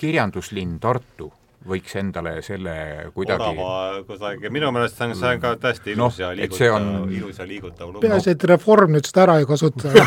[0.00, 1.32] kirjanduslinn Tartu
[1.68, 2.74] võiks endale selle
[3.14, 6.76] kuidagi orava kusagil, minu meelest see on, see on ka täiesti ilus no, ja liigutav
[6.76, 8.02] on..., ilus ja liigutav lugu.
[8.04, 9.86] peaasi, et Reform nüüd seda ära ei kasuta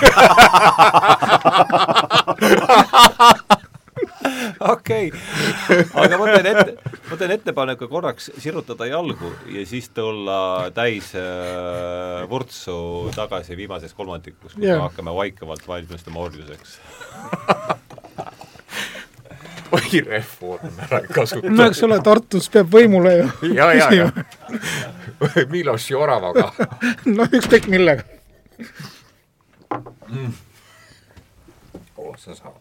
[4.73, 5.11] okei,
[5.98, 12.23] aga ma teen ette, ma teen ettepaneku korraks sirutada jalgu ja siis tulla täis äh,
[12.32, 14.80] vurtsu tagasi viimases kolmandikus, kui yeah.
[14.80, 16.80] me hakkame vaikavalt valmistuma orjuseks
[19.72, 21.49] oi, reform ära kasuta.
[21.49, 23.27] no eks ole, Tartus peab võimule ju.
[23.56, 24.10] ja, ja, ja.
[25.53, 26.49] Miloši oravaga
[27.18, 28.03] no ükskõik millega
[30.10, 30.34] mm..
[31.98, 32.60] oh, sa saad.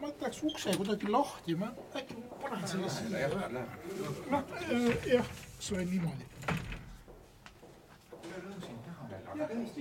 [0.00, 3.28] ma jätaks ukse kuidagi lahti, ma äkki panen selle siia.
[4.30, 4.44] noh,
[5.08, 6.29] jah, see on niimoodi.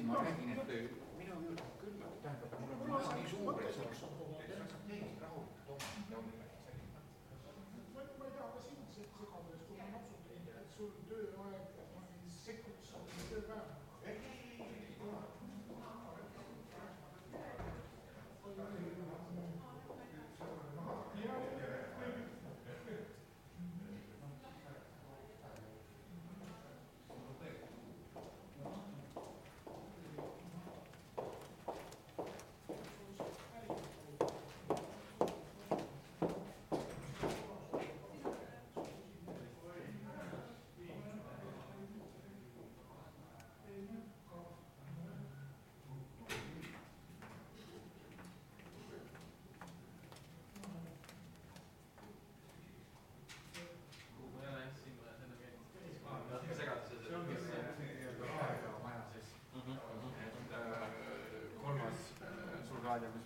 [0.10, 0.70] Aga tõesti, ma räägin, et
[1.18, 1.36] minu
[1.82, 5.88] küll, tähendab, mul on maja nii suur, et see oleks täitsa täiesti rahulikult oma.
[7.94, 12.02] ma ei taha ka sind segada, sest kui ma napsun teid, et sul tööaeg, ma
[12.40, 12.90] sekkuks
[13.30, 13.80] tööpäeva.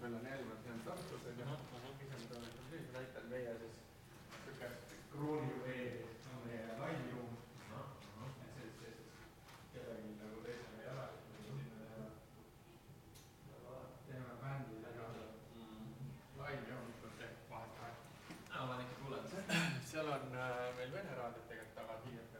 [0.03, 1.45] Raadio, mis meil on eelnevalt jäänud Tartus, on ju,
[2.09, 3.77] mis on siis näitel meie siis
[4.45, 4.69] niisugune
[5.11, 7.31] kroonivee on meie lainjuum,
[8.27, 9.13] et see, see siis
[9.73, 11.77] kellelgi nagu teisele ei ole, sinna
[14.07, 15.07] teeme bändi taga
[16.37, 16.87] lainjuum,
[17.21, 17.97] ehk vahet-vahet.
[18.51, 19.25] aa, ma ikka kuulen.
[19.91, 20.29] seal on
[20.77, 22.33] meil Vene raadiot tegelikult taga, Hiiumaal.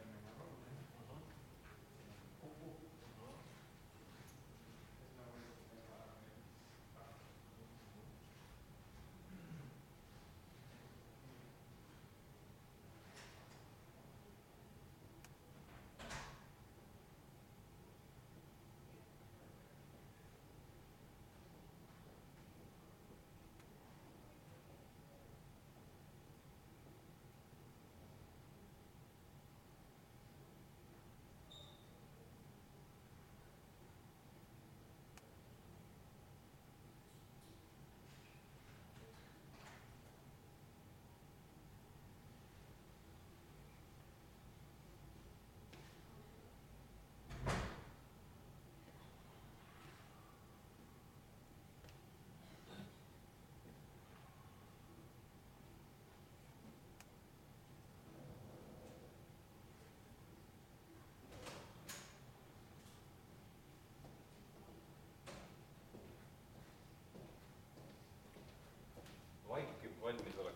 [69.54, 69.90] vaikiv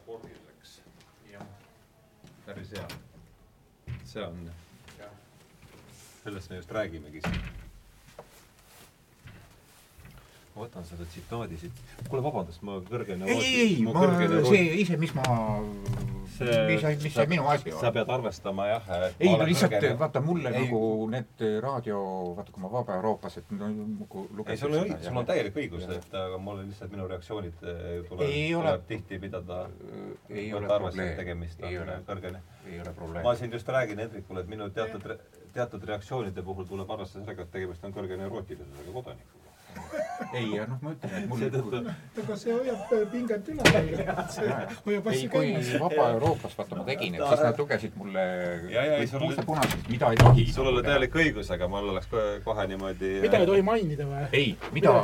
[0.09, 0.81] valmisolek orjuseks.
[2.47, 2.87] päris hea.
[4.05, 4.51] see on,
[6.25, 7.41] sellest me just räägimegi siin.
[10.55, 11.83] ma võtan selle tsitaadi siit.
[12.09, 13.29] kuule, vabandust, ma kõrgene.
[13.29, 14.07] ei, ei, ei, ma,
[14.49, 15.25] see ise, mis ma,
[16.40, 17.81] mis, mis see minu asi on.
[17.81, 18.90] sa pead arvestama jah.
[19.20, 19.98] ei no lihtsalt kõrgene...
[20.01, 20.65] vaata mulle ei.
[20.65, 20.81] nagu
[21.12, 22.02] need raadio,
[22.39, 24.52] vaata kui ma Vaba Euroopas, et no nagu lugesin.
[24.55, 28.28] ei, sul on õigus, sul on täielik õigus, et aga mul lihtsalt minu reaktsioonid tuleb,
[28.28, 29.65] tuleb tihti pidada.
[30.28, 31.16] ei ole probleem.
[31.23, 32.44] tegemist on kõrgene.
[32.66, 33.27] ei ole probleem.
[33.27, 35.10] ma siin just räägin Hendrikule, et minu teatud,
[35.56, 39.38] teatud reaktsioonide puhul tuleb arvestada sellega, et tegemist on kõrge neurootilisega kodanikuga
[40.32, 41.81] ei, ja noh, ma ütlen, et mul seetõttu
[42.23, 43.90] aga see hoiab pinget üleval.
[44.86, 45.70] hoiab kui käimas.
[45.82, 48.24] Vaba Euroopas vaata ma tegin, et siis nad lugesid mulle
[49.12, 50.47] puust-punasest, mida ei tohi.
[50.55, 52.11] sul oli täielik õigus, aga mul oleks
[52.45, 54.27] kohe, niimoodi mida ei tohi mainida või?
[54.32, 54.97] ei, mida,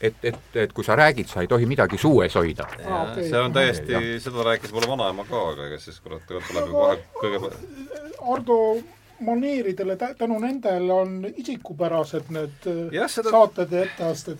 [0.00, 2.68] et, et, et kui sa räägid, sa ei tohi midagi suues hoida.
[2.80, 3.28] Aa, Jaa, okei.
[3.30, 6.98] see on täiesti seda rääkis mulle vanaema ka, aga ega siis kurat tuleb ju kohe
[7.20, 7.54] kõige
[8.34, 8.58] Ardo
[9.24, 14.38] maneeridele tä- tänu nendele on isikupärased need äh, Jah, seda- saated ja etteasted.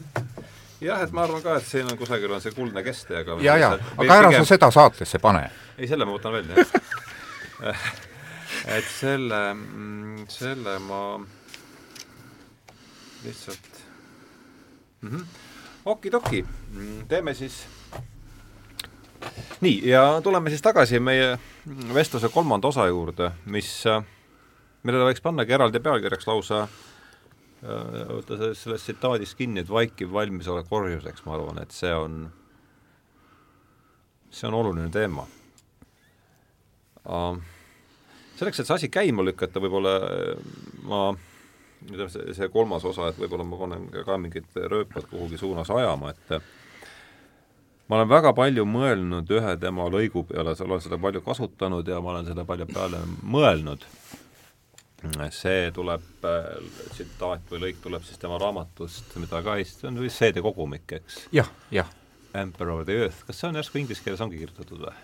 [0.81, 3.57] jah, et ma arvan ka, et siin on kusagil on see kuldne keste, aga ja,
[3.57, 5.47] ja, aga ära sa seda saatesse pane.
[5.79, 6.65] ei, selle ma võtan välja,
[7.65, 7.79] jah
[8.77, 9.41] et selle,
[10.29, 11.01] selle ma
[13.25, 13.81] lihtsalt
[15.01, 15.25] mm -hmm.
[15.85, 16.45] okidoki,
[17.09, 17.65] teeme siis
[19.61, 21.39] nii, ja tuleme siis tagasi meie
[21.95, 23.85] vestluse kolmanda osa juurde, mis,
[24.85, 26.67] millele võiks pannagi eraldi pealkirjaks lausa
[27.65, 32.27] võtta sellest, sellest tsitaadist kinni, et vaikiv valmisolek orjuseks, ma arvan, et see on,
[34.29, 35.25] see on oluline teema
[37.09, 37.39] uh,
[38.37, 39.95] selleks, et see asi käima lükata, võib-olla
[40.89, 41.07] ma
[41.85, 46.13] ütleme, see, see kolmas osa, et võib-olla ma panen ka mingid rööpad kuhugi suunas ajama,
[46.15, 46.37] et
[47.89, 52.15] ma olen väga palju mõelnud ühe tema lõigu peale, olen seda palju kasutanud ja ma
[52.15, 53.85] olen selle palju peale mõelnud.
[55.35, 56.07] See tuleb,
[56.93, 61.27] tsitaat või lõik tuleb siis tema raamatust, mida ka see on vist seede kogumik, eks?
[61.35, 61.91] jah, jah.
[62.35, 64.97] Emperor of the Earth, kas see on järsku inglise keeles ongi kirjutatud või?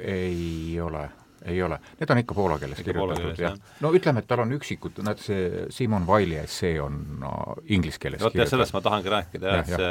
[0.00, 1.08] ei ole
[1.44, 3.56] ei ole, need on ikka poola keeles ikka kirjutatud, jah.
[3.84, 7.32] no ütleme, et tal on üksikud, näed see Simon Wile'i essee on no,
[7.68, 9.90] inglise keeles vot jah, sellest ma tahangi rääkida jah, et see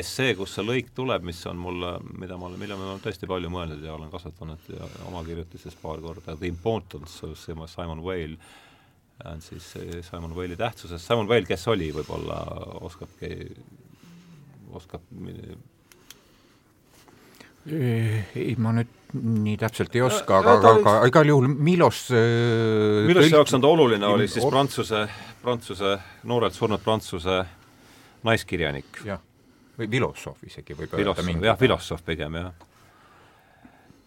[0.00, 3.28] essee, kus see lõik tuleb, mis on mulle, mida ma olen, mille ma olen tõesti
[3.30, 7.38] palju mõelnud ja olen kasvatanud ja oma kirjutises paar korda, The Importance of
[7.70, 8.36] Simon Weil,
[9.24, 9.70] on siis
[10.08, 12.40] Simon Weili tähtsusest, Simon Weil, kes oli, võib-olla
[12.84, 13.30] oskabki,
[14.74, 15.06] oskab
[17.64, 23.32] ei, ma nüüd nii täpselt ei oska, aga, aga, aga igal juhul Milos äh, Milosi
[23.32, 25.04] jaoks on ta oluline, oli siis prantsuse,
[25.42, 25.94] prantsuse,
[26.28, 27.38] noorelt surnud prantsuse
[28.26, 29.00] naiskirjanik.
[29.06, 29.22] jah,
[29.78, 32.52] või filosoof isegi võib öelda mingi jah, filosoof pigem, jah.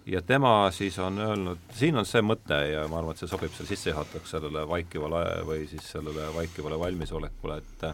[0.07, 3.53] Ja tema siis on öelnud, siin on see mõte ja ma arvan, et see sobib
[3.55, 7.87] seal sissejuhatuseks sellele vaikivale või siis sellele vaikivale valmisolekule, et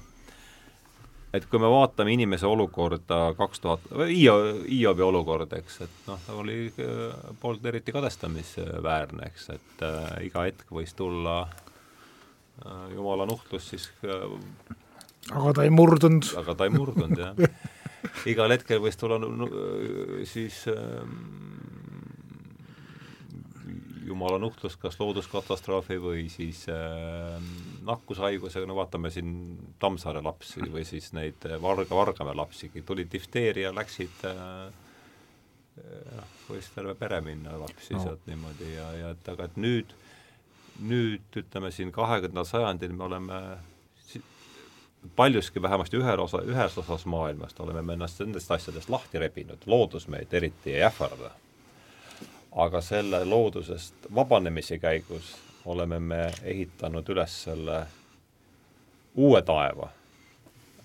[1.33, 6.57] et kui me vaatame inimese olukorda kaks tuhat, Hiobi olukorda, eks, et noh, ta oli
[6.69, 13.89] äh, poolt eriti kadestamisväärne, eks, et äh, iga hetk võis tulla äh, jumala nuhtlus siis
[14.05, 14.27] äh,
[15.31, 16.29] aga ta ei murdunud.
[16.43, 17.73] aga ta ei murdunud, jah.
[18.33, 19.17] igal hetkel võis tulla
[20.29, 21.01] siis äh,
[24.07, 27.37] jumala nuhtlus, kas looduskatastroofi või siis äh,
[27.87, 29.33] nakkushaigusega, no vaatame siin
[29.79, 34.71] Tammsaare lapsi või siis neid Varga, Vargamäe lapsigi, tuli difteeria, läksid äh,
[36.17, 38.03] noh, võis terve pere minna lapsi no.
[38.03, 39.93] sealt niimoodi ja, ja et aga et nüüd,
[40.83, 43.43] nüüd ütleme siin kahekümnendal sajandil me oleme
[45.15, 50.07] paljuski vähemasti ühel osa, ühes osas maailmast oleme me ennast nendest asjadest lahti rebinud, loodus
[50.07, 51.33] meid eriti ei ähvarda
[52.55, 55.35] aga selle loodusest vabanemise käigus
[55.65, 57.83] oleme me ehitanud üles selle
[59.15, 59.89] uue taeva,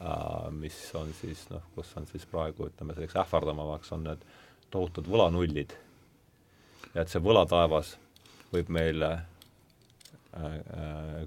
[0.01, 4.25] äh, mis on siis noh, kus on siis praegu ütleme, selliseks ähvardamavaks on need
[4.71, 5.75] tohutud võlanullid.
[6.95, 7.97] ja et see võlataevas
[8.53, 11.27] võib meile äh, äh,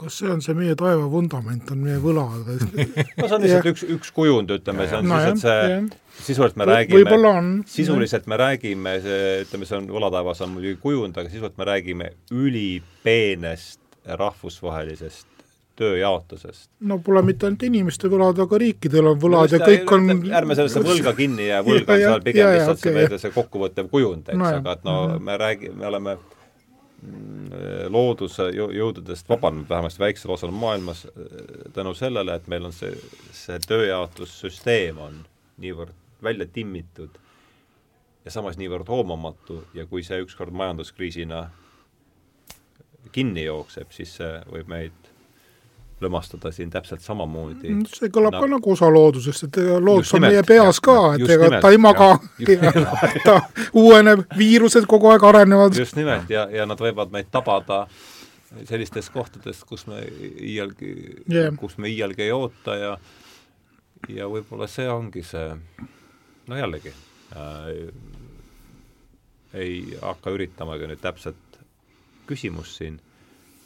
[0.00, 3.84] kas see on see meie taeva vundament, on meie võla no see on lihtsalt üks,
[3.96, 8.96] üks kujund, ütleme, see on no siis, et see, sisuliselt me räägime, sisuliselt me räägime,
[9.04, 15.30] see, ütleme, see on, võlataevas on muidugi kujund, aga sisuliselt me räägime ülipeenest rahvusvahelisest
[15.78, 16.68] tööjaotusest.
[16.86, 20.10] no pole mitte ainult inimeste võlad, aga riikidel on võlad no, ja kõik on
[20.40, 23.90] ärme sellesse võlga kinni jää, võlg on seal pigem ja, lihtsalt okay, see, see kokkuvõttev
[23.90, 26.16] kujund, eks no,, aga et no me räägime, me oleme
[27.88, 32.94] looduse jõududest vabanenud, vähemasti väiksel osal maailmas, äh, tänu sellele, et meil on see,
[33.32, 35.20] see tööjaotussüsteem on
[35.60, 35.94] niivõrd
[36.24, 37.18] välja timmitud
[38.24, 41.48] ja samas niivõrd hoomamatu ja kui see ükskord majanduskriisina
[43.12, 45.03] kinni jookseb, siis see võib meid
[46.00, 47.68] lömastada siin täpselt samamoodi.
[47.70, 51.60] Mm, see kõlab ka nagu osa loodusest, et loodus on meie peas ka, et ega
[51.62, 52.10] ta ei maga,
[53.26, 53.38] ta
[53.78, 55.78] uueneb, viirused kogu aeg arenevad.
[55.78, 57.84] just nimelt ja, ja nad võivad meid tabada
[58.68, 60.92] sellistes kohtades, kus me iialgi
[61.30, 62.92] yeah., kus me iialgi ei oota ja
[64.08, 65.54] ja võib-olla see ongi see,
[66.50, 66.92] no jällegi
[67.34, 67.70] äh,,
[69.54, 71.58] ei hakka üritamagi nüüd täpset
[72.28, 72.98] küsimust siin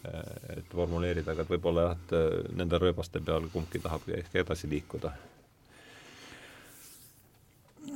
[0.05, 4.70] et formuleerida, aga et võib-olla jah, et äh, nende rööbaste peal kumbki tahab ehk edasi
[4.70, 5.12] liikuda.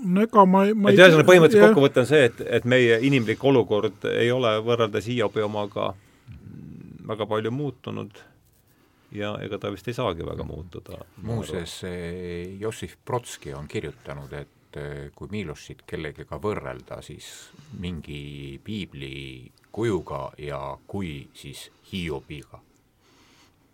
[0.03, 4.09] no ega ma, ma et ühesõnaga põhimõtteliselt kokkuvõte on see, et, et meie inimlik olukord
[4.11, 5.93] ei ole võrreldes Hiobi omaga
[7.07, 8.19] väga palju muutunud
[9.13, 11.05] ja ega ta vist ei saagi väga muutuda.
[11.23, 11.83] muuseas,
[12.59, 17.29] Jossif Brodski on kirjutanud, et eh, kui Milošit kellegagi võrrelda, siis
[17.81, 22.61] mingi piibli kujuga ja kui, siis Hiobiga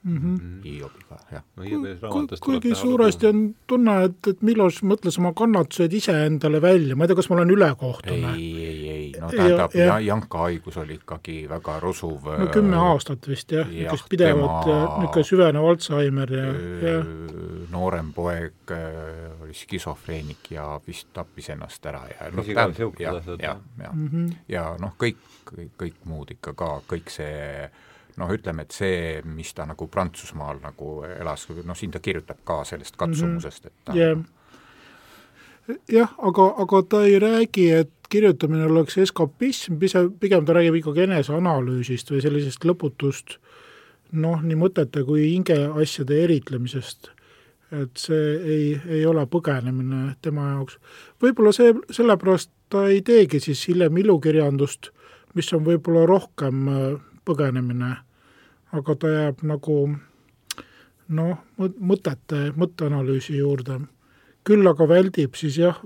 [0.08, 0.18] mm.
[0.22, 0.62] -hmm.
[0.64, 1.42] Hiobiga, jah.
[1.56, 7.12] no kuigi suuresti on tunne, et, et Miloš mõtles oma kannatused iseendale välja, ma ei
[7.12, 8.34] tea, kas ma olen ülekohtune.
[8.34, 9.98] ei, ei, ei, no tähendab ja, ja.
[10.00, 15.24] Janka haigus oli ikkagi väga rusuv no kümme aastat vist jah, niisugust pidevat ja niisugune
[15.32, 16.46] süvenev Alžeimer ja,
[16.88, 16.96] ja
[17.70, 22.68] noorem poeg äh, oli skisofreenik ja vist tappis ennast ära ja noh, ja,
[22.98, 24.32] ja, ja, ja, mm -hmm.
[24.48, 25.20] ja noh, kõik,
[25.50, 27.70] kõik, kõik muud ikka ka, kõik see
[28.18, 32.62] noh, ütleme, et see, mis ta nagu Prantsusmaal nagu elas, noh, siin ta kirjutab ka
[32.68, 34.18] sellest katsumusest, et ta yeah.
[35.90, 41.04] jah, aga, aga ta ei räägi, et kirjutamine oleks eskapism, pigem, pigem ta räägib ikkagi
[41.06, 43.38] eneseanalüüsist või sellisest lõputust
[44.16, 47.12] noh, nii mõtete kui hingeasjade eritlemisest
[47.72, 50.78] et see ei, ei ole põgenemine tema jaoks.
[51.22, 54.90] võib-olla see, sellepärast ta ei teegi siis hiljem ilukirjandust,
[55.36, 56.86] mis on võib-olla rohkem äh,
[57.28, 57.96] põgenemine,
[58.76, 59.78] aga ta jääb nagu
[61.08, 63.80] noh, mõtete, mõtteanalüüsi juurde.
[64.48, 65.76] küll aga väldib siis jah,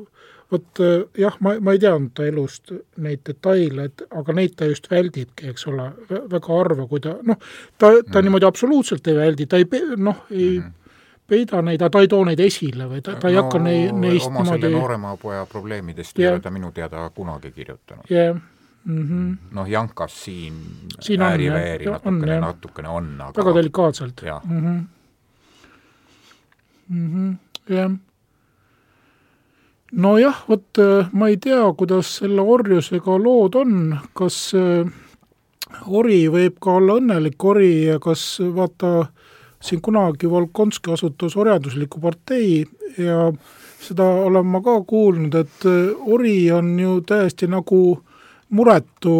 [0.52, 2.70] vot äh, jah, ma, ma ei teadnud ta elust
[3.02, 5.88] neid detaile, et aga neid ta just väldibki, eks ole,
[6.30, 7.40] väga harva, kui ta noh,
[7.78, 8.22] ta, ta mm.
[8.28, 10.78] niimoodi absoluutselt ei väldi, ta ei noh, ei mm -hmm
[11.32, 14.28] peida neid, ta ei too neid esile või ta, ta ei no, hakka nei, neist
[14.28, 14.66] oma niimoodi...
[14.66, 16.32] selle noorema poja probleemidest yeah.
[16.32, 18.36] ei ole ta minu teada kunagi kirjutanud yeah..
[18.84, 19.36] Mm -hmm.
[19.50, 20.54] noh, Jankas siin,
[21.00, 24.22] siin ääri-veeri natukene, natukene on, aga väga delikaatselt.
[24.22, 24.84] jah mm -hmm.
[26.88, 27.36] mm -hmm.
[27.74, 27.90] yeah.
[29.92, 34.92] nojah, vot äh, ma ei tea, kuidas selle orjusega lood on, kas äh,
[35.86, 39.08] ori võib ka olla õnnelik ori ja kas vaata äh,
[39.62, 42.64] siin kunagi Volkonski asutas orjandusliku partei
[42.98, 43.32] ja
[43.82, 48.02] seda olen ma ka kuulnud, et äh, ori on ju täiesti nagu
[48.52, 49.14] muretu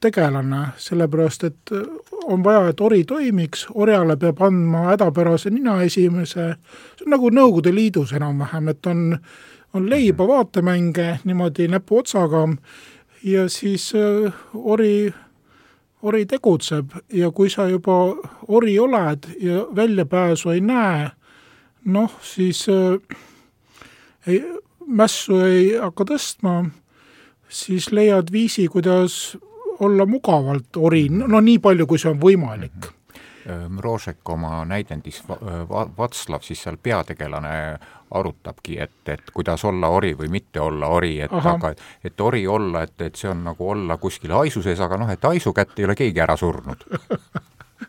[0.00, 1.72] tegelane, sellepärast et
[2.28, 6.48] on vaja, et ori toimiks, orjale peab andma hädapärase nina esimese,
[6.96, 9.04] see on nagu Nõukogude Liidus enam-vähem, et on,
[9.76, 12.46] on leiba vaatemänge niimoodi näpuotsaga
[13.24, 15.12] ja siis äh, ori
[16.02, 16.92] ori tegutseb.
[17.12, 17.98] Ja kui sa juba
[18.48, 21.08] ori oled ja väljapääsu ei näe,
[21.84, 23.18] noh siis äh,
[24.26, 24.42] ei,
[24.86, 26.60] mässu ei hakka tõstma,
[27.48, 29.38] siis leiad viisi, kuidas
[29.80, 32.94] olla mugavalt ori, no nii palju, kui see on võimalik.
[33.48, 35.22] Mrožek oma näidendis
[35.96, 37.78] Vatslav, siis seal peategelane
[38.10, 41.54] arutabki, et, et kuidas olla ori või mitte olla ori, et Aha.
[41.56, 41.72] aga
[42.04, 45.24] et ori olla, et, et see on nagu olla kuskil haisu sees, aga noh, et
[45.24, 46.84] haisu kätte ei ole keegi ära surnud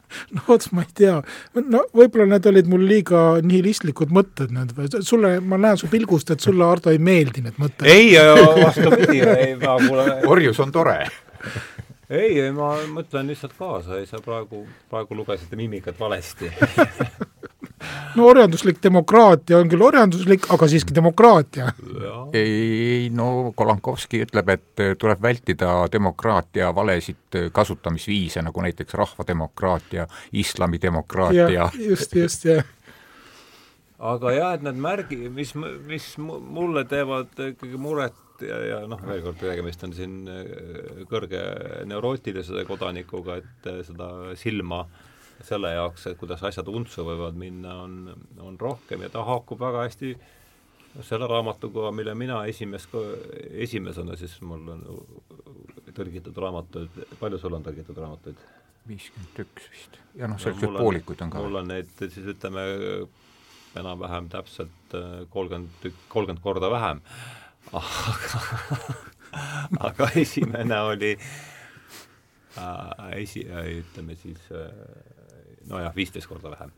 [0.35, 1.17] no vot, ma ei tea,
[1.59, 4.73] no võib-olla need olid mul liiga nihilistlikud mõtted, need,
[5.05, 7.87] sulle, ma näen su pilgust, et sulle, Ardo, ei meeldi need mõtted.
[7.89, 8.13] ei,
[8.63, 11.01] vastupidi, ei, ma kuule orjus on tore.
[12.09, 16.49] Ei, ei ma mõtlen lihtsalt kaasa, ei sa praegu, praegu lugesite mimikat valesti
[18.15, 21.71] no orjanduslik demokraatia on küll orjanduslik, aga siiski demokraatia.
[22.33, 31.69] ei no Kolankovski ütleb, et tuleb vältida demokraatia valesid kasutamisviise, nagu näiteks rahvademokraatia, islamidemokraatia.
[31.89, 32.65] just, just, jah
[33.99, 35.53] aga jah, et need märgi, mis,
[35.87, 41.41] mis mulle teevad ikkagi muret ja, ja noh, veel kord, tegemist on siin äh, kõrge
[41.89, 44.85] neurootilise kodanikuga, et äh, seda silma
[45.45, 48.13] selle jaoks, et kuidas asjad untsu võivad minna, on,
[48.43, 50.13] on rohkem ja ta haakub väga hästi
[51.05, 52.95] selle raamatuga, mille mina esimest,
[53.51, 54.85] esimesena siis mul on
[55.95, 58.47] tõlgitud raamatuid, palju sul on tõlgitud raamatuid?
[58.89, 59.99] viiskümmend üks vist.
[60.17, 61.41] ja noh, selliseid no, poolikuid on ka.
[61.43, 62.63] mul on neid siis ütleme
[63.77, 67.03] enam-vähem täpselt äh, kolmkümmend, kolmkümmend korda vähem
[67.79, 68.41] aga,
[69.91, 71.11] aga esimene oli
[72.57, 73.45] äh, esi-,
[73.83, 74.71] ütleme siis äh,
[75.69, 76.73] nojah, viisteist korda vähem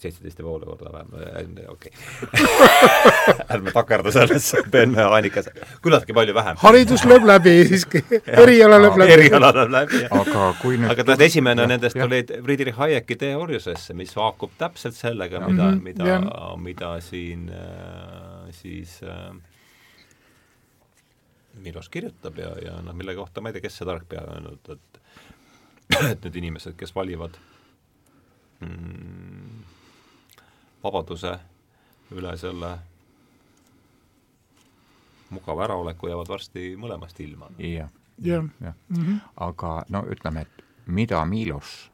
[0.00, 3.44] seitseteist ja poole korda vähem, okei okay.
[3.54, 5.52] ärme takerdu sellesse peenmehaanikasse,
[5.84, 6.58] küllaltki palju vähem.
[6.60, 9.16] haridus lööb läbi siiski, eriala lööb läbi.
[9.16, 10.14] eriala lööb läbi, jah.
[10.20, 14.96] aga kui nüüd aga tead, esimene nendest oli Friedrich Hayeki Tee orjusesse, mis haakub täpselt
[14.98, 16.20] sellega, mida, mhm, mida,
[16.68, 19.30] mida siin äh, siis äh,
[21.64, 24.76] Milos kirjutab ja, ja noh, mille kohta ma ei tea, kes see tark pea öelnud,
[24.76, 25.05] et
[26.10, 27.36] et need inimesed, kes valivad
[28.60, 29.62] mm,
[30.84, 31.38] vabaduse
[32.14, 32.76] üle selle
[35.30, 37.50] mugava äraoleku, jäävad varsti mõlemast ilma.
[37.58, 37.90] jah,
[38.22, 38.72] jah ja.
[38.92, 39.18] -hmm.
[39.36, 41.90] aga no ütleme, et mida Milos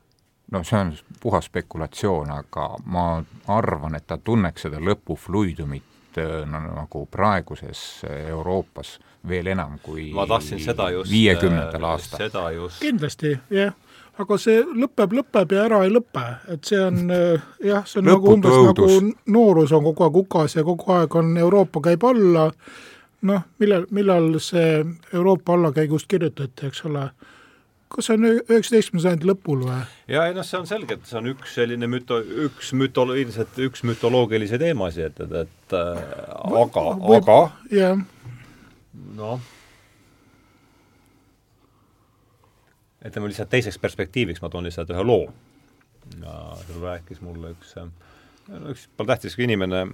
[0.52, 6.44] no see on puhas spekulatsioon, aga ma arvan, et ta tunneks seda lõpu fluidumit äh,
[6.46, 8.98] no, nagu praeguses Euroopas
[9.28, 12.18] veel enam kui ma tahtsin seda just viiekümnendal aastal.
[12.18, 12.80] seda just.
[12.80, 13.74] kindlasti, jah
[14.20, 18.12] aga see lõpeb, lõpeb ja ära ei lõpe, et see on jah, see on Lõputu
[18.12, 18.96] nagu umbes õudus.
[19.00, 22.50] nagu noorus on kogu aeg hukas ja kogu aeg on Euroopa käib alla,
[23.28, 24.82] noh, millal, millal see
[25.14, 27.08] Euroopa allakäigust kirjutati, eks ole
[27.92, 29.80] kas see on üheksateistkümnenda sajandi lõpul või?
[30.10, 33.58] ja ei noh, see on selge, et see on üks selline müto-, üks mütolo-, ilmselt
[33.66, 36.04] üks mütoloogilisi teemasid, et, et, et äh,
[36.62, 36.86] aga,
[37.18, 37.38] aga
[37.72, 38.00] jah.
[39.18, 39.50] noh,
[43.08, 45.26] ütleme lihtsalt teiseks perspektiiviks ma toon lihtsalt ühe loo.
[46.20, 47.74] ja seal rääkis mulle üks,
[48.72, 49.84] üks pole tähtis inimene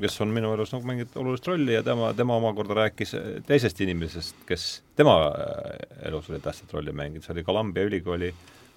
[0.00, 3.14] kes on minu elus nagu mängib olulist rolli ja tema, tema omakorda rääkis
[3.46, 4.66] teisest inimesest, kes
[4.96, 8.32] tema äh, elus oli tähtsat rolli mänginud, see oli Columbia ülikooli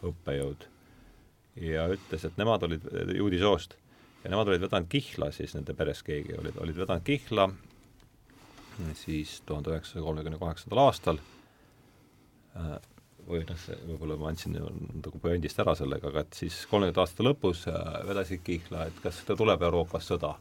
[0.08, 0.68] õppejõud.
[1.62, 3.76] ja ütles, et nemad olid juudi soost
[4.24, 7.50] ja nemad olid vedanud kihla siis, nende peres keegi olid, olid vedanud kihla
[8.98, 11.41] siis tuhande üheksasaja kolmekümne kaheksandal aastal äh,
[13.28, 17.28] või noh, see võib-olla ma andsin nagu puändist ära sellega, aga et siis kolmekümnendate aastate
[17.28, 20.36] lõpus äh, vedasid kihla, et kas tuleb Euroopas sõda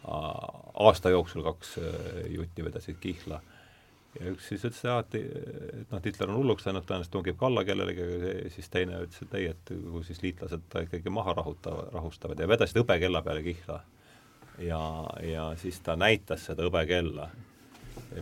[0.00, 1.96] aasta jooksul kaks äh,
[2.36, 3.40] jutti vedasid kihla.
[4.18, 5.14] ja üks siis ütles, et,
[5.80, 8.06] et noh, Hitler on hulluks läinud, tõenäoliselt tungib kalla kellelegi,
[8.54, 12.48] siis teine ütles, et ei, et kui siis liitlased ta ikkagi maha rahutavad, rahustavad ja
[12.50, 13.80] vedasid hõbekella peale kihla.
[14.66, 14.82] ja,
[15.24, 17.30] ja siis ta näitas seda hõbekella,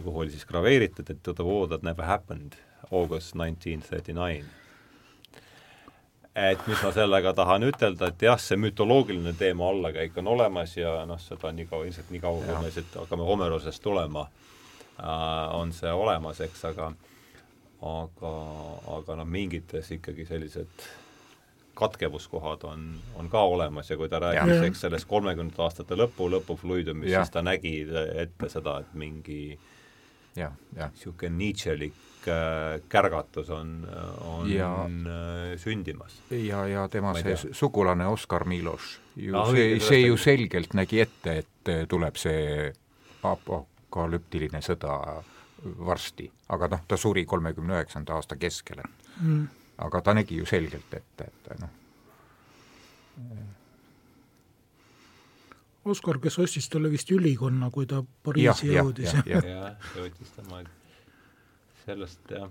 [0.04, 2.58] kuhu oli siis graveeritud, et the war that never happened,
[2.90, 4.46] August nineteen thirty nine
[6.38, 11.00] et mis ma sellega tahan ütelda, et jah, see mütoloogiline teema allakäik on olemas ja
[11.08, 15.72] noh, seda nii kaua, ilmselt nii kaua, kui me siit hakkame Homerosest tulema äh,, on
[15.74, 16.92] see olemas, eks, aga
[17.88, 18.32] aga,
[18.98, 20.86] aga noh, mingites ikkagi sellised
[21.78, 22.86] katkevuskohad on,
[23.18, 27.42] on ka olemas ja kui ta rääkis, eks, sellest kolmekümnendate aastate lõpu, lõpufluidumist, siis ta
[27.46, 27.74] nägi
[28.18, 29.42] ette seda, et mingi
[30.38, 31.94] niisugune Nietzschelik
[32.88, 33.72] kärgatus on,
[34.24, 36.20] on ja, äh, sündimas.
[36.30, 41.38] ja, ja tema see sugulane Oskar Miloš ju no, see, see ju selgelt nägi ette,
[41.44, 42.72] et äh, tuleb see
[43.28, 44.98] apokalüptiline sõda
[45.82, 49.44] varsti, aga noh, ta suri kolmekümne üheksanda aasta keskel mm.,
[49.84, 51.76] aga ta nägi ju selgelt ette, et noh
[55.88, 59.14] Oskar, kes ostis talle vist ülikonna, kui ta Pariisi jõudis.
[59.26, 60.60] jah, võttis tema
[61.88, 62.48] sellest jah,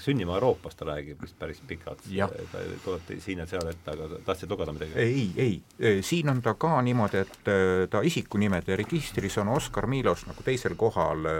[0.00, 2.04] sünnima Euroopas ta räägib vist päris pikalt,
[2.52, 4.94] ta tuleb siin ja seal ette, aga tahtsid lugeda midagi?
[5.02, 10.24] ei, ei, siin on ta ka niimoodi, et äh, ta isikunimede registris on Oskar Milos
[10.28, 11.38] nagu teisel kohal äh,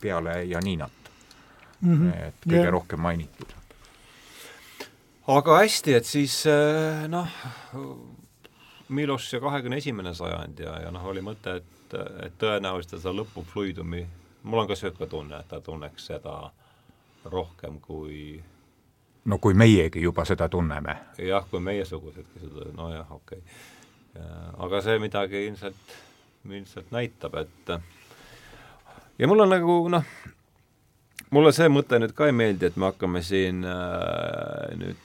[0.00, 1.10] peale Janinat
[1.80, 1.94] mm.
[1.94, 2.28] -hmm.
[2.28, 2.72] et kõige yeah.
[2.74, 3.56] rohkem mainitud.
[5.38, 7.28] aga hästi, et siis äh, noh,
[8.88, 14.06] Milos ja kahekümne esimene sajand ja, ja noh, oli mõte, et, et tõenäoliselt seda lõpufluidumi
[14.42, 16.67] mul on ka niisugune tunne, et ta tunneks seda äh,
[17.24, 18.38] rohkem kui
[19.28, 20.96] no kui meiegi juba seda tunneme.
[21.18, 24.24] jah, kui meiesugusedki seda, nojah, okei okay..
[24.66, 25.96] aga see midagi ilmselt,
[26.48, 27.74] ilmselt näitab, et
[29.18, 30.14] ja mul on nagu noh,
[31.34, 35.04] mulle see mõte nüüd ka ei meeldi, et me hakkame siin äh, nüüd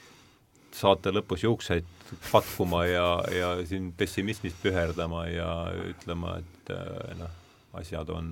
[0.74, 1.86] saate lõpus juukseid
[2.30, 5.50] patkuma ja, ja siin pessimismis püherdama ja
[5.90, 7.40] ütlema, et äh, noh,
[7.74, 8.30] asjad on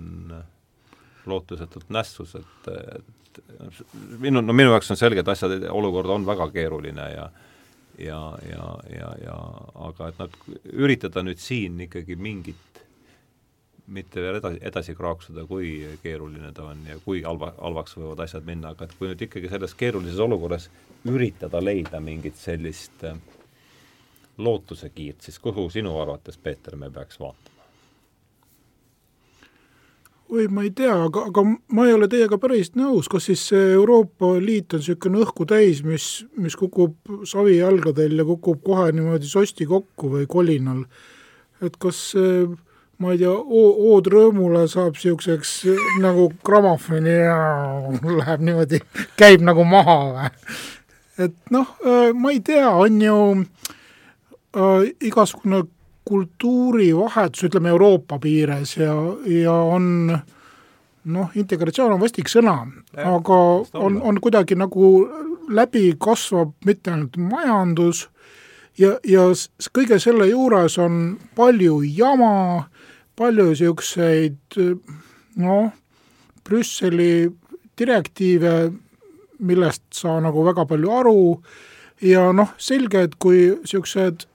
[1.27, 6.27] lootusetult nässus, et, et et minu, no minu jaoks on selge, et asjad, olukord on
[6.27, 7.31] väga keeruline ja
[7.99, 9.39] ja, ja, ja, ja
[9.89, 10.37] aga et nad,
[10.73, 12.73] üritada nüüd siin ikkagi mingit
[13.93, 18.47] mitte veel edasi, edasi kraaksuda, kui keeruline ta on ja kui halva, halvaks võivad asjad
[18.47, 20.69] minna, aga et kui nüüd ikkagi selles keerulises olukorras
[21.11, 23.19] üritada leida mingit sellist äh,
[24.39, 27.52] lootusekiirt, siis kuhu sinu arvates, Peeter, me peaks vaatama?
[30.33, 31.45] Oi, ma ei tea, aga, aga
[31.77, 35.83] ma ei ole teiega päris nõus, kas siis see Euroopa Liit on niisugune õhku täis,
[35.85, 36.07] mis,
[36.41, 36.97] mis kukub
[37.29, 40.87] savijalgadel ja kukub kohe niimoodi sosti kokku või kolinal,
[41.61, 42.15] et kas
[43.03, 45.53] ma ei tea, Ood Rõõmule saab niisuguseks
[46.01, 47.37] nagu grammofoni ja
[48.23, 48.81] läheb niimoodi,
[49.21, 50.33] käib nagu maha või?
[51.29, 51.77] et noh,
[52.17, 53.19] ma ei tea, on ju
[54.57, 55.67] äh, igasugune
[56.05, 58.95] kultuurivahetus, ütleme Euroopa piires ja,
[59.27, 60.19] ja on
[61.05, 62.57] noh, integratsioon on vastik sõna,
[62.97, 63.39] aga
[63.79, 64.93] on, on kuidagi nagu
[65.51, 68.07] läbi kasvab mitte ainult majandus
[68.79, 69.29] ja, ja
[69.75, 72.69] kõige selle juures on palju jama,
[73.19, 74.59] palju niisuguseid
[75.43, 75.71] noh,
[76.43, 77.29] Brüsseli
[77.79, 78.73] direktiive,
[79.43, 81.21] millest sa nagu väga palju aru
[82.03, 84.27] ja noh, selge, et kui niisugused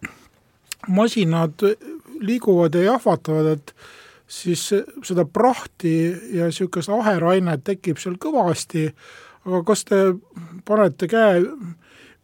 [0.87, 1.63] masinad
[2.19, 3.73] liiguvad ja jahvatavad, et
[4.27, 4.67] siis
[5.03, 5.93] seda prahti
[6.35, 8.89] ja niisugust aherainet tekib seal kõvasti,
[9.47, 10.01] aga kas te
[10.67, 11.43] panete käe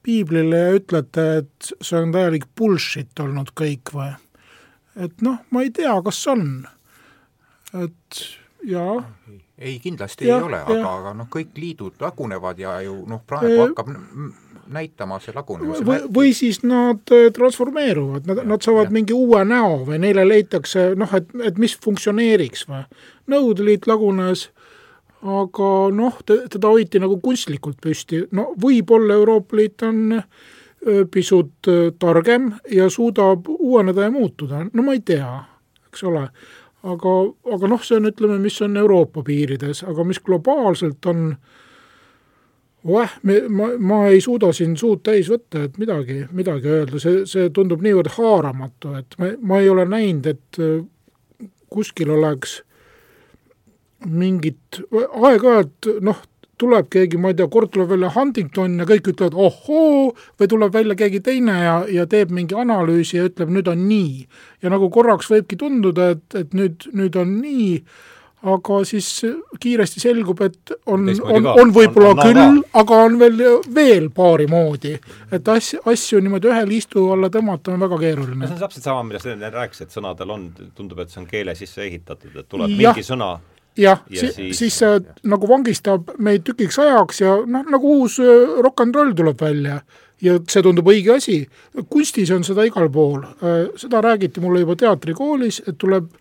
[0.04, 4.12] piiblile ja ütlete, et see on täielik bullshit olnud kõik või?
[5.00, 6.68] et noh, ma ei tea, kas on.
[7.74, 8.24] et
[8.68, 8.98] jaa.
[9.58, 13.54] ei, kindlasti ja, ei ole, aga, aga noh, kõik liidud lagunevad ja ju noh, praegu
[13.54, 13.94] e hakkab
[14.68, 18.96] näitama see lagunemuse või, või siis nad äh, transformeeruvad, nad, nad saavad ja.
[18.96, 22.84] mingi uue näo või neile leitakse noh, et, et mis funktsioneeriks või.
[23.32, 24.48] Nõukogude Liit lagunes,
[25.24, 30.28] aga noh, teda hoiti nagu kunstlikult püsti, no võib-olla Euroopa Liit on äh,
[31.12, 35.32] pisut äh, targem ja suudab uueneda ja muutuda, no ma ei tea,
[35.90, 36.28] eks ole
[36.84, 37.18] aga,
[37.56, 41.62] aga noh, see on, ütleme, mis on Euroopa piirides, aga mis globaalselt on äh,
[42.84, 47.24] oeh, me, ma, ma ei suuda siin suud täis võtta, et midagi, midagi öelda, see,
[47.30, 50.84] see tundub niivõrd haaramatu, et ma, ma ei ole näinud, et äh,
[51.74, 52.60] kuskil oleks
[54.04, 56.20] mingit, aeg-ajalt noh,
[56.60, 60.76] tuleb keegi, ma ei tea, kord tuleb välja Huntington ja kõik ütlevad ohoo, või tuleb
[60.76, 64.28] välja keegi teine ja, ja teeb mingi analüüsi ja ütleb, nüüd on nii.
[64.64, 67.80] ja nagu korraks võibki tunduda, et, et nüüd, nüüd on nii,
[68.44, 69.08] aga siis
[69.60, 73.40] kiiresti selgub, et on, on, on võib-olla küll, aga on veel,
[73.76, 74.94] veel paari moodi.
[75.32, 78.48] et asju, asju niimoodi ühele istu alla tõmmata on väga keeruline.
[78.48, 81.56] see on täpselt sama, millest enne rääkis, et sõnadel on, tundub, et see on keele
[81.56, 82.92] sisse ehitatud, et tuleb ja.
[82.92, 83.34] mingi sõna
[83.80, 84.98] jah ja, si siis, siis see
[85.32, 89.80] nagu vangistab meid tükiks ajaks ja noh, nagu uus äh, rock n roll tuleb välja
[90.24, 91.38] ja see tundub õige asi.
[91.90, 96.12] kunstis on seda igal pool, äh, seda räägiti mulle juba teatrikoolis, et tuleb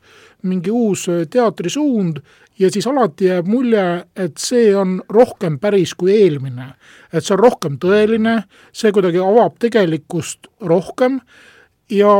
[0.42, 2.20] mingi uus äh, teatrisuund
[2.58, 6.74] ja siis alati jääb mulje, et see on rohkem päris kui eelmine.
[7.12, 8.42] et see on rohkem tõeline,
[8.72, 11.20] see kuidagi avab tegelikkust rohkem
[11.90, 12.12] ja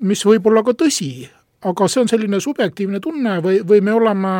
[0.00, 1.28] mis võib olla ka tõsi,
[1.64, 4.34] aga see on selline subjektiivne tunne või, või me oleme,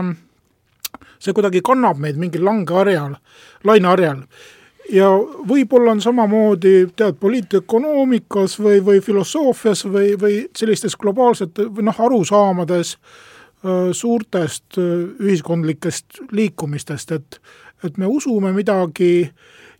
[1.18, 3.16] see kuidagi kannab meid mingil langeharjal,
[3.64, 4.24] laineharjal
[4.92, 5.08] ja
[5.48, 12.96] võib-olla on samamoodi tead, poliitökonoomikas või, või filosoofias või, või sellistes globaalsete või noh, arusaamades
[12.96, 17.40] äh, suurtest äh, ühiskondlikest liikumistest, et
[17.84, 19.28] et me usume midagi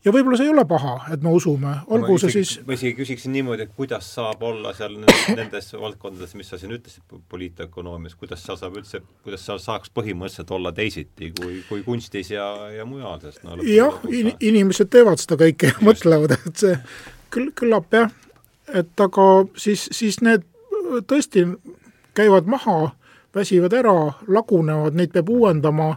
[0.05, 3.33] ja võib-olla see ei ole paha, et me usume, olgu see siis ma isegi küsiksin
[3.35, 8.59] niimoodi, et kuidas saab olla seal nendes valdkondades, mis sa siin ütlesid, poliitökonoomias, kuidas seal
[8.61, 13.45] saab üldse, kuidas seal saaks põhimõtteliselt olla teisiti kui, kui kunstis ja, ja mujal, sest
[13.47, 16.77] no jah, in, inimesed teevad seda kõike ja mõtlevad, et see
[17.35, 18.13] küll, küllap jah,
[18.73, 20.45] et aga siis, siis need
[21.09, 21.47] tõesti
[22.15, 22.93] käivad maha,
[23.35, 23.97] väsivad ära,
[24.31, 25.95] lagunevad, neid peab uuendama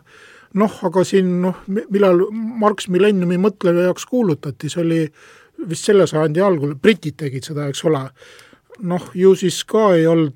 [0.54, 5.02] noh, aga siin noh, millal Marx millenniumi mõtleja jaoks kuulutati, see oli
[5.68, 8.08] vist selle sajandi algul, britid tegid seda, eks ole.
[8.88, 10.36] noh, ju siis ka ei olnud,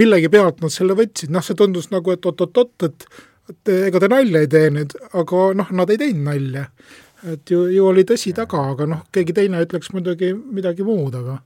[0.00, 3.10] millegi pealt nad selle võtsid, noh, see tundus nagu, et oot-oot-oot, et
[3.48, 6.66] et ega te nalja ei tee nüüd, aga noh, nad ei teinud nalja.
[7.32, 11.38] et ju, ju oli tõsi taga, aga noh, keegi teine ütleks muidugi midagi muud, aga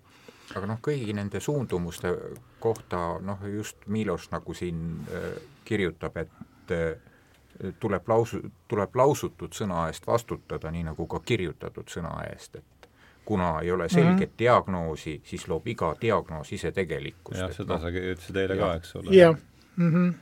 [0.56, 2.12] aga noh, kõigi nende suundumuste
[2.60, 5.30] kohta noh, just Milos nagu siin äh,
[5.64, 6.98] kirjutab, et äh,
[7.80, 12.88] tuleb lausu, tuleb lausutud sõna eest vastutada, nii nagu ka kirjutatud sõna eest, et
[13.24, 14.38] kuna ei ole selget mm -hmm.
[14.38, 17.40] diagnoosi, siis loob iga diagnoos ise tegelikkust.
[17.40, 19.16] jah, seda no, sa ütlesid eile ka, eks ole.
[19.16, 19.36] jah
[19.76, 20.14] mm -hmm.,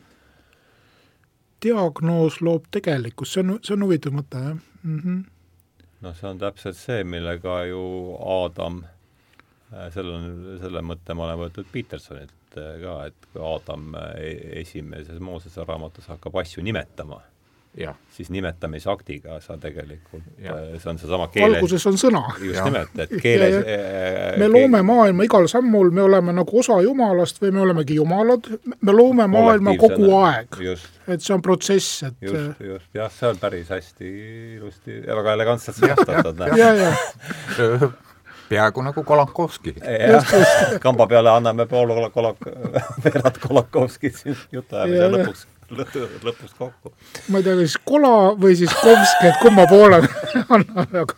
[1.62, 5.24] diagnoos loob tegelikkust, see on, see on huvitav mõte, jah mm -hmm..
[6.00, 8.90] noh, see on täpselt see, millega ju Aadam, äh,
[9.94, 10.30] selle on,
[10.62, 16.40] selle mõtte ma olen võtnud Petersonilt ka, et kui Aadam e-, esimeses Moosese raamatus hakkab
[16.42, 17.20] asju nimetama
[17.78, 17.94] Ja.
[18.10, 22.24] siis nimetamisaktiga sa tegelikult, see on seesama keele alguses on sõna.
[22.42, 23.60] just nimelt, et keeles
[24.42, 28.96] me loome maailma igal sammul, me oleme nagu osa Jumalast või me olemegi Jumalad, me
[28.96, 30.58] loome maailma kogu aeg.
[31.06, 34.14] et see on protsess, et just, just, jah, see on päris hästi
[34.58, 36.42] ilusti ja väga elegantselt sõnastatud.
[38.50, 39.76] Peaaegu nagu Kolakowski.
[40.82, 42.50] kamba peale anname pool kolak-,
[43.04, 46.92] veerand Kolakowskit siin jutuajamise lõpuks lõpus kokku.
[47.30, 50.02] ma ei tea, kas kola või siis Komski, et kumma poole
[50.56, 51.14] anname, aga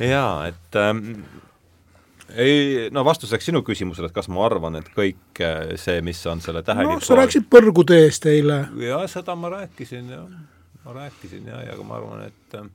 [0.00, 1.04] jaa, et ähm,
[2.34, 6.42] ei, no vastuseks sinu küsimusele, et kas ma arvan, et kõik äh, see, mis on
[6.44, 8.62] selle tähelipu noh, sa rääkisid põrguteest eile.
[8.82, 10.26] jah, seda ma rääkisin, jah.
[10.86, 12.66] ma rääkisin ja, ja ma arvan, et äh,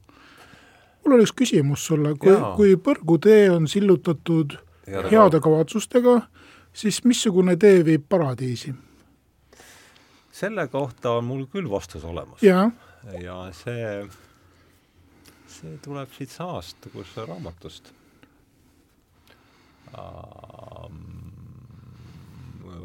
[1.06, 4.58] mul on üks küsimus sulle, kui, kui põrgutee on sillutatud
[4.88, 6.18] heade, heade kavatsustega,
[6.74, 8.76] siis missugune tee viib paradiisi?
[10.36, 12.44] selle kohta on mul küll vastus olemas.
[12.44, 13.94] ja see,
[15.48, 17.94] see tuleb siitsamast kus raamatust.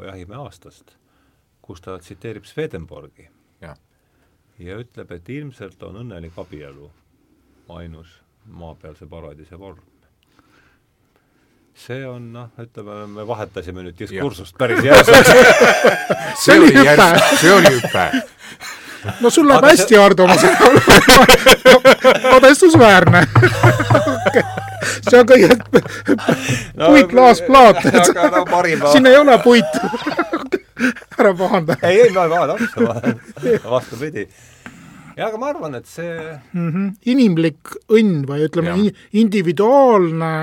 [0.01, 0.95] Jahimehe aastast
[1.61, 3.29] kus ta tsiteerib Swedenborgi
[3.61, 3.77] Jah.
[4.59, 6.89] ja ütleb, et ilmselt on õnnelik abielu
[7.77, 8.07] ainus
[8.45, 9.79] maapealse paradiise vorm.
[11.75, 15.31] see on noh, ütleme, me vahetasime nüüd diskursust päris järsult
[16.43, 17.07] See oli hüpe.
[17.39, 18.05] see oli hüpe.
[19.21, 21.79] no sul läheb hästi, Hardo, ma saan aru
[22.27, 23.23] kadestusväärne
[25.09, 28.45] see on kõige puit, klaas, plaat, et aga
[28.83, 29.81] no siin ei ole puitu
[31.19, 31.77] ära pahanda.
[31.81, 34.27] ei, ei, ma ei vaata otsa, vastupidi.
[35.21, 36.93] Ja aga ma arvan, et see mm -hmm.
[37.13, 38.77] inimlik õnn või ütleme,
[39.13, 40.33] individuaalne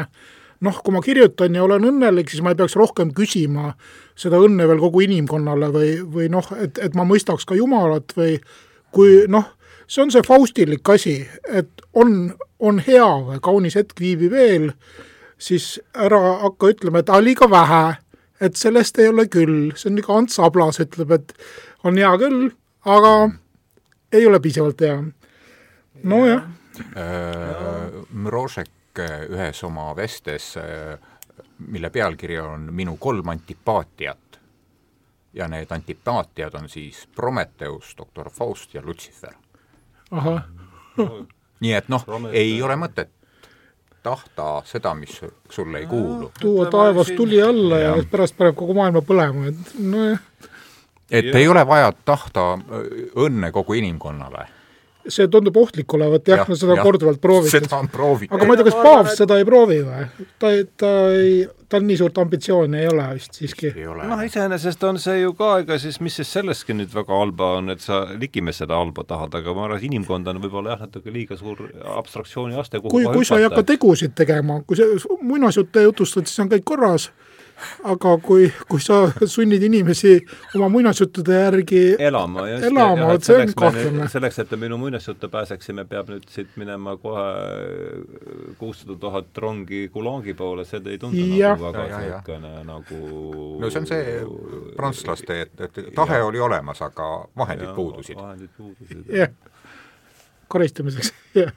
[0.60, 3.72] noh, kui ma kirjutan ja olen õnnelik, siis ma ei peaks rohkem küsima
[4.18, 8.38] seda õnne veel kogu inimkonnale või, või noh, et, et ma mõistaks ka Jumalat või
[8.94, 9.46] kui noh,
[9.86, 14.72] see on see faustilik asi, et on, on hea või kaunis hetk viibib veel,
[15.38, 17.98] siis ära hakka ütlema, et liiga vähe,
[18.40, 21.34] et sellest ei ole küll, see on nagu Ants Ablas ütleb, et
[21.86, 22.50] on hea küll,
[22.86, 23.14] aga
[24.12, 25.02] ei ole piisavalt hea.
[26.02, 26.42] nojah
[26.78, 30.54] Äh, Mrožek äh, ühes oma vestes,
[31.58, 34.38] mille pealkiri on Minu kolm antipaatiat
[35.34, 39.34] ja need antipaatiad on siis Prometheus, doktor Faust ja Lucifer.
[40.10, 40.42] ahah,
[41.60, 43.10] nii et noh, ei ole mõtet
[44.02, 45.20] tahta seda, mis
[45.50, 46.30] sulle ei kuulu.
[46.40, 48.06] tuua taevas tuli alla ja Jah.
[48.10, 50.22] pärast paneb kogu maailma põlema, et nojah,
[51.10, 51.36] et Jah.
[51.40, 52.86] ei ole vaja tahta äh,
[53.16, 54.46] õnne kogu inimkonnale.
[55.08, 57.54] see tundub ohtlik olevat jah ja,, no seda on korduvalt proovitud.
[57.54, 58.34] seda on proovitud.
[58.36, 60.02] aga ma ei tea, kas paavst et- seda ei proovi või?
[60.38, 63.70] ta ei, ta ei, tal nii suurt ambitsiooni ei ole vist siiski.
[64.10, 67.70] noh, iseenesest on see ju ka, ega siis mis siis sellestki nüüd väga halba on,
[67.72, 71.12] et sa ligimes seda halba tahad, aga ma arvan, et inimkond on võib-olla jah, natuke
[71.14, 71.64] liiga suur
[71.96, 73.62] abstraktsiooni aste, kuhu kui, kui sa ei hüpata.
[73.62, 74.84] hakka tegusid tegema, kui sa
[75.24, 77.08] muinasjutte jutustad, siis on kõik korras,
[77.84, 80.14] aga kui, kui sa sunnid inimesi
[80.56, 84.08] oma muinasjuttude järgi elama, elama, et see on kahtlane.
[84.12, 87.26] selleks, et me minu muinasjutte pääseksime, peab nüüd siit minema kohe
[88.60, 91.56] kuussada tuhat rongi Gulangi poole, see ei tundu Jah.
[91.58, 92.18] nagu väga Ja, ja, ja.
[92.18, 94.18] niisugune nagu no see on see
[94.76, 96.26] prantslaste, et, et tahe Jah.
[96.26, 98.18] oli olemas, aga vahendid Jah, puudusid.
[98.18, 99.06] vahendid puudusid.
[99.14, 99.32] jah,
[100.48, 101.52] karistamiseks, jah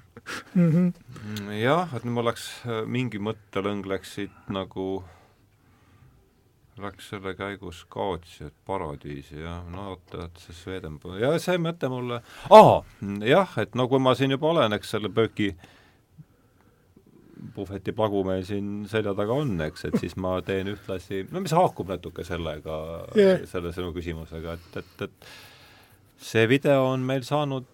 [0.53, 0.93] mm -hmm.
[1.41, 2.45] Mm, jah, et nüüd mul läks,
[2.85, 5.03] mingi mõttelõng läks siit nagu,
[6.79, 11.89] läks selle käigus kaotsi, et paradiisi jah, no oota, et see Swedenborg, ja see mõte
[11.91, 12.21] mulle,
[12.53, 12.79] aa,
[13.27, 15.51] jah, et no kui ma siin juba olen, eks selle pööki
[17.55, 21.53] puhveti plagu meil siin selja taga on, eks, et siis ma teen ühtlasi, no mis
[21.57, 22.81] haakub natuke sellega
[23.17, 23.41] yeah.
[23.49, 25.31] selle sinu küsimusega, et, et, et
[26.21, 27.67] see video on meil saanud,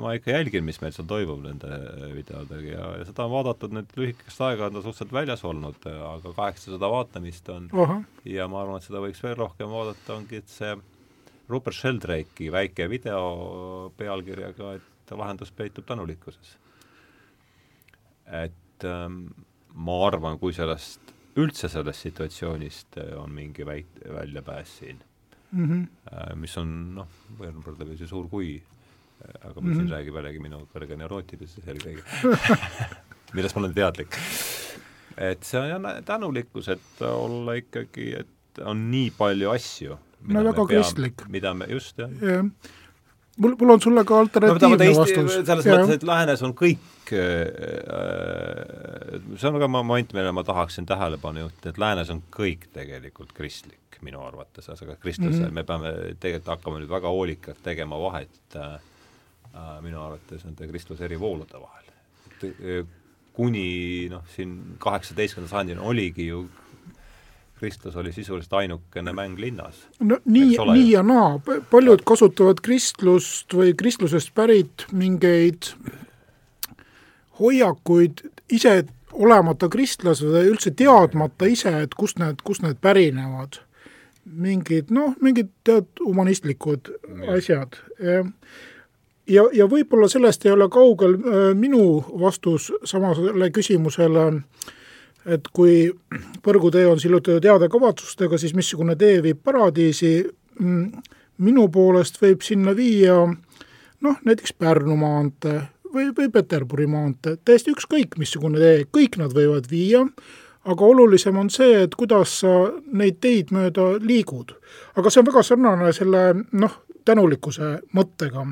[0.00, 1.68] ma ikka jälgin, mis meil seal toimub nende
[2.16, 6.32] videodega ja, ja seda on vaadatud nüüd lühikest aega, on ta suhteliselt väljas olnud, aga
[6.38, 7.68] kaheksasada vaatamist on.
[7.84, 10.72] Ahah, ja ma arvan, et seda võiks veel rohkem vaadata, ongi see
[11.52, 16.56] Rupert Sheldrake'i väike video pealkirjaga, et lahendus peitub tänulikkuses.
[18.32, 19.26] et ähm,
[19.74, 25.02] ma arvan, kui sellest, üldse sellest situatsioonist äh, on mingi väik-, väljapääs siin
[25.52, 25.86] mm -hmm.
[26.12, 27.08] äh, mis on noh,
[27.98, 28.62] see suur kui,
[29.44, 29.72] aga mm Mhm.
[29.72, 29.76] -hmm.
[29.76, 32.02] siin räägib jällegi minu kõrge neurootilisus eelkõige
[33.34, 34.16] millest ma olen teadlik.
[35.16, 41.28] et see on tänulikkus, et olla ikkagi, et on nii palju asju, No väga kristlik.
[41.28, 42.10] mida me, just jah.
[42.22, 42.44] jah.
[43.38, 45.80] mul, mul on sulle ka no alternatiivne vastus Eesti, selles Jah.
[45.80, 47.18] mõttes, et läänes on kõik äh,
[49.36, 53.78] see on ka moment, millele ma tahaksin tähelepanu juhtida, et läänes on kõik tegelikult kristlik
[54.02, 55.44] minu arvates, aga kristluse mm.
[55.44, 55.52] -hmm.
[55.52, 58.74] me peame tegelikult hakkama nüüd väga hoolikalt tegema vahet äh,
[59.54, 61.86] äh, minu arvates nende kristluse eri voolude vahel.
[62.44, 62.86] äh,
[63.32, 66.48] kuni noh, siin kaheksateistkümnenda sajandini oligi ju
[67.62, 69.86] kristlus oli sisuliselt ainukene mäng linnas.
[70.00, 71.38] no nii nii ja naa,
[71.70, 75.70] paljud kasutavad kristlust või kristlusest pärit mingeid
[77.38, 78.82] hoiakuid ise
[79.12, 83.60] olemata kristlased või üldse teadmata ise, et kust need, kust need pärinevad.
[84.24, 86.92] mingid noh, mingid tead humanistlikud
[87.36, 87.78] asjad.
[89.26, 94.30] ja, ja võib-olla sellest ei ole kaugel äh, minu vastus samasele küsimusele,
[95.26, 95.90] et kui
[96.42, 100.14] põrgutee on sillutatud heade kavatsustega, siis missugune tee viib paradiisi,
[101.42, 103.16] minu poolest võib sinna viia
[104.02, 105.60] noh, näiteks Pärnu maantee
[105.94, 110.02] või, või Peterburi maantee, täiesti ükskõik, missugune tee, kõik nad võivad viia,
[110.68, 112.52] aga olulisem on see, et kuidas sa
[112.92, 114.54] neid teid mööda liigud.
[114.96, 116.22] aga see on väga sarnane selle
[116.52, 118.46] noh, tänulikkuse mõttega.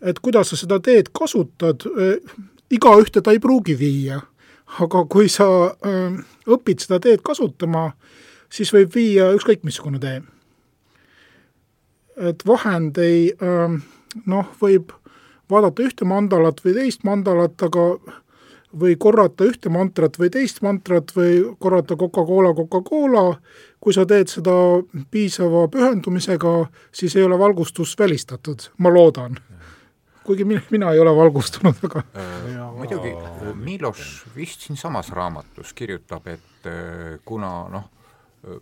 [0.00, 1.84] et kuidas sa seda teed kasutad,
[2.70, 4.20] igaühte ta ei pruugi viia,
[4.78, 7.90] aga kui sa öö, õpid seda teed kasutama,
[8.52, 10.22] siis võib viia ükskõik missugune tee.
[12.18, 13.76] et vahend ei ähm,
[14.26, 14.92] noh, võib
[15.50, 17.84] vaadata ühte mandalat või teist mandalat, aga
[18.80, 23.38] või korrata ühte mantrat või teist mantrat või korrata Coca-Cola, Coca-Cola,
[23.80, 24.54] kui sa teed seda
[25.10, 26.54] piisava pühendumisega,
[26.92, 29.38] siis ei ole valgustus välistatud, ma loodan.
[30.28, 33.14] Kuigi mina, mina ei ole valgustunud, aga äh, muidugi
[33.56, 37.86] Miloš vist siinsamas raamatus kirjutab, et äh, kuna noh,
[38.44, 38.60] äh,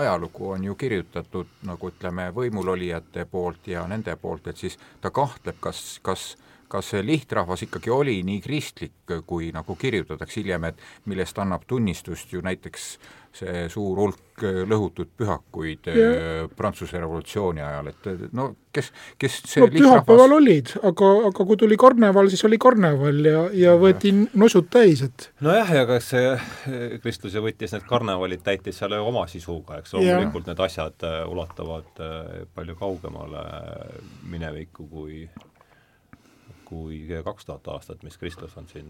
[0.00, 5.58] ajalugu on ju kirjutatud nagu ütleme, võimulolijate poolt ja nende poolt, et siis ta kahtleb,
[5.60, 6.34] kas, kas
[6.68, 12.32] kas see lihtrahvas ikkagi oli nii kristlik, kui nagu kirjutatakse hiljem, et millest annab tunnistust
[12.34, 12.88] ju näiteks
[13.36, 15.94] see suur hulk lõhutud pühakuid ja.
[15.96, 18.90] Äh, Prantsuse revolutsiooni ajal, et no kes,
[19.20, 23.74] kes see no pühapäeval olid, aga, aga kui tuli karneval, siis oli karneval ja, ja
[23.80, 29.00] võeti nosud täis, et nojah, ja kas see äh, kristluse võttis need karnevalid, täitis selle
[29.00, 32.04] oma sisuga, eks loomulikult need asjad äh, ulatuvad
[32.56, 33.46] palju kaugemale
[34.28, 35.26] minevikku kui
[36.66, 38.88] kui kaks tuhat aastat, mis Kristus on siin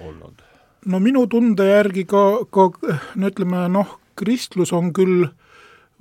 [0.00, 0.51] olnud?
[0.86, 2.68] No minu tunde järgi ka, ka
[3.14, 5.26] no ütleme noh, kristlus on küll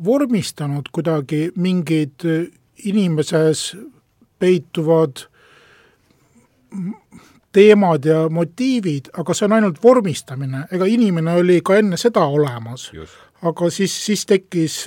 [0.01, 2.25] vormistanud kuidagi mingid
[2.85, 3.75] inimeses
[4.41, 5.25] peituvad
[7.51, 12.89] teemad ja motiivid, aga see on ainult vormistamine, ega inimene oli ka enne seda olemas.
[13.41, 14.77] aga siis, siis tekkis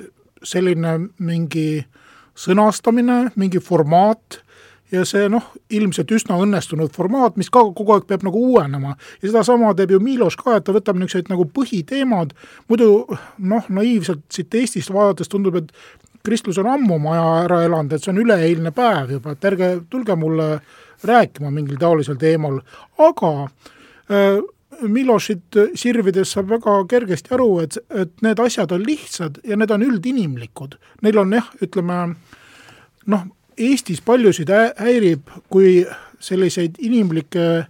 [0.44, 1.84] selline mingi
[2.34, 4.40] sõnastamine, mingi formaat
[4.94, 8.94] ja see noh, ilmselt üsna õnnestunud formaat, mis ka kogu aeg peab nagu uuenema.
[9.20, 12.34] ja sedasama teeb ju Miloš ka, et ta võtab niisugused nagu põhiteemad,
[12.70, 12.88] muidu
[13.38, 15.72] noh, naiivselt siit Eestist vaadates tundub, et
[16.24, 19.70] kristlus on ammu oma aja ära elanud, et see on üleeilne päev juba, et ärge
[19.92, 20.48] tulge mulle
[21.04, 22.60] rääkima mingil taolisel teemal,
[23.02, 24.40] aga äh,
[24.82, 29.84] Milošit sirvides saab väga kergesti aru, et, et need asjad on lihtsad ja need on
[29.86, 30.74] üldinimlikud.
[31.06, 31.98] Neil on jah, ütleme
[33.12, 33.26] noh,
[33.58, 35.84] Eestis paljusid häirib, kui
[36.20, 37.66] selliseid inimlikke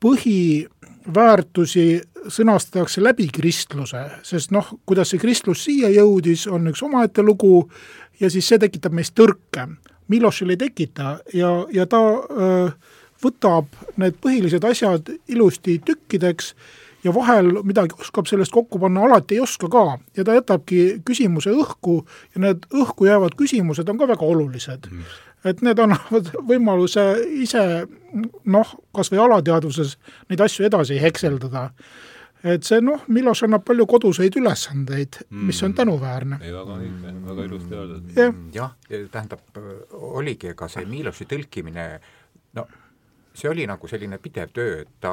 [0.00, 1.86] põhiväärtusi
[2.28, 7.62] sõnastatakse läbi kristluse, sest noh, kuidas see kristlus siia jõudis, on üks omaette lugu
[8.20, 9.66] ja siis see tekitab meis tõrke.
[10.08, 12.68] Milošil ei tekita ja, ja ta öö,
[13.22, 13.66] võtab
[14.00, 16.54] need põhilised asjad ilusti tükkideks
[17.04, 19.84] ja vahel midagi oskab sellest kokku panna, alati ei oska ka.
[20.16, 22.00] ja ta jätabki küsimuse õhku
[22.34, 25.14] ja need õhku jäävad küsimused on ka väga olulised mm.
[25.50, 27.06] et need annavad võimaluse
[27.44, 27.64] ise
[28.44, 29.96] noh, kas või alateadvuses
[30.30, 31.68] neid asju edasi hekseldada.
[32.42, 36.40] et see noh, Miloš annab palju koduseid ülesandeid mm., mis on tänuväärne.
[36.42, 38.12] ei, väga õige, väga ilusti öeldud.
[38.18, 38.68] jah ja,,
[39.14, 39.46] tähendab,
[39.92, 41.88] oligi, ega see Miloši tõlkimine
[42.58, 42.66] no
[43.38, 45.12] see oli nagu selline pidev töö, et ta,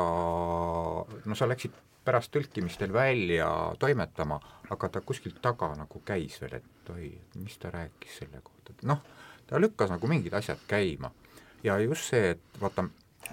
[1.26, 1.76] no sa läksid
[2.06, 3.50] pärast tõlkimistel välja
[3.82, 4.40] toimetama,
[4.74, 7.12] aga ta kuskilt taga nagu käis veel, et oi,
[7.42, 9.02] mis ta rääkis selle kohta, et noh,
[9.50, 11.12] ta lükkas nagu mingid asjad käima.
[11.64, 12.86] ja just see, et vaata,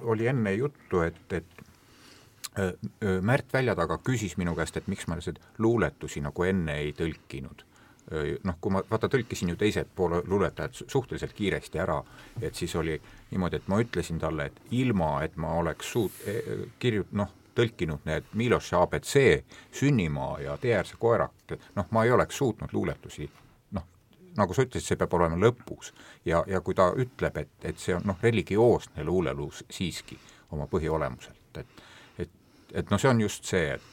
[0.08, 1.60] oli enne juttu, et, et
[3.22, 7.62] Märt välja taga küsis minu käest, et miks ma seda luuletusi nagu enne ei tõlkinud
[8.44, 12.00] noh, kui ma vaata tõlkisin ju teised poole luuletajad suhteliselt kiiresti ära,
[12.42, 12.96] et siis oli
[13.30, 18.06] niimoodi, et ma ütlesin talle, et ilma, et ma oleks suut-, e, kirju-, noh, tõlkinud
[18.08, 19.14] need Miloši abc,
[19.78, 23.30] Sünnimaa ja Teeäärse koerak, noh, ma ei oleks suutnud luuletusi
[23.76, 23.86] noh,
[24.36, 25.92] nagu sa ütlesid, see peab olema lõpus.
[26.24, 30.18] ja, ja kui ta ütleb, et, et see on noh, religioosne luuleluus siiski
[30.50, 31.82] oma põhiolemuselt, et
[32.18, 32.30] et,
[32.74, 33.91] et noh, see on just see, et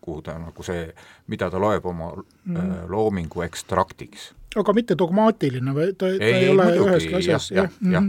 [0.00, 0.88] kuhu ta nagu see,
[1.30, 2.56] mida ta loeb oma mm.
[2.56, 4.32] äh, loomingu ekstraktiks.
[4.56, 8.08] aga mitte dogmaatiline või ta, ta ei, ei ole üheski asjas, jah, jah, jah.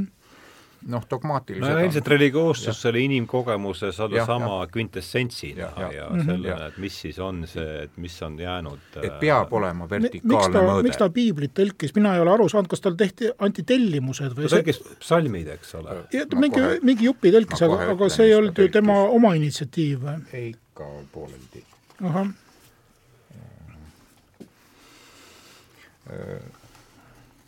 [0.90, 6.80] noh, dogmaatiliselt no ilmselt religioossus selle inimkogemuse saada sama kvintessentsina ja, ja, ja sellena, et
[6.82, 10.88] mis siis on see, et mis on jäänud et peab olema vertikaalne mõõde.
[10.88, 14.48] miks ta piiblit tõlkis, mina ei ole aru saanud, kas tal tehti, anti tellimused või
[14.48, 14.98] ta tõlkis see...
[15.04, 16.00] psalmid, eks ole.
[16.40, 20.18] mingi, mingi jupi tõlkis, aga, aga see ei olnud ju tema oma initsiatiiv või?
[20.34, 21.68] ei, ikka pooleldi
[22.04, 22.28] ahah.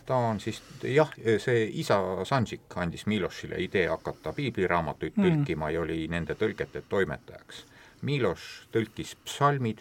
[0.06, 1.10] ta on siis jah,
[1.40, 5.24] see isa Sanžik andis Milošile idee hakata piibliraamatuid mm.
[5.24, 7.64] tõlkima ja oli nende tõlgete toimetajaks.
[8.04, 9.80] Miloš tõlkis psalmid,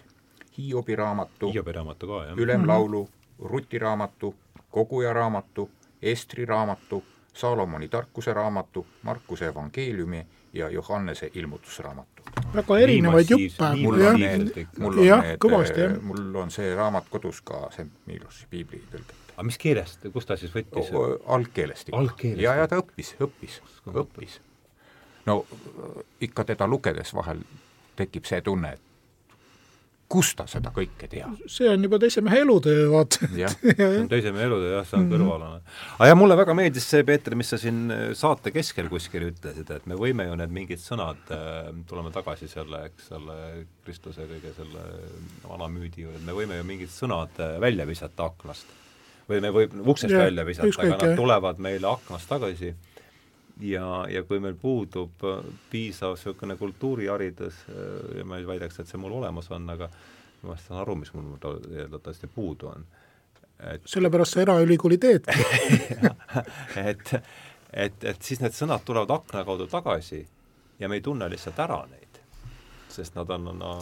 [0.59, 2.39] Hiobi raamatu, Hiobi raamatu ka, jah.
[2.39, 3.09] ülemlaulu,
[3.51, 4.35] Ruti raamatu,
[4.71, 5.71] Koguja raamatu,
[6.03, 7.03] Estri raamatu,
[7.35, 12.12] Saalomoni tarkuse raamatu, Markuse evangeeliumi ja Johannese ilmutusraamatu.
[12.55, 13.73] Väga erinevaid juppe.
[13.81, 18.47] mul on need, mul on jah, need, mul on see raamat kodus ka, see Miilosi
[18.51, 19.19] piiblitõlge.
[19.35, 20.93] aga mis keelest, kust ta siis võttis?
[21.27, 22.33] algkeelest ikka.
[22.37, 23.61] ja, ja ta õppis, õppis,
[23.93, 24.39] õppis.
[25.27, 25.43] no
[26.21, 27.45] ikka teda lugedes vahel
[27.97, 28.92] tekib see tunne, et
[30.13, 31.39] kust ta seda kõike teab?
[31.51, 33.29] see on juba teise mehe elutöö, vaata.
[33.33, 35.15] see on teise mehe elutöö jah, see on -hmm.
[35.15, 35.63] kõrvalane.
[35.97, 39.73] aga jah, mulle väga meeldis see, Peeter, mis sa siin äh, saate keskel kuskil ütlesid,
[39.77, 43.39] et me võime ju need mingid sõnad, äh, tuleme tagasi selle, eks ole,
[43.87, 44.87] Kristuse kõige selle
[45.49, 48.79] vana müüdi juurde, me võime ju mingid sõnad äh, välja visata aknast.
[49.29, 52.75] või me võib uksest ja, välja visata, aga nad tulevad meile aknast tagasi
[53.63, 58.91] ja, ja kui meil puudub äh, piisav niisugune kultuuriharidus äh, ja ma ei väidaks, et
[58.91, 59.89] see mul olemas on, aga
[60.43, 61.37] ma saan aru, mis mul
[61.71, 62.85] eeldatavasti puudu on.
[63.73, 65.45] et sellepärast sa eraülikooli teedki.
[66.83, 67.13] Et,
[67.73, 70.19] et, et siis need sõnad tulevad akna kaudu tagasi
[70.81, 72.19] ja me ei tunne lihtsalt ära neid,
[72.91, 73.73] sest nad on, no,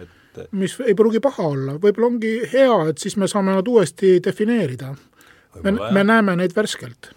[0.00, 4.16] et mis ei pruugi paha olla, võib-olla ongi hea, et siis me saame nad uuesti
[4.24, 4.94] defineerida.
[5.62, 7.12] me, me näeme neid värskelt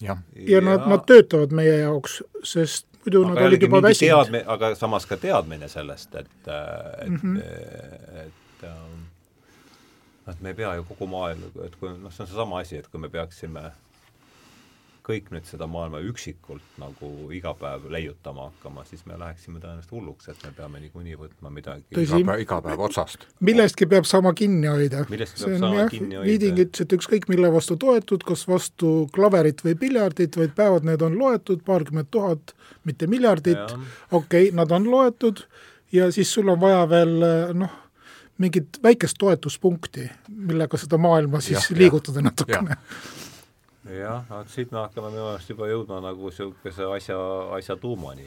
[0.00, 4.36] ja, ja nad, nad töötavad meie jaoks, sest muidu aga nad olid juba väsinud.
[4.46, 7.38] aga samas ka teadmine sellest, et, et mm, -hmm.
[7.38, 9.02] et, et, ähm,
[10.28, 12.88] et me ei pea ju kogu maailma, et kui noh, see on seesama asi, et
[12.88, 13.70] kui me peaksime
[15.06, 20.28] kõik nüüd seda maailma üksikult nagu iga päev leiutama hakkama, siis me läheksime tõenäoliselt hulluks,
[20.32, 23.26] et me peame niikuinii võtma midagi Tõsi, iga päev, iga päev otsast.
[23.46, 25.04] millestki peab saama kinni hoida.
[25.28, 25.94] see on jah,
[26.26, 31.04] Viiding ütles, et ükskõik mille vastu toetud, kas vastu klaverit või piljardit, vaid päevad need
[31.06, 33.76] on loetud, paarkümmend tuhat, mitte miljardit,
[34.10, 35.44] okei okay,, nad on loetud
[35.94, 37.14] ja siis sul on vaja veel
[37.54, 37.78] noh,
[38.42, 40.10] mingit väikest toetuspunkti,
[40.50, 42.76] millega seda maailma siis ja, liigutada natukene
[43.94, 47.18] jah, vot siit me hakkame minu meelest juba jõudma nagu niisuguse asja,
[47.56, 48.26] asja tuumani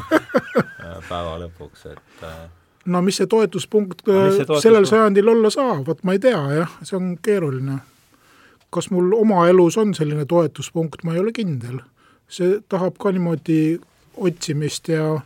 [1.10, 2.42] päeva lõpuks, et äh,
[2.90, 4.64] no mis see toetuspunkt no, see toetuspunkt?
[4.64, 7.78] sellel sajandil olla saab, vot ma ei tea jah, see on keeruline.
[8.70, 11.80] kas mul oma elus on selline toetuspunkt, ma ei ole kindel.
[12.28, 13.80] see tahab ka niimoodi
[14.16, 15.20] otsimist ja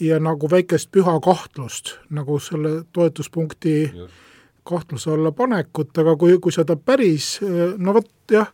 [0.00, 4.29] ja nagu väikest püha kahtlust, nagu selle toetuspunkti Just
[4.64, 7.38] kahtluse alla panekut, aga kui, kui seda päris,
[7.78, 8.50] no vot jah,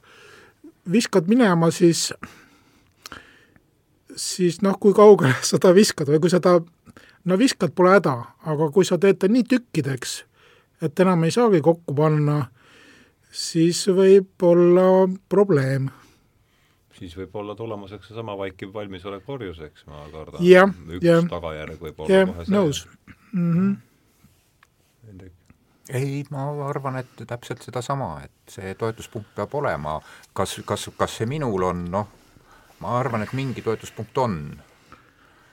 [0.92, 2.10] viskad minema, siis
[4.16, 6.56] siis noh, kui kaugele seda viskad või kui seda,
[7.24, 8.16] no viskad, pole häda,
[8.52, 10.16] aga kui sa teed ta nii tükkideks,
[10.86, 12.40] et enam ei saagi kokku panna,
[13.30, 15.90] siis võib olla probleem.
[16.96, 20.40] siis võib olla tulemuseks seesama vaikiv valmisolek orjuseks, ma kardan.
[20.96, 22.54] üks ja, tagajärg võib olla ja, kohe see.
[22.54, 22.86] nõus
[23.32, 23.52] mm.
[23.52, 23.76] -hmm
[25.88, 29.98] ei, ma arvan, et täpselt sedasama, et see toetuspunkt peab olema,
[30.36, 32.08] kas, kas, kas see minul on, noh,
[32.82, 34.40] ma arvan, et mingi toetuspunkt on.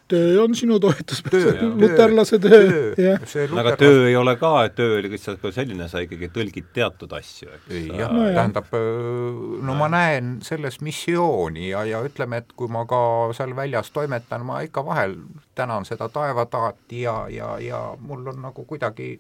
[0.08, 3.22] töö on sinu toetuspunkt, luterlase töö, jah.
[3.60, 7.14] aga töö ei ole ka, et töö oli lihtsalt ka selline, sa ikkagi tõlgid teatud
[7.18, 7.70] asju, eks.
[8.02, 8.74] jah no,, tähendab,
[9.64, 13.00] no ma näen selles missiooni ja, ja ütleme, et kui ma ka
[13.38, 15.16] seal väljas toimetan, ma ikka vahel
[15.56, 19.16] tänan seda taevataati ja, ja, ja mul on nagu kuidagi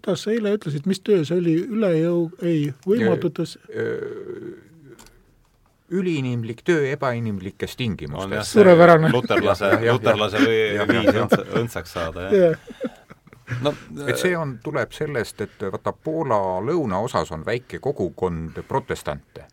[0.00, 3.58] kuidas sa eile ütlesid, mis töö see oli, üle jõu, ei, võimatutes?
[5.90, 8.52] üliinimlik töö ebainimlikes tingimustes.
[8.54, 9.10] suurepärane.
[9.12, 10.60] luterlase, luterlase või
[10.92, 12.90] viis õndsaks saada, jah
[13.62, 13.72] no
[14.06, 19.48] et see on, tuleb sellest, et vaata Poola lõunaosas on väike kogukond protestante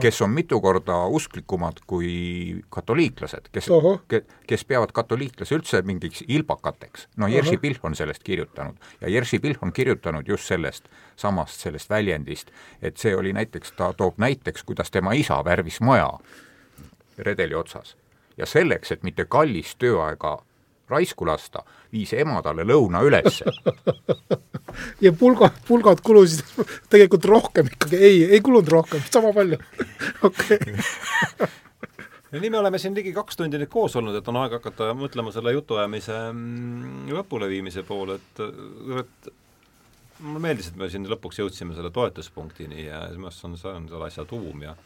[0.00, 3.68] kes on mitu korda usklikumad kui katoliiklased, kes,
[4.08, 7.08] ke, kes peavad katoliiklasi üldse mingiks ilbakateks.
[7.16, 11.90] no Jerzy Pilh on sellest kirjutanud ja Jerzy Pilh on kirjutanud just sellest samast, sellest
[11.90, 12.50] väljendist,
[12.82, 16.10] et see oli näiteks, ta toob näiteks, kuidas tema isa värvis maja
[17.18, 17.96] redeli otsas.
[18.36, 20.38] ja selleks, et mitte kallist tööaega
[20.90, 23.48] raisku lasta, viis ema talle lõuna ülesse.
[25.02, 26.44] Ja pulgad, pulgad kulusid
[26.92, 29.58] tegelikult rohkem ikkagi, ei, ei kulunud rohkem, sama palju.
[30.28, 30.76] Okei.
[32.30, 34.92] Ja nii me oleme siin ligi kaks tundi nüüd koos olnud, et on aeg hakata
[34.94, 38.42] mõtlema selle jutuajamise mm, lõpuleviimise poole, et,
[39.02, 39.32] et
[40.22, 43.74] mulle meeldis, et me siin lõpuks jõudsime selle toetuspunktini ja minu arust see on, see
[43.74, 44.76] on selle asja tuum ja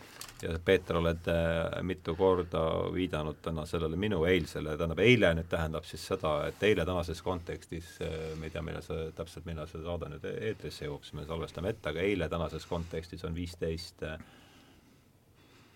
[0.45, 2.63] ja Peeter, oled äh, mitu korda
[2.95, 7.97] viidanud täna sellele minu eilsele, tähendab eile nüüd tähendab siis seda, et eile tänases kontekstis,
[8.05, 11.27] äh, ma ei tea, millal see, täpselt millal see saade nüüd eetrisse jõuab, siis me
[11.29, 14.19] salvestame ette, aga eile tänases kontekstis on viisteist äh,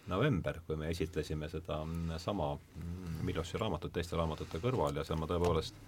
[0.08, 5.20] november, kui me esitlesime seda mm, sama mm, Miloši raamatut teiste raamatute kõrval ja seal
[5.20, 5.80] ma tõepoolest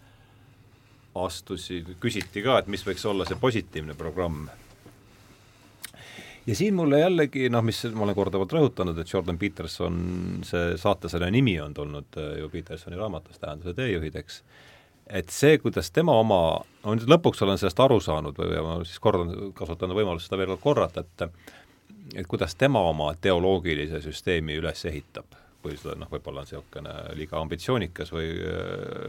[1.20, 4.44] astusin, küsiti ka, et mis võiks olla see positiivne programm
[6.46, 10.00] ja siin mulle jällegi noh, mis ma olen korduvalt rõhutanud, et Jordan Peterson,
[10.46, 14.42] see saatesarja nimi on tulnud äh, ju Petersoni raamatust Tähenduse teejuhid, eks,
[15.20, 16.40] et see, kuidas tema oma,
[16.84, 20.54] no nüüd lõpuks olen sellest aru saanud või ma siis kordan, kasutan võimalust seda veel
[20.54, 21.56] kord korrata, et
[22.14, 27.38] et kuidas tema oma teoloogilise süsteemi üles ehitab, või seda noh, võib-olla on niisugune liiga
[27.38, 28.32] ambitsioonikas või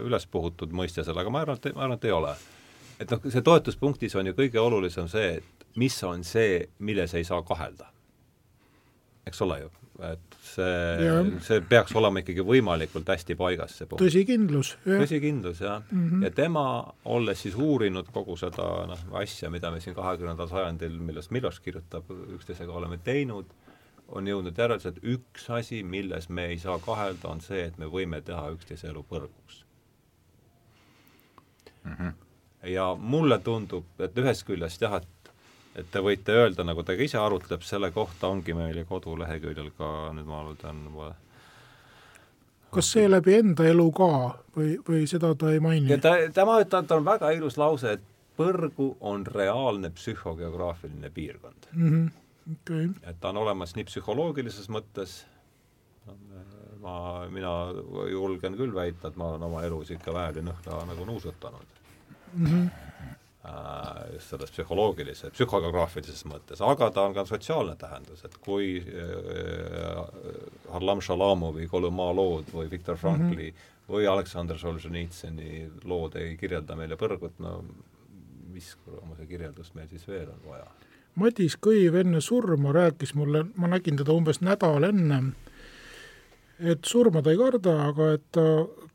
[0.06, 2.34] üles puhutud mõiste seal, aga ma arvan, et, ma arvan, et ei ole.
[3.00, 7.24] et noh, see toetuspunktis on ju kõige olulisem see, et mis on see, milles ei
[7.24, 7.88] saa kahelda.
[9.26, 9.68] eks ole ju,
[10.02, 11.10] et see,
[11.46, 14.02] see peaks olema ikkagi võimalikult hästi paigas, see punkt.
[14.02, 14.72] tõsikindlus.
[14.86, 16.08] tõsikindlus, jah mm.
[16.08, 16.24] -hmm.
[16.26, 16.64] ja tema,
[17.04, 22.10] olles siis uurinud kogu seda noh, asja, mida me siin kahekümnendal sajandil, millest Miloš kirjutab,
[22.36, 23.54] üksteisega oleme teinud,
[24.08, 27.86] on jõudnud järeldusele, et üks asi, milles me ei saa kahelda, on see, et me
[27.86, 29.64] võime teha üksteise elu põrguks
[31.84, 31.92] mm.
[31.92, 32.12] -hmm.
[32.74, 35.21] ja mulle tundub, et ühest küljest jah, et
[35.76, 39.70] et te võite öelda, nagu ta ka ise arutleb, selle kohta ongi meil ju koduleheküljel
[39.78, 41.12] ka, nüüd ma alutan juba
[42.72, 44.08] kas seeläbi enda elu ka
[44.56, 45.98] või, või seda ta ei maini?
[46.00, 48.08] ta, tema ütleb, ta on väga ilus lause, et
[48.38, 51.90] põrgu on reaalne psühhogeograafiline piirkond mm.
[51.90, 52.10] -hmm.
[52.52, 52.88] Okay.
[53.06, 55.20] et ta on olemas nii psühholoogilises mõttes,
[56.82, 56.94] ma,
[57.30, 57.52] mina
[58.10, 61.78] julgen küll väita, et ma olen oma elus ikka väel ja nõhna nagu nuusutanud
[62.34, 62.46] mm.
[62.46, 62.91] -hmm
[64.12, 70.02] just selles psühholoogilises, psühhogeograafilises mõttes, aga ta on ka sotsiaalne tähendus, et kui äh,
[70.70, 73.88] Harlam Shalamovi Kolumaa lood või Viktor Frankli mm -hmm.
[73.88, 77.64] või Aleksandr Solženitsõni lood ei kirjelda meile põrgut, no
[78.52, 80.66] mis kuramuse kirjeldust meil siis veel on vaja?
[81.14, 85.32] Madis Kõiv enne surma rääkis mulle, ma nägin teda umbes nädal enne,
[86.60, 88.46] et surma ta ei karda, aga et ta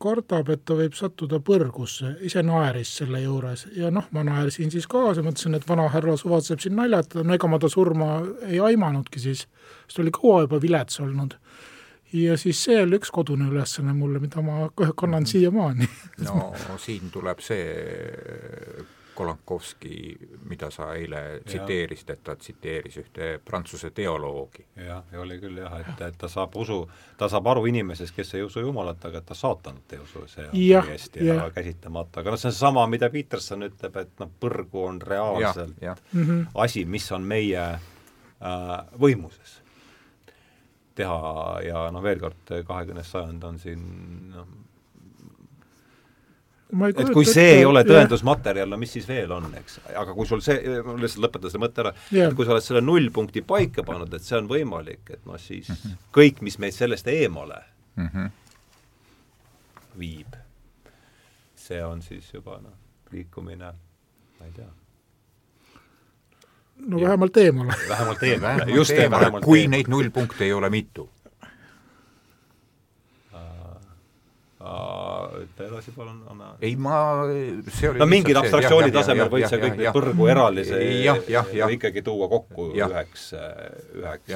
[0.01, 4.87] kardab, et ta võib sattuda põrgusse, ise naeris selle juures ja noh, ma naersin siis
[4.89, 8.11] kaasa, mõtlesin, et vanahärra suvatseb siin naljatada, no ega ma ta surma
[8.47, 9.45] ei aimanudki siis,
[9.85, 11.37] sest ta oli kaua juba vilets olnud.
[12.13, 15.89] ja siis see oli üks kodune ülesanne mulle, mida ma kannan siiamaani.
[16.27, 17.65] no siin tuleb see
[19.17, 24.65] Kolankovski, mida sa eile tsiteerisid, et ta tsiteeris ühte prantsuse teoloogi.
[24.85, 26.83] jah, ja oli küll jah, et, et ta saab usu,
[27.17, 30.85] ta saab aru inimesest, kes ei usu Jumalat, aga ta saatanat ei usu, see on
[30.85, 31.49] täiesti ja.
[31.55, 35.95] käsitamata, aga noh, see on seesama, mida Peterson ütleb, et noh, põrgu on reaalselt ja,
[35.95, 35.95] ja.
[36.13, 36.45] -hmm.
[36.53, 39.57] asi, mis on meie äh, võimuses
[40.97, 43.83] teha ja noh, veel kord, kahekümnes sajand on siin
[44.33, 44.47] noh,
[46.67, 49.79] et kui see ette, ei ole tõendusmaterjal, no mis siis veel on, eks.
[49.95, 52.81] aga kui sul see, ma lihtsalt lõpetan selle mõtte ära, et kui sa oled selle
[52.83, 56.01] nullpunkti paika pannud, et see on võimalik, et noh, siis mm -hmm.
[56.19, 57.61] kõik, mis meid sellest eemale
[57.95, 58.29] mm -hmm.
[59.99, 60.35] viib,
[61.55, 62.75] see on siis juba noh,
[63.11, 63.71] liikumine,
[64.39, 64.69] ma ei tea
[66.85, 67.07] no ja.
[67.07, 67.73] vähemalt eemale.
[67.89, 69.41] vähemalt eemale, just eemale.
[69.41, 71.09] kui neid nullpunkte ei ole mitu
[75.41, 76.53] ütle edasi palun, anna.
[76.61, 76.99] ei, ma,
[77.71, 80.79] see oli no mingil abstraktsiooni tasemel võid sa kõik need põrgu eralisi
[81.77, 82.89] ikkagi tuua kokku ja.
[82.91, 83.29] üheks,
[83.97, 84.33] üheks,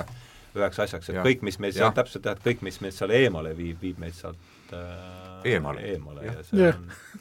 [0.57, 1.25] üheks asjaks, et ja.
[1.25, 4.17] kõik, mis meid sealt täpselt jah, et kõik, mis meid seal eemale viib, viib meid
[4.17, 6.75] sealt äh, eemale, eemale ja, ja see ja.
[6.77, 7.19] on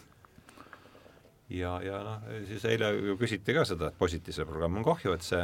[1.51, 5.27] ja, ja noh, siis eile ju küsiti ka seda, et positiivse programm on kahju, et
[5.27, 5.43] see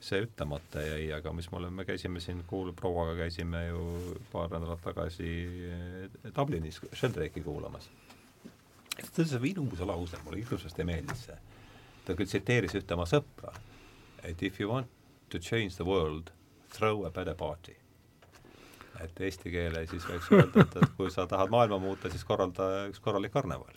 [0.00, 3.82] see ütlemata jäi, aga mis me käisime siin kuul-, prouaga käisime ju
[4.32, 5.32] paar nädalat tagasi
[5.68, 7.90] eh, Dublinis Sheldrake'i kuulamas.
[8.96, 11.36] ta ütles ilusa lause, mulle hirmsasti meeldis see.
[12.06, 13.52] ta küll tsiteeris ühte oma sõpra,
[14.24, 14.88] et if you want
[15.28, 16.32] to change the world,
[16.72, 17.76] throw a better party.
[19.00, 22.88] et eesti keele siis võiks öelda, et, et kui sa tahad maailma muuta, siis korralda
[22.88, 23.76] üks korralik karneval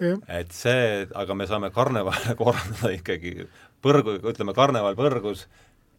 [0.00, 3.34] et see, aga me saame karnevale korraldada ikkagi
[3.82, 5.46] põrgu, ütleme karneval põrgus,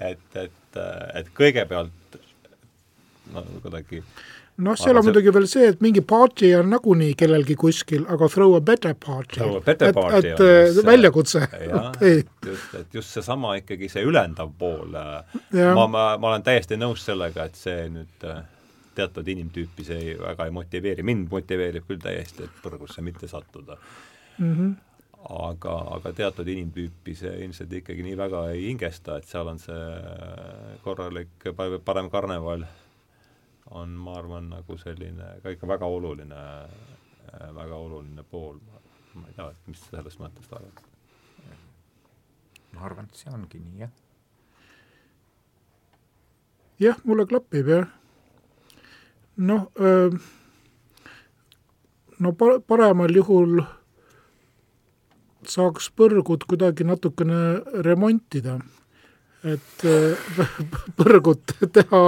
[0.10, 0.82] et, et,
[1.20, 2.18] et kõigepealt
[3.34, 4.00] no kuidagi
[4.60, 8.56] noh, seal on muidugi veel see, et mingi party on nagunii kellelgi kuskil, aga throw
[8.56, 9.40] a better party.
[9.64, 11.46] et, et äh, väljakutse.
[12.50, 15.40] just, et just seesama ikkagi see ülendav pool, äh,
[15.74, 18.42] ma, ma, ma olen täiesti nõus sellega, et see nüüd äh,
[18.94, 23.78] teatud inimtüüpi see väga ei motiveeri, mind motiveerib küll täiesti, et põrgusse mitte sattuda
[24.38, 24.54] mm.
[24.54, 24.78] -hmm
[25.28, 30.78] aga, aga teatud inimtüüpi see ilmselt ikkagi nii väga ei hingesta, et seal on see
[30.84, 31.50] korralik
[31.84, 32.64] parem karneval
[33.70, 36.40] on, ma arvan, nagu selline ka ikka väga oluline,
[37.54, 38.58] väga oluline pool.
[39.14, 40.82] ma ei tea, et mis sa sellest mõttest arvad?
[42.72, 43.90] ma arvan, et see ongi nii, jah.
[46.80, 47.88] jah, mulle klapib, jah.
[49.40, 49.66] Noh,
[52.20, 53.62] no pa-, paremal juhul
[55.48, 57.40] saaks põrgut kuidagi natukene
[57.86, 58.58] remontida,
[59.42, 59.86] et
[61.00, 62.02] põrgut teha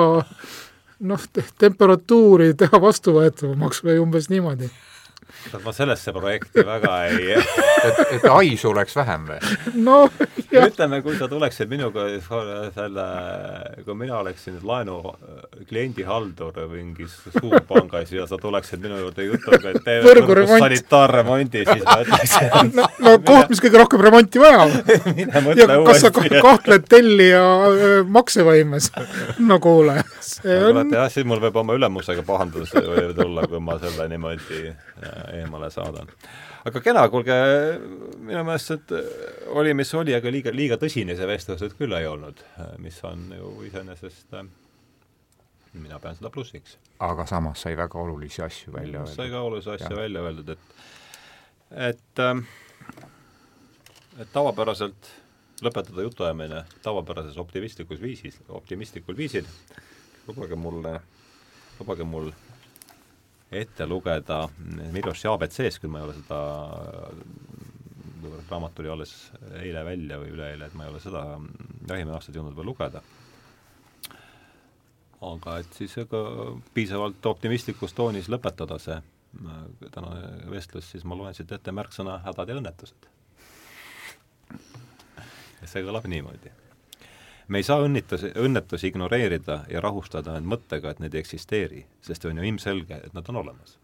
[1.03, 4.69] noh te, temperatuuri teha vastuvõetavamaks või umbes niimoodi.
[5.65, 9.41] Ma sellesse projekti väga ei et, et haisu oleks vähem või?
[9.83, 9.99] no
[10.53, 12.07] jah, ütleme, kui sa tuleksid minuga
[12.75, 13.07] selle,
[13.87, 15.01] kui mina oleksin laenu
[15.69, 20.63] kliendihaldur mingis suurpangas ja sa tuleksid minu juurde jutuga, et tee Võrguremont.
[20.63, 24.77] sanitaarremondi, siis ma ütleksin, no, no koht, mis kõige rohkem remonti vajab.
[25.17, 26.43] mine ja mõtle kas sa uuesti.
[26.45, 28.91] kahtled tellija öö, maksevõimes?
[29.43, 32.75] no kuule, see on jah, siis mul võib oma ülemusega pahandus
[33.17, 36.11] tulla, kui ma selle niimoodi äh, eemale saadan.
[36.65, 37.37] aga kena, kuulge,
[38.19, 38.97] minu meelest et
[39.53, 42.43] oli, mis oli, aga liiga, liiga tõsine see vestlus nüüd küll ei olnud,
[42.83, 44.49] mis on ju iseenesest äh,
[45.73, 46.77] mina pean seda plussiks.
[47.01, 49.33] aga samas sai väga olulisi asju välja sai öeldud.
[49.33, 49.99] ka olulisi asju Jah.
[50.03, 52.45] välja öeldud, et et ähm,
[54.21, 55.11] et tavapäraselt
[55.63, 59.47] lõpetada jutuajamine tavapärases optimistlikus viisis, optimistlikul viisil,
[60.27, 61.01] lubage mulle,
[61.79, 62.33] lubage mul
[63.53, 64.47] ette lugeda
[64.93, 66.39] Miloši abc-s, küll ma ei ole seda,
[68.51, 69.13] raamat tuli alles
[69.61, 71.27] eile välja või üleeile, et ma ei ole seda
[71.89, 73.03] jahimehe aastat jõudnud veel lugeda
[75.23, 76.21] aga et siis ega
[76.75, 79.61] piisavalt optimistlikus toonis lõpetada see äh,
[79.95, 83.09] tänane vestlus, siis ma loen siit ette märksõna hädad ja õnnetused.
[85.61, 86.51] ja see kõlab niimoodi.
[87.53, 92.25] Me ei saa õnnitusi, õnnetusi ignoreerida ja rahustada end mõttega, et need ei eksisteeri, sest
[92.25, 93.79] on ju ilmselge, et nad on olemas.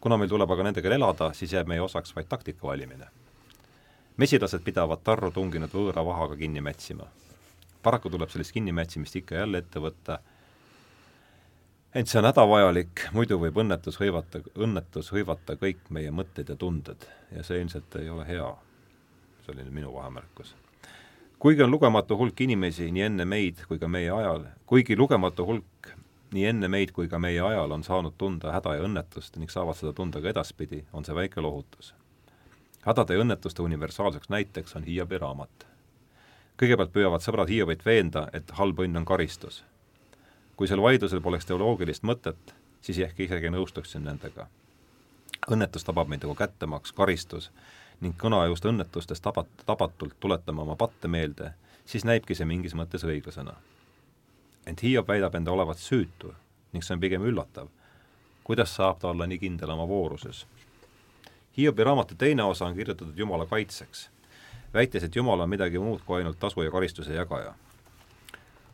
[0.00, 3.10] kuna meil tuleb aga nendega elada, siis jääb meie osaks vaid taktika valimine.
[4.16, 7.06] mesilased pidavat tarru tunginud võõra vahaga kinni mätsima
[7.84, 10.18] paraku tuleb sellist kinnimätsimist ikka jälle ette võtta,
[11.94, 17.04] ent see on hädavajalik, muidu võib õnnetus hõivata, õnnetus hõivata kõik meie mõtted ja tunded
[17.34, 18.50] ja see ilmselt ei ole hea.
[19.44, 20.54] see oli nüüd minu vahemärkus.
[21.44, 25.90] Kuigi on lugematu hulk inimesi nii enne meid kui ka meie ajal, kuigi lugematu hulk
[26.32, 29.76] nii enne meid kui ka meie ajal on saanud tunda häda ja õnnetust ning saavad
[29.76, 31.92] seda tunda ka edaspidi, on see väike lohutus.
[32.86, 35.68] hädade ja õnnetuste universaalseks näiteks on Hiiobi raamat
[36.60, 39.64] kõigepealt püüavad sõbrad Hiiobit veenda, et halb õnn on karistus.
[40.56, 44.46] kui sel vaidlusel poleks teoloogilist mõtet, siis ehk isegi nõustuksin nendega.
[45.50, 47.50] õnnetus tabab meid nagu kättemaks, karistus
[48.04, 51.54] ning kuna just õnnetustest tabat-, tabatult tuletame oma patte meelde,
[51.88, 53.54] siis näibki see mingis mõttes õiglasena.
[54.66, 56.34] ent Hiob väidab enda olevat süütu
[56.72, 57.68] ning see on pigem üllatav.
[58.44, 60.46] kuidas saab ta olla nii kindel oma vooruses?
[61.56, 64.10] Hiobi raamatu teine osa on kirjutatud Jumala kaitseks
[64.74, 67.54] väites, et Jumal on midagi muud kui ainult tasu ja karistuse jagaja.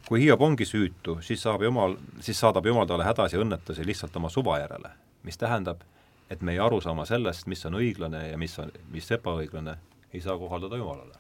[0.09, 4.17] kui Hiob ongi süütu, siis saab Jumal, siis saadab Jumal talle hädas ja õnnetusi lihtsalt
[4.17, 4.91] oma suva järele,
[5.23, 5.85] mis tähendab,
[6.31, 9.77] et meie arusaama sellest, mis on õiglane ja mis on, mis ebaõiglane,
[10.13, 11.15] ei saa kohaldada Jumalale.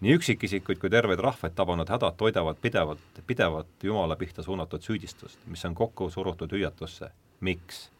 [0.00, 5.64] nii üksikisikuid kui terveid rahvaid tabanud hädad toidavad pidevalt, pidevat Jumala pihta suunatud süüdistust, mis
[5.64, 7.10] on kokku surutud hüüatusse.
[7.40, 7.90] miks?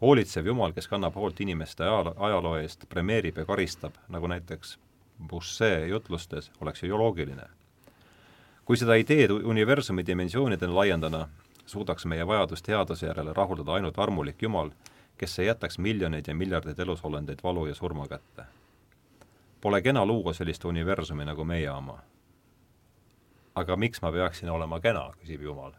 [0.00, 4.78] hoolitsev Jumal, kes kannab hoolt inimeste ajaloo, ajaloo eest, premeerib ja karistab, nagu näiteks
[5.28, 7.46] Boucher jutlustes, oleks ju loogiline.
[8.64, 11.28] kui seda ideed universumi dimensioonideni laiendada,
[11.70, 14.70] suudaks meie vajadust headuse järele rahuldada ainult armulik Jumal,
[15.18, 18.44] kes ei jätaks miljoneid ja miljardeid elusolendeid valu ja surma kätte.
[19.60, 21.98] Pole kena luua sellist universumi nagu meie oma.
[23.54, 25.72] aga miks ma peaksin olema kena, küsib Jumal.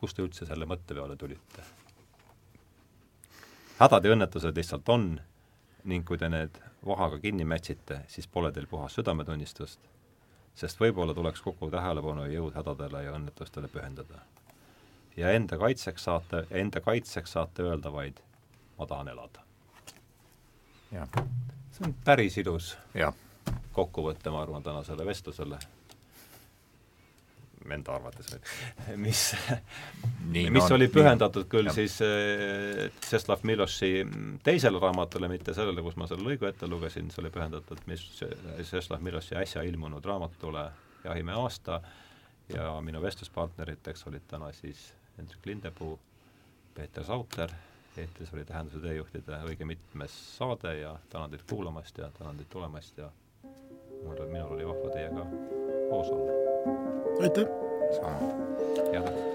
[0.00, 1.62] kust te üldse selle mõtte peale tulite?
[3.78, 5.20] hädad ja õnnetused lihtsalt on
[5.84, 9.80] ning kui te need vahaga kinni mätsite, siis pole teil puhas südametunnistust,
[10.54, 14.22] sest võib-olla tuleks kogu tähelepanu ja jõud hädadele ja õnnetustele pühendada.
[15.16, 18.22] Ja enda kaitseks saate, enda kaitseks saate öelda vaid,
[18.78, 19.44] ma tahan elada.
[20.92, 21.08] jah,
[21.72, 22.76] see on päris ilus
[23.72, 25.58] kokkuvõte, ma arvan, tänasele vestlusele.
[27.72, 28.26] Enda arvates
[28.98, 29.20] mis
[30.34, 31.76] mis on, oli pühendatud küll Jah.
[31.76, 31.94] siis
[33.04, 33.92] Tšeslav Miloši
[34.42, 39.00] teisele raamatule, mitte sellele, kus ma selle lõigu ette lugesin, see oli pühendatud mis Tšeslav
[39.06, 40.66] Miloši äsja ilmunud raamatule
[41.04, 41.78] Jahimehe aasta
[42.50, 44.82] ja minu vestluspartneriteks olid täna siis
[45.18, 45.98] Hendrik Lindepuu,
[46.74, 47.50] Peeter Sauter,
[47.96, 52.98] eetris oli Tähenduse teejuhtide õige mitmes saade ja tänan teid kuulamast ja tänan teid tulemast
[52.98, 53.10] ja
[53.42, 55.26] mul, minul oli vahva teiega
[55.90, 56.32] koos olla.
[57.20, 57.46] aitäh!
[57.92, 59.31] sama.